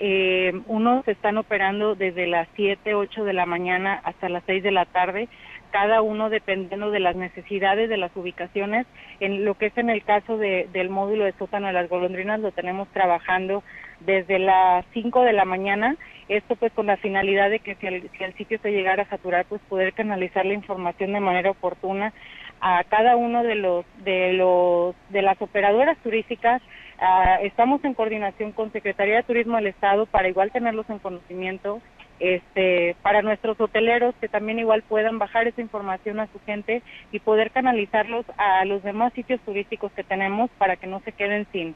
Eh, 0.00 0.58
unos 0.68 1.06
están 1.06 1.36
operando 1.36 1.94
desde 1.94 2.26
las 2.26 2.48
7, 2.56 2.94
8 2.94 3.24
de 3.24 3.34
la 3.34 3.44
mañana 3.44 4.00
hasta 4.04 4.30
las 4.30 4.42
6 4.46 4.62
de 4.62 4.70
la 4.70 4.86
tarde, 4.86 5.28
cada 5.70 6.00
uno 6.00 6.30
dependiendo 6.30 6.90
de 6.90 6.98
las 6.98 7.14
necesidades 7.14 7.90
de 7.90 7.98
las 7.98 8.16
ubicaciones. 8.16 8.86
En 9.20 9.44
lo 9.44 9.52
que 9.52 9.66
es 9.66 9.76
en 9.76 9.90
el 9.90 10.02
caso 10.02 10.38
de, 10.38 10.66
del 10.72 10.88
módulo 10.88 11.24
de 11.24 11.32
sótano 11.32 11.66
de 11.66 11.74
las 11.74 11.90
golondrinas, 11.90 12.40
lo 12.40 12.50
tenemos 12.50 12.88
trabajando 12.88 13.62
desde 14.00 14.38
las 14.38 14.86
5 14.94 15.24
de 15.24 15.34
la 15.34 15.44
mañana. 15.44 15.96
Esto 16.30 16.56
pues 16.56 16.72
con 16.72 16.86
la 16.86 16.96
finalidad 16.96 17.50
de 17.50 17.58
que 17.58 17.74
si 17.74 17.86
el, 17.86 18.08
si 18.16 18.24
el 18.24 18.32
sitio 18.32 18.58
se 18.62 18.72
llegara 18.72 19.02
a 19.02 19.10
saturar, 19.10 19.44
pues 19.44 19.60
poder 19.68 19.92
canalizar 19.92 20.46
la 20.46 20.54
información 20.54 21.12
de 21.12 21.20
manera 21.20 21.50
oportuna 21.50 22.14
a 22.66 22.82
cada 22.84 23.16
uno 23.16 23.42
de 23.42 23.54
los 23.54 23.84
de 24.04 24.32
los 24.32 24.96
de 25.10 25.22
las 25.22 25.40
operadoras 25.40 25.96
turísticas 25.98 26.62
Ah, 26.98 27.38
estamos 27.42 27.84
en 27.84 27.94
coordinación 27.94 28.52
con 28.52 28.72
Secretaría 28.72 29.16
de 29.16 29.22
Turismo 29.24 29.56
del 29.56 29.66
Estado 29.66 30.06
para 30.06 30.28
igual 30.28 30.52
tenerlos 30.52 30.88
en 30.88 31.00
conocimiento 31.00 31.80
este 32.20 32.94
para 33.02 33.20
nuestros 33.22 33.60
hoteleros 33.60 34.14
que 34.20 34.28
también 34.28 34.60
igual 34.60 34.82
puedan 34.82 35.18
bajar 35.18 35.48
esa 35.48 35.60
información 35.60 36.20
a 36.20 36.28
su 36.28 36.38
gente 36.46 36.82
y 37.10 37.18
poder 37.18 37.50
canalizarlos 37.50 38.24
a 38.36 38.64
los 38.64 38.84
demás 38.84 39.12
sitios 39.14 39.40
turísticos 39.40 39.90
que 39.92 40.04
tenemos 40.04 40.48
para 40.56 40.76
que 40.76 40.86
no 40.86 41.00
se 41.00 41.10
queden 41.10 41.46
sin 41.50 41.74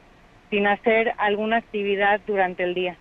sin 0.50 0.68
hacer 0.68 1.12
alguna 1.18 1.56
actividad 1.56 2.20
durante 2.26 2.62
el 2.62 2.74
día. 2.74 2.96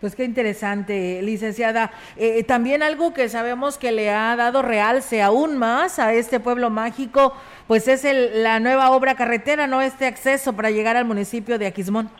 Pues 0.00 0.14
qué 0.14 0.24
interesante, 0.24 1.20
licenciada. 1.22 1.90
Eh, 2.16 2.44
también 2.44 2.84
algo 2.84 3.12
que 3.12 3.28
sabemos 3.28 3.78
que 3.78 3.90
le 3.90 4.10
ha 4.10 4.36
dado 4.36 4.62
realce 4.62 5.22
aún 5.22 5.58
más 5.58 5.98
a 5.98 6.12
este 6.14 6.38
pueblo 6.38 6.70
mágico, 6.70 7.34
pues 7.66 7.88
es 7.88 8.04
el, 8.04 8.44
la 8.44 8.60
nueva 8.60 8.90
obra 8.92 9.16
carretera, 9.16 9.66
¿no? 9.66 9.82
Este 9.82 10.06
acceso 10.06 10.54
para 10.54 10.70
llegar 10.70 10.96
al 10.96 11.04
municipio 11.04 11.58
de 11.58 11.66
Aquismón. 11.66 12.10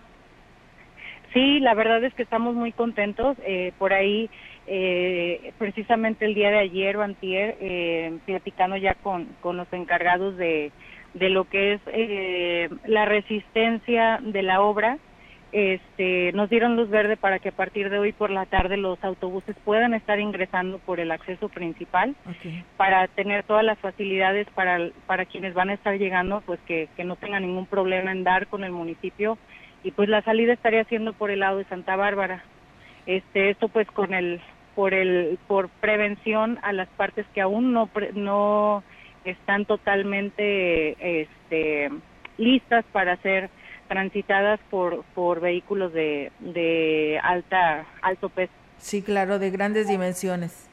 Sí, 1.33 1.61
la 1.61 1.75
verdad 1.75 2.03
es 2.03 2.13
que 2.15 2.23
estamos 2.25 2.55
muy 2.57 2.73
contentos. 2.73 3.37
Eh, 3.47 3.73
por 3.79 3.93
ahí, 3.93 4.29
eh, 4.67 5.53
precisamente 5.59 6.25
el 6.25 6.35
día 6.35 6.51
de 6.51 6.59
ayer 6.59 6.97
o 6.97 7.03
antier, 7.03 7.57
eh, 7.61 8.19
platicando 8.27 8.77
ya 8.77 8.95
con, 8.95 9.27
con 9.41 9.57
los 9.57 9.73
encargados 9.73 10.37
de, 10.37 10.73
de 11.15 11.29
lo 11.29 11.45
que 11.45 11.75
es 11.75 11.81
eh, 11.87 12.69
la 12.87 13.05
resistencia 13.05 14.19
de 14.23 14.43
la 14.43 14.63
obra, 14.63 14.99
este, 15.53 16.33
nos 16.35 16.51
dieron 16.51 16.77
luz 16.77 16.91
verde 16.91 17.17
para 17.17 17.39
que 17.39 17.49
a 17.49 17.53
partir 17.53 17.89
de 17.89 17.99
hoy 17.99 18.13
por 18.13 18.31
la 18.31 18.45
tarde 18.47 18.77
los 18.77 19.03
autobuses 19.03 19.57
puedan 19.65 19.95
estar 19.95 20.21
ingresando 20.21 20.79
por 20.79 21.01
el 21.01 21.11
acceso 21.11 21.49
principal 21.49 22.15
para 22.77 23.07
tener 23.09 23.45
todas 23.45 23.65
las 23.65 23.79
facilidades 23.79 24.47
para, 24.55 24.79
para 25.07 25.25
quienes 25.25 25.55
van 25.55 25.71
a 25.71 25.75
estar 25.75 25.97
llegando, 25.99 26.43
pues 26.45 26.61
que, 26.67 26.89
que 26.97 27.05
no 27.05 27.17
tengan 27.17 27.43
ningún 27.43 27.67
problema 27.67 28.13
en 28.13 28.25
dar 28.25 28.47
con 28.47 28.63
el 28.63 28.73
municipio 28.73 29.39
y 29.83 29.91
pues 29.93 30.09
la 30.09 30.23
salida 30.23 30.53
estaría 30.53 30.85
siendo 30.85 31.13
por 31.15 31.31
el 31.31 31.41
lado 31.41 31.59
de 31.59 31.65
Santa 31.65 31.97
Bárbara. 31.97 32.45
Este, 33.07 33.51
esto 33.51 33.69
pues 33.69 33.87
con 33.89 34.13
el 34.13 34.41
por 34.75 34.93
el 34.93 35.39
por 35.49 35.71
prevención 35.81 36.59
a 36.63 36.73
las 36.73 36.89
partes 36.91 37.27
que 37.33 37.41
aún 37.41 37.73
no 37.73 37.87
pre- 37.87 38.13
no 38.13 38.85
están 39.25 39.65
totalmente 39.65 41.23
este 41.23 41.91
listas 42.37 42.85
para 42.93 43.17
ser 43.17 43.51
transitadas 43.89 44.61
por 44.71 45.05
por 45.15 45.41
vehículos 45.41 45.93
de 45.93 46.31
de 46.41 47.19
alta 47.23 47.87
alto 48.03 48.29
peso. 48.29 48.53
Sí, 48.79 49.03
claro, 49.03 49.39
de 49.39 49.51
grandes 49.51 49.89
dimensiones. 49.89 50.69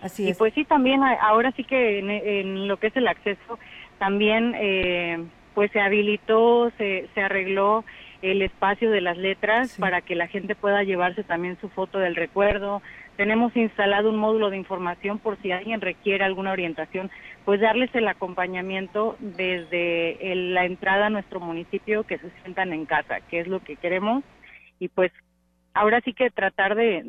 Así 0.00 0.24
y 0.24 0.30
es. 0.30 0.38
pues 0.38 0.52
sí, 0.54 0.64
también 0.64 1.02
ahora 1.02 1.52
sí 1.52 1.64
que 1.64 1.98
en, 1.98 2.10
en 2.10 2.68
lo 2.68 2.76
que 2.76 2.88
es 2.88 2.96
el 2.96 3.08
acceso, 3.08 3.58
también 3.98 4.54
eh, 4.56 5.24
pues 5.54 5.70
se 5.72 5.80
habilitó, 5.80 6.70
se, 6.76 7.08
se 7.14 7.20
arregló 7.20 7.84
el 8.22 8.42
espacio 8.42 8.90
de 8.90 9.00
las 9.00 9.16
letras 9.16 9.76
para 9.78 10.00
que 10.00 10.14
la 10.14 10.28
gente 10.28 10.54
pueda 10.54 10.82
llevarse 10.84 11.24
también 11.24 11.58
su 11.60 11.68
foto 11.68 11.98
del 11.98 12.14
recuerdo. 12.16 12.82
Tenemos 13.16 13.54
instalado 13.56 14.10
un 14.10 14.16
módulo 14.16 14.50
de 14.50 14.56
información 14.56 15.18
por 15.18 15.36
si 15.42 15.52
alguien 15.52 15.80
requiere 15.80 16.24
alguna 16.24 16.52
orientación, 16.52 17.10
pues 17.44 17.60
darles 17.60 17.92
el 17.94 18.06
acompañamiento 18.08 19.16
desde 19.18 20.32
el- 20.32 20.54
la 20.54 20.64
entrada 20.64 21.06
a 21.06 21.10
nuestro 21.10 21.40
municipio, 21.40 22.04
que 22.04 22.18
se 22.18 22.30
sientan 22.42 22.72
en 22.72 22.86
casa, 22.86 23.20
que 23.28 23.40
es 23.40 23.48
lo 23.48 23.60
que 23.60 23.76
queremos. 23.76 24.22
Y 24.78 24.88
pues 24.88 25.10
ahora 25.74 26.00
sí 26.04 26.12
que 26.12 26.30
tratar 26.30 26.74
de, 26.74 27.02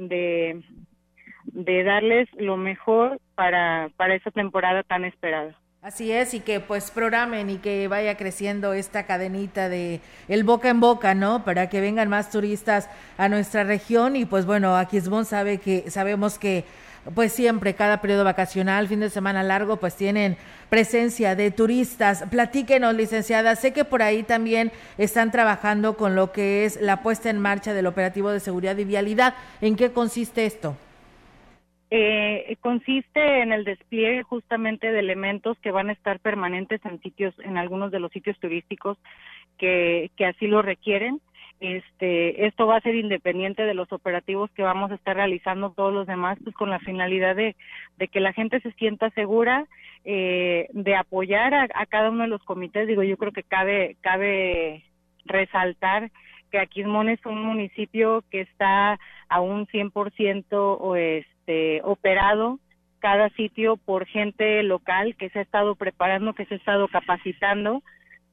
de, 1.54 1.84
darles 1.84 2.28
lo 2.38 2.58
mejor 2.58 3.20
para, 3.36 3.90
para 3.98 4.16
esa 4.16 4.32
temporada 4.32 4.84
tan 4.84 5.06
esperada. 5.06 5.56
Así 5.82 6.14
es, 6.14 6.34
y 6.34 6.40
que 6.40 6.62
pues 6.62 6.92
programen 6.92 7.50
y 7.50 7.58
que 7.58 7.90
vaya 7.90 8.16
creciendo 8.16 8.74
esta 8.74 9.06
cadenita 9.06 9.68
de 9.68 10.00
el 10.30 10.46
boca 10.46 10.70
en 10.70 10.80
boca, 10.80 11.14
¿no? 11.14 11.44
Para 11.44 11.68
que 11.68 11.82
vengan 11.82 12.08
más 12.08 12.32
turistas 12.32 12.90
a 13.18 13.28
nuestra 13.28 13.66
región 13.66 14.16
y 14.16 14.24
pues 14.26 14.46
bueno, 14.46 14.78
Aquismón 14.78 15.26
sabe 15.26 15.58
que 15.58 15.92
sabemos 15.92 16.40
que 16.40 16.64
pues 17.14 17.34
siempre 17.34 17.74
cada 17.74 18.02
periodo 18.02 18.24
vacacional, 18.24 18.88
fin 18.88 19.00
de 19.00 19.10
semana 19.10 19.44
largo, 19.44 19.78
pues 19.78 19.96
tienen 19.96 20.38
presencia 20.70 21.36
de 21.36 21.52
turistas. 21.52 22.26
Platíquenos, 22.30 22.96
licenciada, 22.96 23.56
sé 23.56 23.74
que 23.74 23.86
por 23.86 24.02
ahí 24.02 24.24
también 24.24 24.72
están 24.98 25.32
trabajando 25.32 25.98
con 25.98 26.16
lo 26.16 26.32
que 26.32 26.66
es 26.66 26.82
la 26.82 27.02
puesta 27.04 27.30
en 27.30 27.40
marcha 27.40 27.74
del 27.74 27.88
operativo 27.88 28.32
de 28.32 28.40
seguridad 28.40 28.78
y 28.78 28.86
vialidad. 28.86 29.36
¿En 29.62 29.76
qué 29.76 29.92
consiste 29.92 30.46
esto? 30.46 30.78
Eh, 31.96 32.58
consiste 32.62 33.42
en 33.42 33.52
el 33.52 33.66
despliegue 33.66 34.24
justamente 34.24 34.92
de 34.92 35.00
elementos 35.00 35.60
que 35.60 35.70
van 35.70 35.90
a 35.90 35.94
estar 35.94 36.20
permanentes 36.20 36.84
en 36.86 37.00
sitios, 37.02 37.36
en 37.44 37.56
algunos 37.58 37.92
de 37.92 38.00
los 38.00 38.12
sitios 38.12 38.40
turísticos 38.40 38.98
que, 39.60 40.10
que 40.18 40.26
así 40.26 40.48
lo 40.48 40.64
requieren. 40.64 41.22
Este, 41.64 42.46
esto 42.46 42.68
va 42.68 42.76
a 42.76 42.82
ser 42.82 42.94
independiente 42.94 43.64
de 43.64 43.74
los 43.74 43.90
operativos 43.94 44.52
que 44.52 44.64
vamos 44.64 44.92
a 44.92 44.96
estar 44.96 45.16
realizando 45.16 45.70
todos 45.72 45.94
los 45.94 46.06
demás, 46.06 46.38
pues 46.44 46.54
con 46.58 46.70
la 46.70 46.80
finalidad 46.80 47.38
de, 47.38 47.56
que 48.12 48.20
la 48.20 48.34
gente 48.34 48.60
se 48.60 48.74
sienta 48.74 49.10
segura, 49.12 49.66
eh, 50.04 50.68
de 50.74 50.96
apoyar 50.98 51.54
a, 51.54 51.70
a 51.74 51.86
cada 51.86 52.10
uno 52.10 52.24
de 52.24 52.28
los 52.28 52.44
comités. 52.44 52.86
Digo, 52.86 53.02
yo 53.04 53.16
creo 53.16 53.32
que 53.32 53.44
cabe, 53.44 53.96
cabe 54.02 54.84
resaltar 55.24 56.12
que 56.52 56.60
Aquismón 56.60 57.08
es 57.08 57.26
un 57.26 57.42
municipio 57.42 58.26
que 58.30 58.42
está 58.42 59.00
a 59.30 59.40
un 59.40 59.66
100% 59.68 60.46
o 60.52 60.98
este, 60.98 61.80
operado 61.86 62.60
cada 63.00 63.30
sitio 63.30 63.78
por 63.78 64.06
gente 64.06 64.64
local 64.64 65.16
que 65.16 65.30
se 65.30 65.40
ha 65.40 65.44
estado 65.44 65.76
preparando, 65.76 66.34
que 66.34 66.46
se 66.46 66.56
ha 66.56 66.58
estado 66.58 66.90
capacitando 66.90 67.84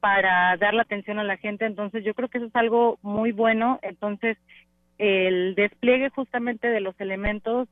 para 0.01 0.57
dar 0.57 0.73
la 0.73 0.81
atención 0.81 1.17
a 1.19 1.23
la 1.23 1.37
gente. 1.37 1.65
Entonces 1.65 2.03
yo 2.03 2.13
creo 2.13 2.27
que 2.27 2.39
eso 2.39 2.47
es 2.47 2.55
algo 2.55 2.99
muy 3.01 3.31
bueno. 3.31 3.79
Entonces 3.83 4.37
el 4.97 5.55
despliegue 5.55 6.09
justamente 6.09 6.67
de 6.67 6.81
los 6.81 6.99
elementos 6.99 7.69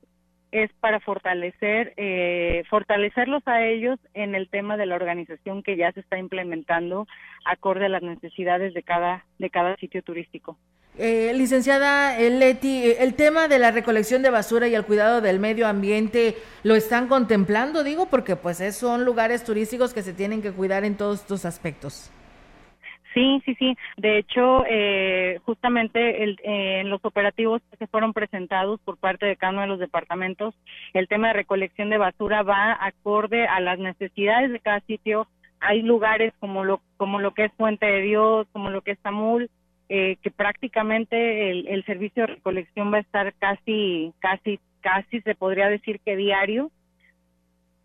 es 0.52 0.68
para 0.80 0.98
fortalecer 0.98 1.92
eh, 1.96 2.64
fortalecerlos 2.68 3.46
a 3.46 3.64
ellos 3.66 4.00
en 4.14 4.34
el 4.34 4.48
tema 4.48 4.76
de 4.76 4.86
la 4.86 4.96
organización 4.96 5.62
que 5.62 5.76
ya 5.76 5.92
se 5.92 6.00
está 6.00 6.18
implementando 6.18 7.06
acorde 7.44 7.86
a 7.86 7.88
las 7.88 8.02
necesidades 8.02 8.74
de 8.74 8.82
cada 8.82 9.24
de 9.38 9.48
cada 9.50 9.76
sitio 9.76 10.02
turístico. 10.02 10.56
Eh, 10.98 11.32
licenciada 11.36 12.18
Leti, 12.18 12.82
eh, 12.82 12.96
el 12.98 13.14
tema 13.14 13.46
de 13.46 13.60
la 13.60 13.70
recolección 13.70 14.22
de 14.22 14.30
basura 14.30 14.66
y 14.66 14.74
el 14.74 14.84
cuidado 14.84 15.20
del 15.20 15.38
medio 15.38 15.68
ambiente 15.68 16.34
lo 16.64 16.74
están 16.74 17.06
contemplando, 17.06 17.84
digo, 17.84 18.06
porque 18.10 18.34
pues 18.34 18.60
es- 18.60 18.76
son 18.76 19.04
lugares 19.04 19.44
turísticos 19.44 19.94
que 19.94 20.02
se 20.02 20.12
tienen 20.12 20.42
que 20.42 20.50
cuidar 20.50 20.84
en 20.84 20.96
todos 20.96 21.20
estos 21.20 21.44
aspectos. 21.44 22.10
Sí, 23.12 23.42
sí, 23.44 23.54
sí. 23.56 23.76
De 23.96 24.18
hecho, 24.18 24.64
eh, 24.68 25.40
justamente 25.44 26.22
el- 26.22 26.38
eh, 26.44 26.80
en 26.80 26.90
los 26.90 27.04
operativos 27.04 27.60
que 27.78 27.86
fueron 27.88 28.12
presentados 28.12 28.80
por 28.82 28.98
parte 28.98 29.26
de 29.26 29.36
cada 29.36 29.52
uno 29.52 29.62
de 29.62 29.66
los 29.66 29.78
departamentos, 29.80 30.54
el 30.94 31.08
tema 31.08 31.28
de 31.28 31.32
recolección 31.34 31.90
de 31.90 31.98
basura 31.98 32.42
va 32.44 32.76
acorde 32.80 33.46
a 33.48 33.58
las 33.60 33.78
necesidades 33.80 34.52
de 34.52 34.60
cada 34.60 34.80
sitio. 34.82 35.26
Hay 35.58 35.82
lugares 35.82 36.32
como 36.38 36.64
lo 36.64 36.80
como 36.96 37.18
lo 37.18 37.32
que 37.34 37.46
es 37.46 37.52
Puente 37.52 37.84
de 37.86 38.02
Dios, 38.02 38.46
como 38.52 38.70
lo 38.70 38.80
que 38.82 38.92
es 38.92 38.98
Tamul, 39.00 39.50
eh, 39.88 40.16
que 40.22 40.30
prácticamente 40.30 41.50
el, 41.50 41.66
el 41.66 41.84
servicio 41.84 42.22
de 42.26 42.34
recolección 42.34 42.92
va 42.92 42.98
a 42.98 43.00
estar 43.00 43.34
casi, 43.40 44.12
casi, 44.20 44.60
casi 44.82 45.20
se 45.22 45.34
podría 45.34 45.68
decir 45.68 45.98
que 46.04 46.14
diario 46.16 46.70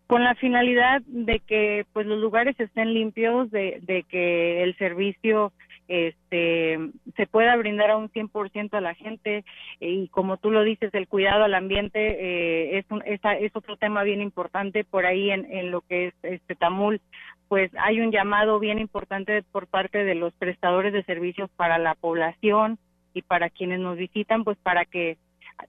con 0.06 0.22
la 0.22 0.34
finalidad 0.36 1.02
de 1.06 1.40
que 1.40 1.84
pues 1.92 2.06
los 2.06 2.20
lugares 2.20 2.58
estén 2.60 2.94
limpios, 2.94 3.50
de, 3.50 3.80
de 3.82 4.04
que 4.04 4.62
el 4.62 4.76
servicio 4.76 5.52
este 5.88 6.78
se 7.16 7.26
pueda 7.26 7.54
brindar 7.54 7.92
a 7.92 7.96
un 7.96 8.10
100% 8.10 8.74
a 8.74 8.80
la 8.80 8.94
gente. 8.94 9.44
Eh, 9.80 9.90
y 9.90 10.08
como 10.08 10.36
tú 10.36 10.50
lo 10.50 10.62
dices 10.64 10.92
el 10.94 11.08
cuidado 11.08 11.44
al 11.44 11.54
ambiente 11.54 11.98
eh, 11.98 12.78
es 12.78 12.84
un, 12.90 13.02
es 13.04 13.20
otro 13.54 13.76
tema 13.76 14.02
bien 14.02 14.20
importante. 14.20 14.84
Por 14.84 15.06
ahí 15.06 15.30
en, 15.30 15.50
en 15.52 15.70
lo 15.70 15.80
que 15.82 16.08
es 16.08 16.14
este 16.22 16.54
Tamul 16.54 17.00
pues 17.48 17.70
hay 17.78 18.00
un 18.00 18.10
llamado 18.10 18.58
bien 18.58 18.78
importante 18.78 19.42
por 19.52 19.68
parte 19.68 20.04
de 20.04 20.16
los 20.16 20.32
prestadores 20.34 20.92
de 20.92 21.04
servicios 21.04 21.48
para 21.56 21.78
la 21.78 21.94
población 21.94 22.78
y 23.14 23.22
para 23.22 23.50
quienes 23.50 23.78
nos 23.78 23.96
visitan 23.96 24.42
pues 24.42 24.58
para 24.58 24.84
que 24.84 25.16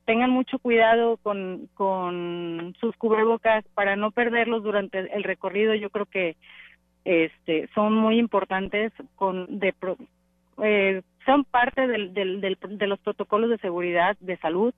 tengan 0.05 0.29
mucho 0.31 0.59
cuidado 0.59 1.17
con, 1.17 1.67
con 1.75 2.75
sus 2.79 2.95
cubrebocas 2.97 3.65
para 3.73 3.95
no 3.95 4.11
perderlos 4.11 4.63
durante 4.63 4.99
el 5.15 5.23
recorrido. 5.23 5.73
Yo 5.75 5.89
creo 5.89 6.05
que 6.05 6.35
este 7.05 7.69
son 7.73 7.93
muy 7.93 8.19
importantes 8.19 8.91
con 9.15 9.59
de 9.59 9.73
eh, 10.63 11.01
son 11.25 11.43
parte 11.45 11.87
del, 11.87 12.13
del, 12.13 12.41
del- 12.41 12.57
de 12.59 12.87
los 12.87 12.99
protocolos 12.99 13.49
de 13.49 13.57
seguridad 13.59 14.17
de 14.19 14.37
salud. 14.37 14.73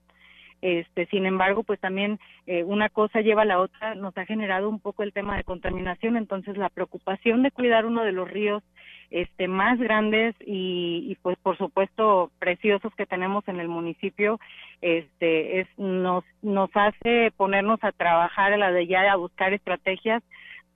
Este, 0.62 1.06
sin 1.08 1.26
embargo, 1.26 1.64
pues 1.64 1.80
también 1.80 2.20
eh, 2.46 2.64
una 2.64 2.90
cosa 2.90 3.22
lleva 3.22 3.44
a 3.44 3.46
la 3.46 3.60
otra, 3.60 3.96
nos 3.96 4.18
ha 4.18 4.26
generado 4.26 4.70
un 4.70 4.80
poco 4.80 5.04
el 5.04 5.14
tema 5.14 5.38
de 5.38 5.44
contaminación, 5.44 6.18
entonces 6.18 6.58
la 6.58 6.70
preocupación 6.70 7.44
de 7.44 7.52
cuidar 7.52 7.86
uno 7.86 8.04
de 8.04 8.12
los 8.12 8.30
ríos 8.30 8.64
este 9.10 9.48
más 9.48 9.80
grandes 9.80 10.36
y, 10.40 11.08
y, 11.10 11.16
pues 11.24 11.36
por 11.42 11.58
supuesto 11.58 12.32
preciosos 12.38 12.94
que 12.96 13.08
tenemos 13.08 13.48
en 13.48 13.60
el 13.60 13.68
municipio 13.68 14.40
este 14.82 15.62
es 15.62 15.68
nos 15.78 16.24
nos 16.44 16.70
hace 16.76 17.32
ponernos 17.36 17.84
a 17.84 17.92
trabajar 17.92 18.54
a 18.54 18.58
la 18.58 18.72
de 18.72 18.86
ya 18.86 19.12
a 19.12 19.16
buscar 19.16 19.52
estrategias 19.54 20.22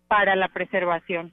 para 0.08 0.36
la 0.36 0.48
preservación 0.48 1.32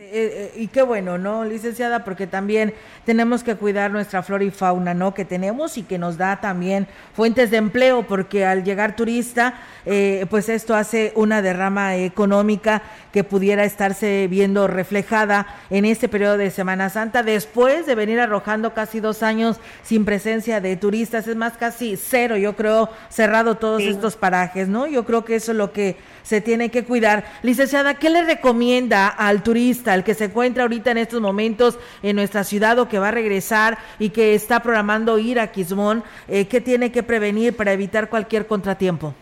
Eh, 0.00 0.52
eh, 0.54 0.60
y 0.60 0.68
qué 0.68 0.82
bueno, 0.82 1.18
¿no, 1.18 1.44
licenciada? 1.44 2.04
Porque 2.04 2.28
también 2.28 2.72
tenemos 3.04 3.42
que 3.42 3.56
cuidar 3.56 3.90
nuestra 3.90 4.22
flora 4.22 4.44
y 4.44 4.52
fauna, 4.52 4.94
¿no? 4.94 5.12
Que 5.12 5.24
tenemos 5.24 5.76
y 5.76 5.82
que 5.82 5.98
nos 5.98 6.16
da 6.16 6.40
también 6.40 6.86
fuentes 7.14 7.50
de 7.50 7.56
empleo, 7.56 8.06
porque 8.06 8.46
al 8.46 8.62
llegar 8.62 8.94
turista, 8.94 9.54
eh, 9.86 10.24
pues 10.30 10.48
esto 10.50 10.76
hace 10.76 11.12
una 11.16 11.42
derrama 11.42 11.96
económica 11.96 12.80
que 13.12 13.24
pudiera 13.24 13.64
estarse 13.64 14.28
viendo 14.30 14.68
reflejada 14.68 15.48
en 15.68 15.84
este 15.84 16.08
periodo 16.08 16.36
de 16.36 16.52
Semana 16.52 16.90
Santa, 16.90 17.24
después 17.24 17.84
de 17.84 17.96
venir 17.96 18.20
arrojando 18.20 18.74
casi 18.74 19.00
dos 19.00 19.24
años 19.24 19.56
sin 19.82 20.04
presencia 20.04 20.60
de 20.60 20.76
turistas, 20.76 21.26
es 21.26 21.34
más, 21.34 21.56
casi 21.56 21.96
cero, 21.96 22.36
yo 22.36 22.54
creo, 22.54 22.88
cerrado 23.08 23.56
todos 23.56 23.82
estos 23.82 24.14
parajes, 24.14 24.68
¿no? 24.68 24.86
Yo 24.86 25.04
creo 25.04 25.24
que 25.24 25.34
eso 25.34 25.50
es 25.50 25.58
lo 25.58 25.72
que 25.72 25.96
se 26.28 26.42
tiene 26.42 26.70
que 26.70 26.84
cuidar. 26.84 27.24
Licenciada, 27.42 27.94
¿qué 27.94 28.10
le 28.10 28.22
recomienda 28.22 29.08
al 29.08 29.42
turista, 29.42 29.94
al 29.94 30.04
que 30.04 30.12
se 30.12 30.26
encuentra 30.26 30.64
ahorita 30.64 30.90
en 30.90 30.98
estos 30.98 31.22
momentos 31.22 31.78
en 32.02 32.16
nuestra 32.16 32.44
ciudad 32.44 32.78
o 32.78 32.86
que 32.86 32.98
va 32.98 33.08
a 33.08 33.12
regresar 33.12 33.78
y 33.98 34.10
que 34.10 34.34
está 34.34 34.60
programando 34.60 35.18
ir 35.18 35.40
a 35.40 35.46
Quismón? 35.46 36.04
Eh, 36.28 36.46
¿Qué 36.46 36.60
tiene 36.60 36.92
que 36.92 37.02
prevenir 37.02 37.56
para 37.56 37.72
evitar 37.72 38.10
cualquier 38.10 38.46
contratiempo? 38.46 39.14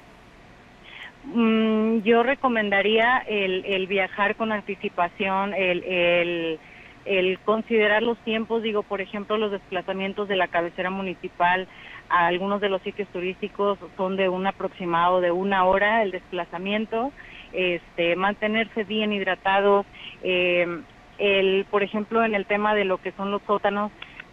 Mm, 1.26 1.98
yo 1.98 2.24
recomendaría 2.24 3.18
el, 3.28 3.64
el 3.66 3.86
viajar 3.86 4.34
con 4.34 4.50
anticipación, 4.50 5.54
el, 5.54 5.84
el 5.84 6.58
el 7.04 7.38
considerar 7.44 8.02
los 8.02 8.18
tiempos, 8.24 8.64
digo, 8.64 8.82
por 8.82 9.00
ejemplo, 9.00 9.38
los 9.38 9.52
desplazamientos 9.52 10.26
de 10.26 10.34
la 10.34 10.48
cabecera 10.48 10.90
municipal 10.90 11.68
a 12.08 12.26
algunos 12.26 12.60
de 12.60 12.68
los 12.68 12.82
sitios 12.82 13.08
turísticos 13.08 13.78
son 13.96 14.16
de 14.16 14.28
un 14.28 14.46
aproximado 14.46 15.20
de 15.20 15.30
una 15.30 15.64
hora 15.64 16.02
el 16.02 16.10
desplazamiento, 16.10 17.12
este, 17.52 18.16
mantenerse 18.16 18.84
bien 18.84 19.12
hidratados, 19.12 19.86
eh, 20.22 20.82
el, 21.18 21.64
por 21.70 21.82
ejemplo, 21.82 22.24
en 22.24 22.34
el 22.34 22.46
tema 22.46 22.74
de 22.74 22.84
lo 22.84 22.98
que 22.98 23.12
son 23.12 23.30
los 23.30 23.42
sótanos, 23.42 23.90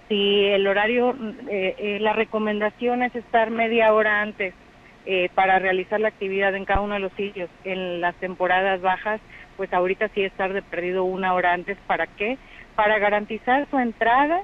si 0.09 0.45
el 0.45 0.67
horario, 0.67 1.15
eh, 1.49 1.75
eh, 1.77 1.97
la 2.01 2.13
recomendación 2.13 3.03
es 3.03 3.15
estar 3.15 3.49
media 3.51 3.93
hora 3.93 4.21
antes 4.21 4.53
eh, 5.05 5.29
para 5.33 5.59
realizar 5.59 5.99
la 5.99 6.09
actividad 6.09 6.55
en 6.55 6.65
cada 6.65 6.81
uno 6.81 6.93
de 6.95 6.99
los 6.99 7.13
sitios. 7.13 7.49
En 7.63 8.01
las 8.01 8.15
temporadas 8.15 8.81
bajas, 8.81 9.21
pues 9.57 9.71
ahorita 9.73 10.09
sí 10.09 10.23
estar 10.23 10.53
de 10.53 10.61
perdido 10.61 11.03
una 11.03 11.33
hora 11.33 11.53
antes. 11.53 11.77
¿Para 11.87 12.07
qué? 12.07 12.37
Para 12.75 12.99
garantizar 12.99 13.67
su 13.69 13.79
entrada, 13.79 14.41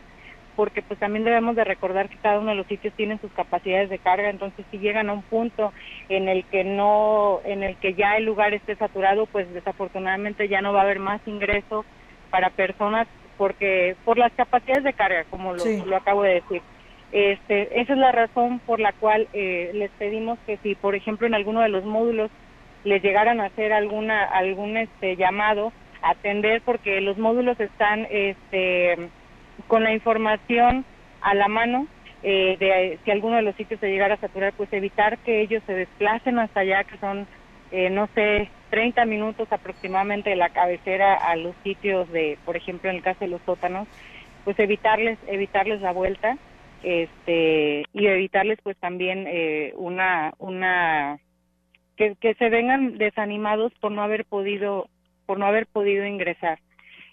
porque 0.60 0.82
pues 0.82 1.00
también 1.00 1.24
debemos 1.24 1.56
de 1.56 1.64
recordar 1.64 2.10
que 2.10 2.18
cada 2.18 2.38
uno 2.38 2.50
de 2.50 2.58
los 2.58 2.68
sitios 2.68 2.94
tiene 2.96 3.18
sus 3.20 3.32
capacidades 3.32 3.90
de 3.90 3.98
carga, 3.98 4.30
entonces 4.30 4.66
si 4.70 4.78
llegan 4.78 5.10
a 5.10 5.14
un 5.14 5.24
punto 5.24 5.72
en 6.10 6.28
el 6.28 6.44
que 6.44 6.66
no, 6.66 7.40
en 7.46 7.64
el 7.64 7.78
que 7.78 7.94
ya 7.94 8.18
el 8.18 8.26
lugar 8.26 8.54
esté 8.54 8.76
saturado, 8.76 9.26
pues 9.28 9.50
desafortunadamente 9.54 10.50
ya 10.50 10.60
no 10.60 10.74
va 10.74 10.82
a 10.82 10.84
haber 10.84 11.00
más 11.00 11.22
ingreso 11.26 11.86
para 12.30 12.50
personas 12.50 13.08
porque 13.38 13.96
por 14.04 14.18
las 14.18 14.34
capacidades 14.34 14.84
de 14.84 14.92
carga, 14.92 15.24
como 15.30 15.54
lo, 15.54 15.64
Sí. 15.64 15.82
lo 15.86 15.96
acabo 15.96 16.24
de 16.24 16.34
decir. 16.34 16.62
Este, 17.14 17.80
esa 17.80 17.94
es 17.94 17.98
la 17.98 18.12
razón 18.12 18.60
por 18.66 18.82
la 18.82 18.92
cual 18.92 19.30
eh, 19.32 19.72
les 19.74 19.92
pedimos 19.92 20.38
que 20.46 20.58
si, 20.58 20.76
por 20.76 20.94
ejemplo, 20.94 21.26
en 21.26 21.36
alguno 21.36 21.62
de 21.62 21.70
los 21.70 21.86
módulos 21.86 22.30
les 22.84 23.02
llegaran 23.02 23.40
a 23.40 23.46
hacer 23.46 23.72
alguna 23.72 24.26
algún 24.26 24.76
este 24.76 25.16
llamado, 25.16 25.72
atender 26.02 26.62
porque 26.66 27.00
los 27.00 27.18
módulos 27.18 27.58
están 27.62 28.06
este 28.12 29.10
con 29.70 29.84
la 29.84 29.94
información 29.94 30.84
a 31.22 31.34
la 31.36 31.48
mano 31.48 31.88
eh, 32.24 32.58
de 32.60 33.00
si 33.06 33.12
alguno 33.12 33.38
de 33.38 33.44
los 33.44 33.56
sitios 33.56 33.80
se 33.80 33.88
llegara 33.88 34.16
a 34.16 34.20
saturar, 34.20 34.52
pues 34.54 34.74
evitar 34.74 35.20
que 35.20 35.42
ellos 35.42 35.64
se 35.66 35.74
desplacen 35.74 36.40
hasta 36.40 36.62
allá, 36.62 36.84
que 36.84 36.98
son, 36.98 37.28
eh, 37.72 37.90
no 37.90 38.10
sé, 38.14 38.50
30 38.72 39.06
minutos 39.06 39.48
aproximadamente 39.52 40.32
de 40.32 40.36
la 40.36 40.50
cabecera 40.50 41.14
a 41.14 41.36
los 41.38 41.56
sitios 41.64 42.12
de, 42.12 42.38
por 42.46 42.58
ejemplo, 42.58 42.90
en 42.90 42.98
el 42.98 43.04
caso 43.04 43.20
de 43.22 43.28
los 43.28 43.42
sótanos, 43.44 43.88
pues 44.44 44.60
evitarles, 44.60 45.20
evitarles 45.28 45.82
la 45.82 45.94
vuelta, 45.94 46.36
este, 46.82 47.86
y 47.94 48.08
evitarles 48.08 48.58
pues 48.64 48.76
también 48.78 49.26
eh, 49.28 49.74
una, 49.76 50.34
una, 50.40 51.20
que, 51.96 52.16
que 52.20 52.34
se 52.34 52.50
vengan 52.50 52.98
desanimados 52.98 53.72
por 53.80 53.92
no 53.92 54.02
haber 54.02 54.26
podido, 54.26 54.90
por 55.28 55.38
no 55.38 55.46
haber 55.46 55.68
podido 55.68 56.06
ingresar 56.06 56.58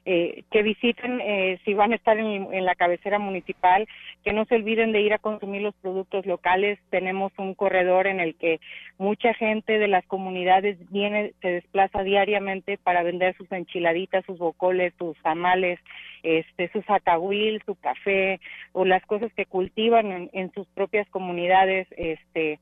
eh, 0.09 0.45
que 0.53 0.63
visiten, 0.63 1.21
eh, 1.21 1.59
si 1.65 1.75
van 1.75 1.93
a 1.93 1.97
estar 1.97 2.17
en, 2.17 2.65
la 2.65 2.77
cabecera 2.77 3.19
municipal, 3.19 3.89
que 4.25 4.33
no 4.33 4.45
se 4.45 4.55
olviden 4.55 4.93
de 4.93 5.01
ir 5.01 5.13
a 5.13 5.19
consumir 5.19 5.63
los 5.63 5.75
productos 5.75 6.25
locales. 6.27 6.79
Tenemos 6.91 7.33
un 7.39 7.55
corredor 7.55 8.07
en 8.07 8.21
el 8.21 8.37
que 8.37 8.61
mucha 8.99 9.35
gente 9.35 9.81
de 9.81 9.89
las 9.89 10.07
comunidades 10.07 10.79
viene, 10.91 11.33
se 11.43 11.49
desplaza 11.49 12.05
diariamente 12.05 12.79
para 12.79 13.03
vender 13.03 13.37
sus 13.37 13.51
enchiladitas, 13.51 14.25
sus 14.27 14.39
bocoles, 14.39 14.95
sus 14.97 15.21
tamales, 15.23 15.81
este, 16.23 16.71
su 16.71 16.83
zacahuil, 16.83 17.61
su 17.67 17.75
café 17.75 18.39
o 18.73 18.85
las 18.85 19.05
cosas 19.07 19.33
que 19.35 19.47
cultivan 19.47 20.13
en, 20.13 20.31
en 20.33 20.53
sus 20.53 20.69
propias 20.69 21.09
comunidades, 21.11 21.89
este, 21.97 22.61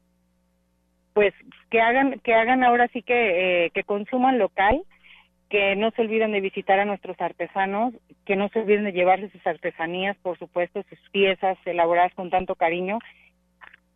pues 1.12 1.34
que 1.70 1.82
hagan, 1.82 2.20
que 2.20 2.32
hagan 2.32 2.64
ahora 2.64 2.88
sí 2.88 3.02
que, 3.02 3.66
eh, 3.66 3.70
que 3.70 3.84
consuman 3.84 4.38
local 4.38 4.82
que 5.54 5.76
no 5.76 5.92
se 5.92 6.02
olviden 6.02 6.32
de 6.32 6.40
visitar 6.40 6.80
a 6.80 6.84
nuestros 6.84 7.20
artesanos, 7.20 7.94
que 8.26 8.34
no 8.34 8.48
se 8.48 8.58
olviden 8.58 8.82
de 8.82 8.92
llevarse 8.92 9.28
sus 9.28 9.46
artesanías, 9.46 10.16
por 10.16 10.36
supuesto, 10.36 10.82
sus 10.88 10.98
piezas 11.12 11.56
elaboradas 11.64 12.12
con 12.14 12.28
tanto 12.28 12.56
cariño 12.56 12.98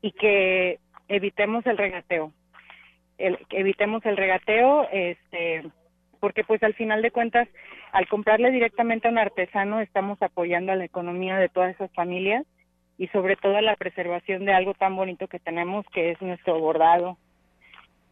y 0.01 0.13
que 0.13 0.79
evitemos 1.09 1.67
el 1.67 1.77
regateo. 1.77 2.33
El, 3.19 3.41
evitemos 3.51 4.07
el 4.07 4.17
regateo, 4.17 4.89
este, 4.93 5.65
porque 6.21 6.45
pues 6.45 6.63
al 6.63 6.75
final 6.75 7.03
de 7.03 7.11
cuentas, 7.11 7.49
al 7.91 8.07
comprarle 8.07 8.53
directamente 8.53 9.09
a 9.09 9.11
un 9.11 9.19
artesano, 9.19 9.81
estamos 9.81 10.23
apoyando 10.23 10.71
a 10.71 10.77
la 10.77 10.85
economía 10.85 11.39
de 11.39 11.49
todas 11.49 11.75
esas 11.75 11.93
familias 11.93 12.47
y 12.99 13.09
sobre 13.09 13.35
todo 13.35 13.57
a 13.57 13.63
la 13.63 13.75
preservación 13.75 14.45
de 14.45 14.53
algo 14.53 14.75
tan 14.75 14.95
bonito 14.95 15.27
que 15.27 15.41
tenemos, 15.41 15.85
que 15.87 16.13
es 16.13 16.23
nuestro 16.23 16.61
bordado 16.61 17.19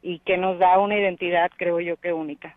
y 0.03 0.19
que 0.19 0.37
nos 0.37 0.59
da 0.59 0.81
una 0.81 0.99
identidad, 0.99 1.49
creo 1.57 1.79
yo, 1.79 1.97
que 1.97 2.13
única. 2.13 2.53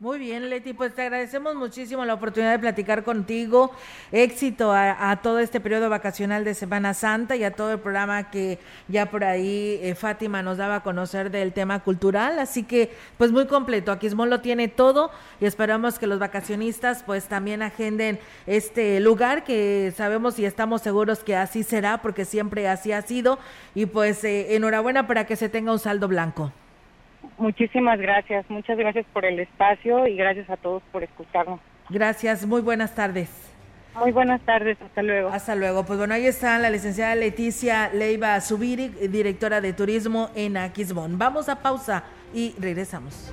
Muy 0.00 0.18
bien, 0.18 0.48
Leti, 0.48 0.72
pues 0.72 0.94
te 0.94 1.02
agradecemos 1.02 1.54
muchísimo 1.56 2.06
la 2.06 2.14
oportunidad 2.14 2.52
de 2.52 2.58
platicar 2.58 3.04
contigo. 3.04 3.70
Éxito 4.12 4.72
a, 4.72 5.10
a 5.10 5.20
todo 5.20 5.40
este 5.40 5.60
periodo 5.60 5.90
vacacional 5.90 6.42
de 6.42 6.54
Semana 6.54 6.94
Santa 6.94 7.36
y 7.36 7.44
a 7.44 7.50
todo 7.50 7.72
el 7.72 7.80
programa 7.80 8.30
que 8.30 8.58
ya 8.88 9.10
por 9.10 9.24
ahí 9.24 9.78
eh, 9.82 9.94
Fátima 9.94 10.42
nos 10.42 10.56
daba 10.56 10.76
a 10.76 10.82
conocer 10.82 11.30
del 11.30 11.52
tema 11.52 11.80
cultural. 11.80 12.38
Así 12.38 12.62
que, 12.62 12.96
pues 13.18 13.30
muy 13.30 13.46
completo. 13.46 13.92
Aquismón 13.92 14.30
lo 14.30 14.40
tiene 14.40 14.68
todo 14.68 15.10
y 15.38 15.44
esperamos 15.44 15.98
que 15.98 16.06
los 16.06 16.18
vacacionistas 16.18 17.02
pues 17.02 17.28
también 17.28 17.60
agenden 17.60 18.20
este 18.46 19.00
lugar 19.00 19.44
que 19.44 19.92
sabemos 19.94 20.38
y 20.38 20.46
estamos 20.46 20.80
seguros 20.80 21.22
que 21.22 21.36
así 21.36 21.62
será 21.62 22.00
porque 22.00 22.24
siempre 22.24 22.68
así 22.68 22.92
ha 22.92 23.02
sido. 23.02 23.38
Y 23.74 23.84
pues 23.84 24.24
eh, 24.24 24.56
enhorabuena 24.56 25.06
para 25.06 25.26
que 25.26 25.36
se 25.36 25.50
tenga 25.50 25.72
un 25.72 25.78
saldo 25.78 26.08
blanco. 26.08 26.54
Muchísimas 27.38 27.98
gracias, 27.98 28.44
muchas 28.48 28.76
gracias 28.76 29.06
por 29.12 29.24
el 29.24 29.38
espacio 29.40 30.06
y 30.06 30.16
gracias 30.16 30.48
a 30.50 30.56
todos 30.56 30.82
por 30.92 31.02
escucharnos. 31.02 31.60
Gracias, 31.88 32.46
muy 32.46 32.60
buenas 32.60 32.94
tardes. 32.94 33.50
Muy 33.94 34.12
buenas 34.12 34.40
tardes, 34.42 34.80
hasta 34.80 35.02
luego. 35.02 35.30
Hasta 35.30 35.54
luego. 35.54 35.84
Pues 35.84 35.98
bueno, 35.98 36.14
ahí 36.14 36.26
está 36.26 36.58
la 36.58 36.70
licenciada 36.70 37.14
Leticia 37.14 37.90
Leiva 37.92 38.40
Subiri, 38.40 38.88
directora 38.88 39.60
de 39.60 39.72
turismo 39.72 40.30
en 40.34 40.56
Aquismón. 40.56 41.18
Vamos 41.18 41.48
a 41.48 41.56
pausa 41.56 42.04
y 42.32 42.54
regresamos. 42.60 43.32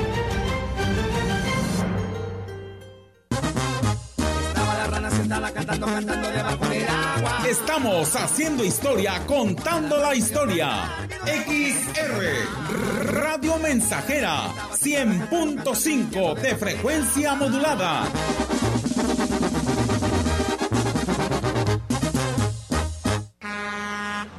Estamos 7.47 8.15
haciendo 8.15 8.65
historia, 8.65 9.25
contando 9.25 9.97
la 9.97 10.13
historia. 10.13 10.89
XR 11.25 13.13
Radio 13.13 13.57
Mensajera 13.59 14.51
100.5 14.73 16.35
de 16.35 16.55
frecuencia 16.55 17.35
modulada. 17.35 18.03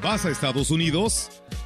¿Vas 0.03 0.27
a 0.27 0.31
Estados 0.31 0.71
Unidos? 0.71 1.42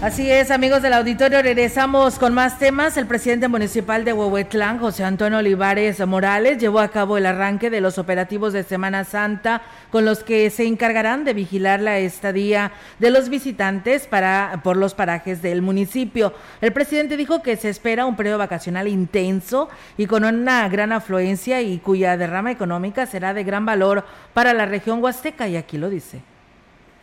Así 0.00 0.30
es, 0.30 0.52
amigos 0.52 0.80
del 0.80 0.92
auditorio, 0.92 1.42
regresamos 1.42 2.20
con 2.20 2.32
más 2.32 2.60
temas. 2.60 2.96
El 2.96 3.08
presidente 3.08 3.48
municipal 3.48 4.04
de 4.04 4.12
Huehuetlán, 4.12 4.78
José 4.78 5.02
Antonio 5.02 5.38
Olivares 5.40 5.98
Morales, 6.06 6.58
llevó 6.58 6.78
a 6.78 6.86
cabo 6.88 7.16
el 7.18 7.26
arranque 7.26 7.68
de 7.68 7.80
los 7.80 7.98
operativos 7.98 8.52
de 8.52 8.62
Semana 8.62 9.02
Santa 9.02 9.60
con 9.90 10.04
los 10.04 10.22
que 10.22 10.50
se 10.50 10.66
encargarán 10.66 11.24
de 11.24 11.34
vigilar 11.34 11.80
la 11.80 11.98
estadía 11.98 12.70
de 13.00 13.10
los 13.10 13.28
visitantes 13.28 14.06
para 14.06 14.60
por 14.62 14.76
los 14.76 14.94
parajes 14.94 15.42
del 15.42 15.62
municipio. 15.62 16.32
El 16.60 16.72
presidente 16.72 17.16
dijo 17.16 17.42
que 17.42 17.56
se 17.56 17.68
espera 17.68 18.06
un 18.06 18.14
periodo 18.14 18.38
vacacional 18.38 18.86
intenso 18.86 19.68
y 19.96 20.06
con 20.06 20.22
una 20.24 20.68
gran 20.68 20.92
afluencia 20.92 21.60
y 21.60 21.78
cuya 21.78 22.16
derrama 22.16 22.52
económica 22.52 23.04
será 23.06 23.34
de 23.34 23.42
gran 23.42 23.66
valor 23.66 24.04
para 24.32 24.54
la 24.54 24.64
región 24.64 25.02
huasteca 25.02 25.48
y 25.48 25.56
aquí 25.56 25.76
lo 25.76 25.90
dice. 25.90 26.20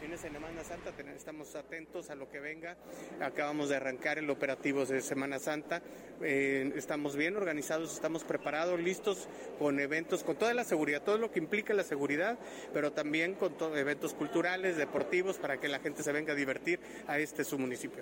En 0.01 0.17
Semana 0.17 0.63
Santa 0.63 0.91
ten- 0.95 1.09
estamos 1.09 1.53
atentos 1.75 2.09
a 2.09 2.15
lo 2.15 2.29
que 2.29 2.39
venga. 2.39 2.77
Acabamos 3.21 3.67
de 3.67 3.75
arrancar 3.75 4.17
el 4.17 4.29
operativo 4.29 4.85
de 4.85 5.01
Semana 5.01 5.39
Santa. 5.39 5.81
Eh, 6.21 6.71
estamos 6.77 7.17
bien 7.17 7.35
organizados, 7.35 7.93
estamos 7.93 8.23
preparados, 8.23 8.79
listos 8.79 9.27
con 9.59 9.81
eventos, 9.81 10.23
con 10.23 10.37
toda 10.37 10.53
la 10.53 10.63
seguridad, 10.63 11.01
todo 11.01 11.17
lo 11.17 11.31
que 11.31 11.39
implica 11.39 11.73
la 11.73 11.83
seguridad, 11.83 12.37
pero 12.73 12.93
también 12.93 13.33
con 13.33 13.57
to- 13.57 13.75
eventos 13.75 14.13
culturales, 14.13 14.77
deportivos, 14.77 15.37
para 15.37 15.57
que 15.57 15.67
la 15.67 15.79
gente 15.79 16.01
se 16.01 16.13
venga 16.13 16.31
a 16.31 16.35
divertir 16.35 16.79
a 17.07 17.19
este 17.19 17.43
su 17.43 17.59
municipio. 17.59 18.01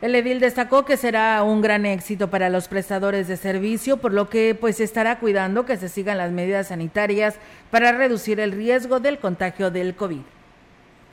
El 0.00 0.14
edil 0.14 0.40
destacó 0.40 0.86
que 0.86 0.96
será 0.96 1.42
un 1.42 1.60
gran 1.60 1.84
éxito 1.84 2.30
para 2.30 2.48
los 2.48 2.68
prestadores 2.68 3.28
de 3.28 3.36
servicio, 3.36 3.98
por 3.98 4.14
lo 4.14 4.30
que 4.30 4.54
pues 4.58 4.80
estará 4.80 5.18
cuidando 5.18 5.66
que 5.66 5.76
se 5.76 5.90
sigan 5.90 6.16
las 6.16 6.32
medidas 6.32 6.68
sanitarias 6.68 7.34
para 7.70 7.92
reducir 7.92 8.40
el 8.40 8.52
riesgo 8.52 8.98
del 8.98 9.18
contagio 9.18 9.70
del 9.70 9.94
COVID. 9.94 10.22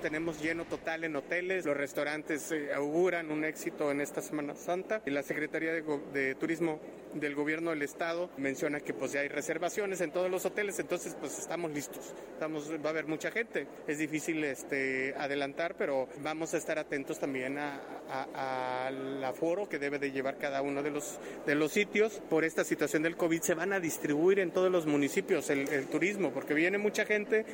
Tenemos 0.01 0.39
lleno 0.41 0.65
total 0.65 1.03
en 1.05 1.15
hoteles, 1.15 1.65
los 1.65 1.75
restaurantes 1.75 2.53
auguran 2.75 3.31
un 3.31 3.43
éxito 3.43 3.89
en 3.91 3.99
esta 3.99 4.21
Semana 4.21 4.53
Santa. 4.55 5.01
La 5.05 5.23
Secretaría 5.23 5.73
de, 5.73 6.35
Turismo 6.35 6.79
del 7.15 7.33
Gobierno 7.33 7.71
del 7.71 7.81
Estado 7.81 8.29
menciona 8.37 8.79
que 8.79 8.93
pues 8.93 9.11
ya 9.13 9.21
hay 9.21 9.27
reservaciones 9.27 9.99
en 10.01 10.11
todos 10.11 10.29
los 10.29 10.45
hoteles, 10.45 10.77
entonces 10.79 11.15
pues 11.19 11.39
estamos 11.39 11.71
listos. 11.71 12.13
Estamos, 12.33 12.71
va 12.73 12.87
a 12.87 12.89
haber 12.89 13.07
mucha 13.07 13.31
gente. 13.31 13.67
Es 13.87 13.97
difícil 13.97 14.43
este, 14.43 15.15
adelantar, 15.17 15.75
pero 15.77 16.07
vamos 16.21 16.53
a 16.53 16.57
estar 16.57 16.77
atentos 16.77 17.19
también 17.19 17.57
a- 17.57 17.81
a- 18.09 18.87
al 18.87 19.23
aforo 19.23 19.67
que 19.67 19.79
debe 19.79 19.97
de 19.99 20.11
llevar 20.11 20.37
cada 20.37 20.61
uno 20.61 20.83
de 20.83 20.91
los, 20.91 21.19
de 21.45 21.55
los 21.55 21.71
sitios. 21.71 22.21
Por 22.29 22.43
esta 22.45 22.63
situación 22.63 23.01
del 23.03 23.17
COVID 23.17 23.41
se 23.41 23.55
van 23.55 23.73
a 23.73 23.79
distribuir 23.79 24.39
en 24.39 24.51
todos 24.51 24.71
los 24.71 24.85
municipios 24.85 25.49
el 25.49 25.87
turismo, 25.87 26.31
porque 26.31 26.53
viene 26.53 26.77
mucha 26.77 27.03
gente 27.05 27.45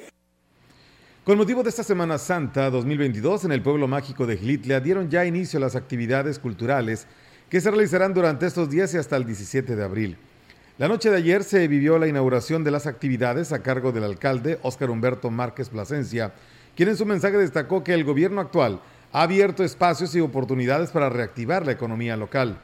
Con 1.24 1.38
motivo 1.38 1.64
de 1.64 1.70
esta 1.70 1.84
Semana 1.84 2.18
Santa 2.18 2.70
2022, 2.70 3.46
en 3.46 3.54
el 3.54 3.62
pueblo 3.62 3.88
mágico 3.88 4.28
de 4.28 4.36
Gilitla 4.36 4.82
dieron 4.82 5.10
ya 5.10 5.24
inicio 5.24 5.58
a 5.58 5.62
las 5.62 5.78
actividades 5.78 6.38
culturales 6.38 7.08
que 7.50 7.62
se 7.62 7.72
realizarán 7.72 8.14
durante 8.14 8.46
estos 8.46 8.70
días 8.70 8.94
y 8.94 8.98
hasta 8.98 9.16
el 9.16 9.26
17 9.26 9.78
de 9.78 9.84
abril. 9.86 10.18
La 10.78 10.90
noche 10.90 11.10
de 11.10 11.16
ayer 11.16 11.46
se 11.46 11.66
vivió 11.70 11.98
la 11.98 12.10
inauguración 12.10 12.66
de 12.66 12.72
las 12.72 12.88
actividades 12.88 13.54
a 13.54 13.64
cargo 13.64 13.94
del 13.94 14.04
alcalde 14.04 14.60
Óscar 14.64 14.90
Humberto 14.90 15.32
Márquez 15.32 15.70
Plasencia, 15.70 16.34
quien 16.76 16.90
en 16.90 16.98
su 16.98 17.06
mensaje 17.06 17.38
destacó 17.38 17.86
que 17.86 17.94
el 17.94 18.04
gobierno 18.04 18.42
actual 18.42 18.82
ha 19.14 19.22
abierto 19.22 19.64
espacios 19.64 20.14
y 20.16 20.20
oportunidades 20.20 20.92
para 20.92 21.08
reactivar 21.08 21.66
la 21.66 21.72
economía 21.72 22.18
local. 22.18 22.58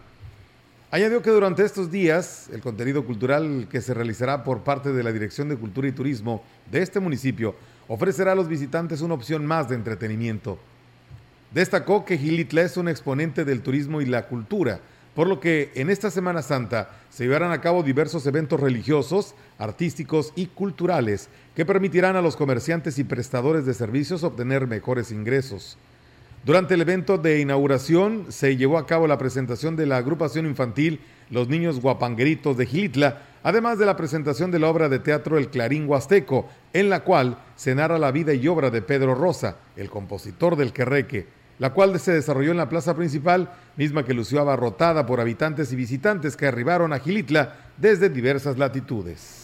Añadió 0.91 1.21
que 1.21 1.29
durante 1.29 1.63
estos 1.63 1.91
días 1.91 2.49
el 2.51 2.59
contenido 2.59 3.05
cultural 3.05 3.69
que 3.71 3.79
se 3.79 3.93
realizará 3.93 4.43
por 4.43 4.63
parte 4.63 4.91
de 4.91 5.03
la 5.03 5.13
Dirección 5.13 5.47
de 5.47 5.55
Cultura 5.55 5.87
y 5.87 5.93
Turismo 5.93 6.43
de 6.69 6.81
este 6.81 6.99
municipio 6.99 7.55
ofrecerá 7.89 8.31
a 8.31 8.35
los 8.35 8.47
visitantes 8.47 9.01
una 9.01 9.15
opción 9.15 9.45
más 9.45 9.67
de 9.67 9.75
entretenimiento. 9.75 10.59
Destacó 11.51 12.05
que 12.05 12.17
Gilitla 12.17 12.61
es 12.61 12.77
un 12.77 12.87
exponente 12.87 13.43
del 13.43 13.61
turismo 13.61 13.99
y 13.99 14.05
la 14.05 14.27
cultura, 14.27 14.79
por 15.15 15.27
lo 15.27 15.39
que 15.39 15.71
en 15.73 15.89
esta 15.89 16.11
Semana 16.11 16.43
Santa 16.43 16.91
se 17.09 17.23
llevarán 17.23 17.51
a 17.51 17.61
cabo 17.61 17.81
diversos 17.81 18.25
eventos 18.27 18.59
religiosos, 18.59 19.33
artísticos 19.57 20.31
y 20.35 20.45
culturales 20.45 21.29
que 21.55 21.65
permitirán 21.65 22.15
a 22.15 22.21
los 22.21 22.37
comerciantes 22.37 22.99
y 22.99 23.03
prestadores 23.03 23.65
de 23.65 23.73
servicios 23.73 24.23
obtener 24.23 24.67
mejores 24.67 25.11
ingresos. 25.11 25.77
Durante 26.45 26.75
el 26.75 26.81
evento 26.81 27.17
de 27.17 27.41
inauguración 27.41 28.27
se 28.29 28.55
llevó 28.55 28.77
a 28.77 28.87
cabo 28.87 29.07
la 29.07 29.17
presentación 29.17 29.75
de 29.75 29.85
la 29.85 29.97
agrupación 29.97 30.45
infantil 30.45 31.01
Los 31.29 31.49
Niños 31.49 31.81
Guapangueritos 31.81 32.55
de 32.55 32.65
Gilitla, 32.65 33.23
además 33.43 33.77
de 33.77 33.85
la 33.85 33.97
presentación 33.97 34.49
de 34.49 34.59
la 34.59 34.69
obra 34.69 34.87
de 34.87 34.99
teatro 34.99 35.37
El 35.37 35.49
Clarín 35.49 35.87
Huasteco, 35.87 36.49
en 36.71 36.89
la 36.89 37.01
cual 37.01 37.37
se 37.57 37.75
narra 37.75 37.99
la 37.99 38.11
vida 38.11 38.33
y 38.33 38.47
obra 38.47 38.69
de 38.69 38.81
Pedro 38.81 39.15
Rosa, 39.15 39.57
el 39.75 39.89
compositor 39.89 40.55
del 40.55 40.71
Querreque, 40.71 41.27
la 41.59 41.73
cual 41.73 41.99
se 41.99 42.13
desarrolló 42.13 42.51
en 42.51 42.57
la 42.57 42.69
plaza 42.69 42.95
principal, 42.95 43.51
misma 43.75 44.05
que 44.05 44.13
lució 44.13 44.39
abarrotada 44.39 45.05
por 45.05 45.19
habitantes 45.19 45.73
y 45.73 45.75
visitantes 45.75 46.37
que 46.37 46.47
arribaron 46.47 46.93
a 46.93 46.99
Gilitla 46.99 47.55
desde 47.75 48.09
diversas 48.09 48.57
latitudes. 48.57 49.38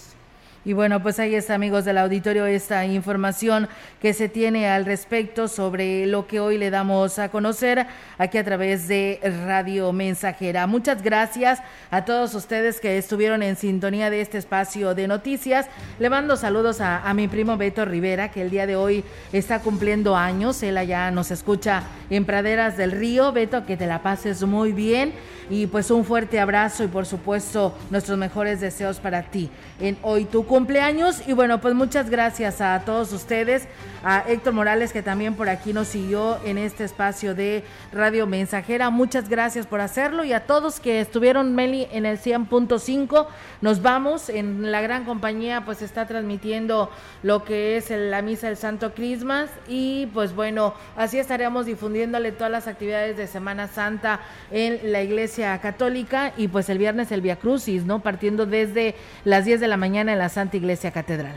Y 0.68 0.74
bueno, 0.74 1.00
pues 1.04 1.20
ahí 1.20 1.36
está, 1.36 1.54
amigos 1.54 1.86
del 1.86 2.00
auditorio, 2.00 2.48
esta 2.48 2.88
información 2.88 3.68
que 4.02 4.14
se 4.14 4.30
tiene 4.30 4.68
al 4.68 4.84
respecto 4.84 5.48
sobre 5.48 6.08
lo 6.08 6.26
que 6.26 6.40
hoy 6.40 6.58
le 6.58 6.72
damos 6.72 7.20
a 7.20 7.30
conocer 7.30 7.86
aquí 8.18 8.40
a 8.40 8.44
través 8.44 8.88
de 8.88 9.20
Radio 9.46 9.94
Mensajera. 9.94 10.66
Muchas 10.66 11.04
gracias 11.04 11.62
a 11.92 12.04
todos 12.04 12.34
ustedes 12.34 12.80
que 12.80 12.98
estuvieron 12.98 13.44
en 13.44 13.58
sintonía 13.58 14.10
de 14.10 14.22
este 14.22 14.40
espacio 14.40 14.96
de 14.96 15.08
noticias. 15.08 15.68
Le 16.00 16.10
mando 16.10 16.36
saludos 16.36 16.82
a, 16.82 17.08
a 17.08 17.14
mi 17.14 17.28
primo 17.28 17.58
Beto 17.58 17.86
Rivera, 17.86 18.32
que 18.32 18.42
el 18.42 18.50
día 18.50 18.66
de 18.66 18.76
hoy 18.76 19.04
está 19.34 19.60
cumpliendo 19.60 20.16
años. 20.16 20.64
Él 20.64 20.80
allá 20.80 21.12
nos 21.12 21.30
escucha 21.30 21.84
en 22.10 22.26
Praderas 22.26 22.76
del 22.76 22.92
Río. 22.92 23.32
Beto, 23.32 23.68
que 23.68 23.78
te 23.78 23.86
la 23.86 24.02
pases 24.02 24.42
muy 24.42 24.72
bien. 24.72 25.14
Y 25.50 25.68
pues 25.68 25.92
un 25.92 26.06
fuerte 26.06 26.40
abrazo 26.40 26.84
y 26.84 26.88
por 26.88 27.06
supuesto 27.06 27.76
nuestros 27.92 28.18
mejores 28.18 28.60
deseos 28.60 29.00
para 29.00 29.24
ti 29.24 29.50
en 29.80 29.98
hoy 30.02 30.26
tu 30.26 30.46
cumpleaños. 30.46 31.22
Y 31.28 31.34
bueno, 31.34 31.62
pues 31.62 31.76
muchas 31.76 32.10
gracias 32.10 32.62
a 32.62 32.82
todos 32.86 33.14
ustedes, 33.14 33.68
a 34.04 34.24
Héctor 34.28 34.54
Morales 34.54 34.92
que 34.92 35.04
también 35.04 35.36
por 35.36 35.50
aquí 35.50 35.74
nos 35.74 35.88
siguió 35.88 36.38
en 36.46 36.58
este 36.58 36.84
espacio 36.84 37.36
de 37.36 37.64
Radio 37.92 38.26
Mensajera. 38.28 38.90
Muchas 38.90 39.30
gracias 39.30 39.68
por 39.68 39.82
hacerlo 39.82 40.24
y 40.24 40.34
a 40.34 40.46
todos 40.46 40.80
que 40.80 41.00
estuvieron, 41.00 41.54
Meli, 41.54 41.88
en 41.92 42.06
el 42.06 42.20
100.5. 42.20 43.28
Nos 43.62 43.82
vamos, 43.82 44.30
en 44.30 44.72
la 44.72 44.82
gran 44.82 45.06
compañía 45.06 45.64
pues 45.66 45.82
está 45.82 46.08
transmitiendo 46.08 46.90
lo 47.24 47.44
que 47.44 47.78
es 47.78 47.90
la 47.92 48.22
misa 48.22 48.48
del 48.48 48.58
Santo 48.58 48.94
Crismas 48.94 49.50
y 49.68 50.08
pues 50.08 50.34
bueno, 50.34 50.74
así 50.96 51.20
estaremos 51.20 51.66
difundiéndole 51.66 52.32
todas 52.32 52.52
las 52.52 52.68
actividades 52.68 53.18
de 53.18 53.28
Semana 53.28 53.68
Santa 53.68 54.22
en 54.52 54.92
la 54.92 55.02
Iglesia 55.02 55.35
Católica 55.62 56.34
y 56.38 56.48
pues 56.48 56.70
el 56.70 56.78
viernes 56.78 57.12
el 57.12 57.22
Via 57.22 57.36
Crucis, 57.36 57.84
¿no? 57.84 58.00
Partiendo 58.00 58.46
desde 58.46 58.96
las 59.24 59.46
10 59.46 59.60
de 59.60 59.68
la 59.68 59.78
mañana 59.78 60.14
en 60.14 60.20
la 60.20 60.30
Santa 60.30 60.58
Iglesia 60.58 60.92
Catedral. 60.92 61.36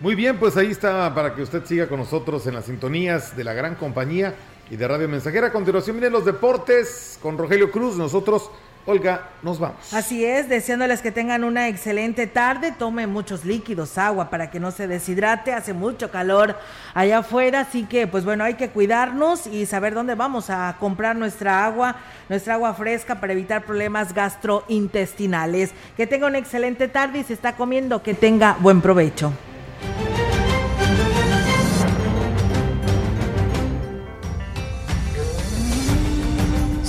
Muy 0.00 0.14
bien, 0.14 0.36
pues 0.36 0.56
ahí 0.56 0.70
está 0.70 1.12
para 1.14 1.34
que 1.34 1.42
usted 1.42 1.64
siga 1.64 1.88
con 1.88 1.98
nosotros 1.98 2.46
en 2.46 2.54
las 2.54 2.66
sintonías 2.66 3.36
de 3.36 3.44
la 3.44 3.52
gran 3.52 3.74
compañía 3.74 4.34
y 4.70 4.76
de 4.76 4.86
Radio 4.86 5.08
Mensajera. 5.08 5.48
A 5.48 5.52
continuación 5.52 5.96
vienen 5.96 6.12
los 6.12 6.24
deportes 6.24 7.18
con 7.22 7.38
Rogelio 7.38 7.70
Cruz. 7.70 7.96
Nosotros 7.96 8.50
Olga, 8.90 9.28
nos 9.42 9.58
vamos. 9.58 9.92
Así 9.92 10.24
es, 10.24 10.48
deseándoles 10.48 11.02
que 11.02 11.12
tengan 11.12 11.44
una 11.44 11.68
excelente 11.68 12.26
tarde, 12.26 12.72
tome 12.72 13.06
muchos 13.06 13.44
líquidos, 13.44 13.98
agua 13.98 14.30
para 14.30 14.50
que 14.50 14.58
no 14.60 14.70
se 14.70 14.86
deshidrate, 14.86 15.52
hace 15.52 15.74
mucho 15.74 16.10
calor 16.10 16.56
allá 16.94 17.18
afuera, 17.18 17.60
así 17.60 17.84
que 17.84 18.06
pues 18.06 18.24
bueno, 18.24 18.44
hay 18.44 18.54
que 18.54 18.70
cuidarnos 18.70 19.46
y 19.46 19.66
saber 19.66 19.92
dónde 19.92 20.14
vamos 20.14 20.48
a 20.48 20.74
comprar 20.80 21.16
nuestra 21.16 21.66
agua, 21.66 21.96
nuestra 22.30 22.54
agua 22.54 22.72
fresca 22.72 23.20
para 23.20 23.34
evitar 23.34 23.66
problemas 23.66 24.14
gastrointestinales. 24.14 25.72
Que 25.94 26.06
tenga 26.06 26.26
una 26.26 26.38
excelente 26.38 26.88
tarde 26.88 27.18
y 27.18 27.24
se 27.24 27.34
está 27.34 27.56
comiendo, 27.56 28.02
que 28.02 28.14
tenga 28.14 28.56
buen 28.58 28.80
provecho. 28.80 29.34